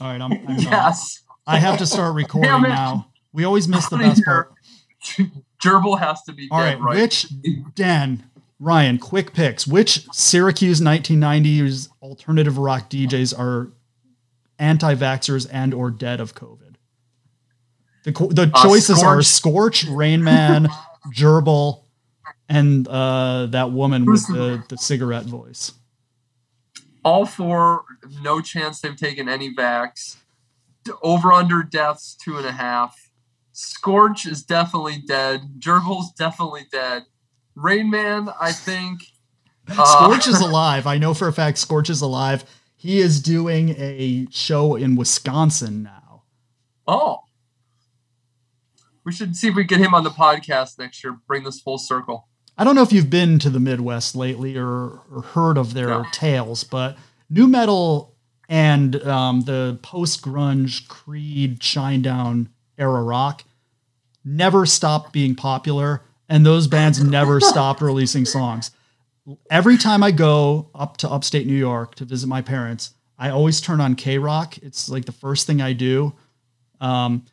All 0.00 0.08
right, 0.08 0.20
I'm, 0.20 0.32
I'm 0.32 0.42
yes. 0.58 1.20
I 1.46 1.58
have 1.58 1.78
to 1.78 1.86
start 1.86 2.14
recording 2.16 2.62
now. 2.62 3.10
We 3.32 3.44
always 3.44 3.68
miss 3.68 3.88
the 3.88 3.98
best 3.98 4.24
part. 4.24 4.52
Gerbil 5.62 5.98
has 5.98 6.22
to 6.22 6.32
be 6.32 6.48
All 6.50 6.58
right, 6.58 6.80
right, 6.80 6.96
which 6.96 7.26
Dan, 7.74 8.24
Ryan, 8.58 8.98
quick 8.98 9.32
picks. 9.34 9.66
Which 9.66 10.06
Syracuse 10.12 10.80
1990s 10.80 11.88
alternative 12.02 12.56
rock 12.58 12.88
DJs 12.88 13.38
are 13.38 13.72
anti-vaxxers 14.58 15.48
and 15.52 15.74
or 15.74 15.90
dead 15.90 16.20
of 16.20 16.34
COVID? 16.34 16.74
The 18.04 18.12
the 18.12 18.50
uh, 18.54 18.62
choices 18.62 19.00
Scorch. 19.00 19.04
are 19.04 19.22
Scorch, 19.22 19.84
Rain 19.84 20.24
Man, 20.24 20.68
Gerbil, 21.14 21.84
and 22.48 22.88
uh, 22.88 23.46
that 23.46 23.72
woman 23.72 24.06
with 24.06 24.26
the, 24.28 24.62
the 24.68 24.78
cigarette 24.78 25.24
voice. 25.24 25.72
All 27.04 27.26
four, 27.26 27.84
no 28.22 28.40
chance 28.40 28.80
they've 28.80 28.96
taken 28.96 29.28
any 29.28 29.54
vax. 29.54 30.16
Over 31.02 31.32
under 31.32 31.62
deaths, 31.62 32.16
two 32.22 32.36
and 32.36 32.46
a 32.46 32.52
half. 32.52 33.10
Scorch 33.52 34.26
is 34.26 34.42
definitely 34.42 35.02
dead. 35.06 35.60
Gerbil's 35.60 36.12
definitely 36.12 36.66
dead. 36.72 37.04
Rain 37.54 37.90
Man, 37.90 38.30
I 38.40 38.52
think. 38.52 39.02
Uh, 39.68 39.84
Scorch 39.84 40.26
is 40.26 40.40
alive. 40.40 40.86
I 40.86 40.98
know 40.98 41.12
for 41.12 41.28
a 41.28 41.32
fact 41.32 41.58
Scorch 41.58 41.90
is 41.90 42.00
alive. 42.00 42.44
He 42.76 43.00
is 43.00 43.20
doing 43.20 43.74
a 43.76 44.26
show 44.30 44.74
in 44.74 44.96
Wisconsin 44.96 45.82
now. 45.82 46.22
Oh. 46.86 47.20
We 49.04 49.12
should 49.12 49.36
see 49.36 49.48
if 49.48 49.54
we 49.54 49.64
get 49.64 49.80
him 49.80 49.94
on 49.94 50.04
the 50.04 50.10
podcast 50.10 50.78
next 50.78 51.04
year. 51.04 51.18
Bring 51.26 51.44
this 51.44 51.60
full 51.60 51.78
circle. 51.78 52.28
I 52.56 52.64
don't 52.64 52.74
know 52.74 52.82
if 52.82 52.92
you've 52.92 53.10
been 53.10 53.38
to 53.40 53.50
the 53.50 53.60
Midwest 53.60 54.14
lately 54.16 54.56
or, 54.56 55.00
or 55.10 55.22
heard 55.32 55.58
of 55.58 55.74
their 55.74 56.04
tales, 56.12 56.64
but 56.64 56.96
nu 57.30 57.46
metal 57.46 58.14
and 58.48 58.96
um, 59.04 59.42
the 59.42 59.78
post 59.82 60.22
grunge 60.22 60.88
Creed 60.88 61.60
Shinedown 61.60 62.48
era 62.76 63.02
rock 63.02 63.44
never 64.24 64.66
stopped 64.66 65.12
being 65.12 65.34
popular, 65.34 66.02
and 66.28 66.44
those 66.44 66.66
bands 66.66 67.02
never 67.02 67.40
stopped 67.40 67.80
releasing 67.80 68.24
songs. 68.24 68.72
Every 69.50 69.78
time 69.78 70.02
I 70.02 70.10
go 70.10 70.68
up 70.74 70.96
to 70.98 71.08
upstate 71.08 71.46
New 71.46 71.54
York 71.54 71.94
to 71.96 72.04
visit 72.04 72.26
my 72.26 72.42
parents, 72.42 72.94
I 73.18 73.30
always 73.30 73.60
turn 73.60 73.80
on 73.80 73.94
K 73.94 74.18
Rock. 74.18 74.58
It's 74.58 74.88
like 74.88 75.04
the 75.04 75.12
first 75.12 75.46
thing 75.46 75.60
I 75.60 75.72
do. 75.72 76.14
Um, 76.80 77.24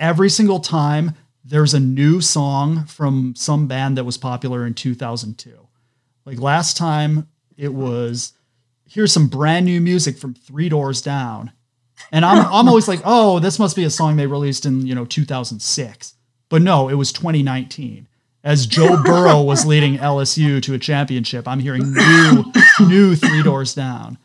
every 0.00 0.30
single 0.30 0.58
time 0.58 1.14
there's 1.44 1.74
a 1.74 1.80
new 1.80 2.20
song 2.20 2.86
from 2.86 3.34
some 3.36 3.66
band 3.66 3.96
that 3.98 4.04
was 4.04 4.16
popular 4.16 4.66
in 4.66 4.74
2002. 4.74 5.68
Like 6.24 6.40
last 6.40 6.76
time, 6.76 7.28
it 7.56 7.74
was 7.74 8.32
here's 8.92 9.12
some 9.12 9.26
brand 9.26 9.64
new 9.64 9.80
music 9.80 10.18
from 10.18 10.34
Three 10.34 10.68
Doors 10.68 11.00
Down. 11.00 11.52
And 12.10 12.24
I'm 12.24 12.44
I'm 12.46 12.68
always 12.68 12.88
like, 12.88 13.00
"Oh, 13.04 13.38
this 13.38 13.58
must 13.58 13.76
be 13.76 13.84
a 13.84 13.90
song 13.90 14.16
they 14.16 14.26
released 14.26 14.66
in, 14.66 14.86
you 14.86 14.94
know, 14.94 15.04
2006." 15.04 16.14
But 16.48 16.62
no, 16.62 16.88
it 16.88 16.94
was 16.94 17.12
2019. 17.12 18.08
As 18.44 18.66
Joe 18.66 19.00
Burrow 19.02 19.40
was 19.40 19.64
leading 19.72 19.98
LSU 19.98 20.60
to 20.62 20.74
a 20.74 20.78
championship, 20.78 21.46
I'm 21.48 21.60
hearing 21.60 21.92
new 21.92 22.44
new 22.80 23.16
Three 23.16 23.42
Doors 23.42 23.74
Down 23.74 24.18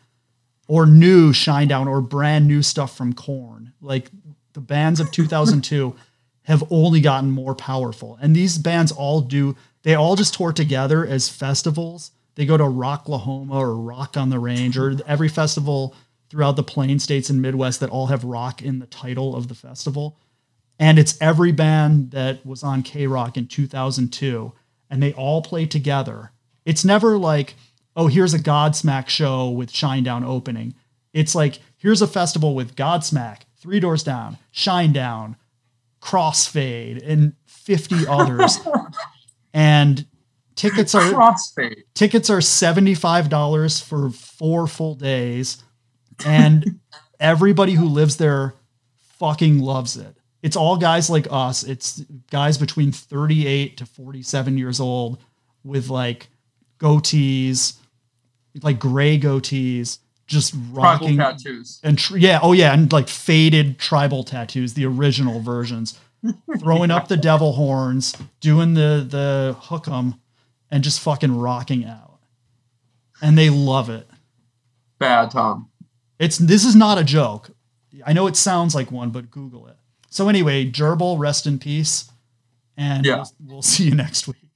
or 0.66 0.86
new 0.86 1.32
Shinedown 1.32 1.86
or 1.86 2.00
brand 2.00 2.46
new 2.46 2.62
stuff 2.62 2.96
from 2.96 3.14
Korn. 3.14 3.72
Like 3.80 4.10
the 4.52 4.60
bands 4.60 5.00
of 5.00 5.10
2002 5.10 5.94
have 6.42 6.64
only 6.70 7.00
gotten 7.00 7.30
more 7.30 7.54
powerful. 7.54 8.18
And 8.20 8.34
these 8.34 8.58
bands 8.58 8.90
all 8.92 9.20
do, 9.20 9.56
they 9.82 9.94
all 9.94 10.16
just 10.16 10.34
tour 10.34 10.52
together 10.52 11.06
as 11.06 11.28
festivals. 11.28 12.10
They 12.38 12.46
go 12.46 12.56
to 12.56 12.62
Rocklahoma 12.62 13.50
or 13.50 13.74
Rock 13.74 14.16
on 14.16 14.30
the 14.30 14.38
Range 14.38 14.78
or 14.78 14.94
every 15.08 15.28
festival 15.28 15.96
throughout 16.30 16.54
the 16.54 16.62
Plain 16.62 17.00
States 17.00 17.28
and 17.28 17.42
Midwest 17.42 17.80
that 17.80 17.90
all 17.90 18.06
have 18.06 18.22
rock 18.22 18.62
in 18.62 18.78
the 18.78 18.86
title 18.86 19.34
of 19.34 19.48
the 19.48 19.56
festival. 19.56 20.16
And 20.78 21.00
it's 21.00 21.20
every 21.20 21.50
band 21.50 22.12
that 22.12 22.46
was 22.46 22.62
on 22.62 22.84
K 22.84 23.08
Rock 23.08 23.36
in 23.36 23.48
2002, 23.48 24.52
and 24.88 25.02
they 25.02 25.12
all 25.14 25.42
play 25.42 25.66
together. 25.66 26.30
It's 26.64 26.84
never 26.84 27.18
like, 27.18 27.56
oh, 27.96 28.06
here's 28.06 28.34
a 28.34 28.38
Godsmack 28.38 29.08
show 29.08 29.50
with 29.50 29.72
Shinedown 29.72 30.24
opening. 30.24 30.76
It's 31.12 31.34
like, 31.34 31.58
here's 31.76 32.02
a 32.02 32.06
festival 32.06 32.54
with 32.54 32.76
Godsmack, 32.76 33.38
Three 33.60 33.80
Doors 33.80 34.04
Down, 34.04 34.38
Shinedown, 34.54 35.34
Crossfade, 36.00 37.02
and 37.04 37.32
50 37.46 38.06
others. 38.06 38.60
and 39.52 40.06
tickets 40.58 40.94
are 40.94 41.02
Crossfade. 41.12 41.84
Tickets 41.94 42.28
are 42.28 42.38
$75 42.38 43.82
for 43.82 44.10
four 44.10 44.66
full 44.66 44.94
days. 44.94 45.62
And 46.26 46.80
everybody 47.20 47.72
who 47.72 47.86
lives 47.86 48.16
there 48.16 48.54
fucking 49.18 49.60
loves 49.60 49.96
it. 49.96 50.16
It's 50.42 50.56
all 50.56 50.76
guys 50.76 51.10
like 51.10 51.26
us. 51.30 51.64
It's 51.64 52.00
guys 52.30 52.58
between 52.58 52.92
38 52.92 53.76
to 53.78 53.86
47 53.86 54.58
years 54.58 54.78
old 54.80 55.18
with 55.64 55.88
like 55.88 56.28
goatees, 56.78 57.76
like 58.62 58.78
gray 58.78 59.18
goatees 59.18 59.98
just 60.28 60.54
rocking 60.70 61.16
tribal 61.16 61.32
tattoos 61.38 61.80
and 61.82 61.98
tr- 61.98 62.18
yeah, 62.18 62.38
oh 62.42 62.52
yeah, 62.52 62.72
and 62.72 62.92
like 62.92 63.08
faded 63.08 63.78
tribal 63.78 64.22
tattoos, 64.22 64.74
the 64.74 64.84
original 64.84 65.40
versions, 65.40 65.98
throwing 66.58 66.90
up 66.90 67.08
the 67.08 67.16
devil 67.16 67.52
horns, 67.52 68.14
doing 68.40 68.74
the 68.74 69.04
the 69.08 69.56
hook 69.58 69.88
'em, 69.88 70.16
and 70.70 70.84
just 70.84 71.00
fucking 71.00 71.36
rocking 71.36 71.84
out, 71.84 72.20
and 73.20 73.36
they 73.36 73.50
love 73.50 73.90
it. 73.90 74.08
Bad 74.98 75.30
Tom. 75.30 75.68
It's 76.18 76.38
this 76.38 76.64
is 76.64 76.74
not 76.74 76.98
a 76.98 77.04
joke. 77.04 77.50
I 78.04 78.12
know 78.12 78.26
it 78.26 78.36
sounds 78.36 78.74
like 78.74 78.90
one, 78.90 79.10
but 79.10 79.30
Google 79.30 79.66
it. 79.66 79.76
So 80.10 80.28
anyway, 80.28 80.70
Gerbil, 80.70 81.18
rest 81.18 81.46
in 81.46 81.58
peace, 81.58 82.10
and 82.76 83.04
yeah. 83.04 83.16
we'll, 83.16 83.32
we'll 83.46 83.62
see 83.62 83.84
you 83.84 83.94
next 83.94 84.26
week. 84.26 84.47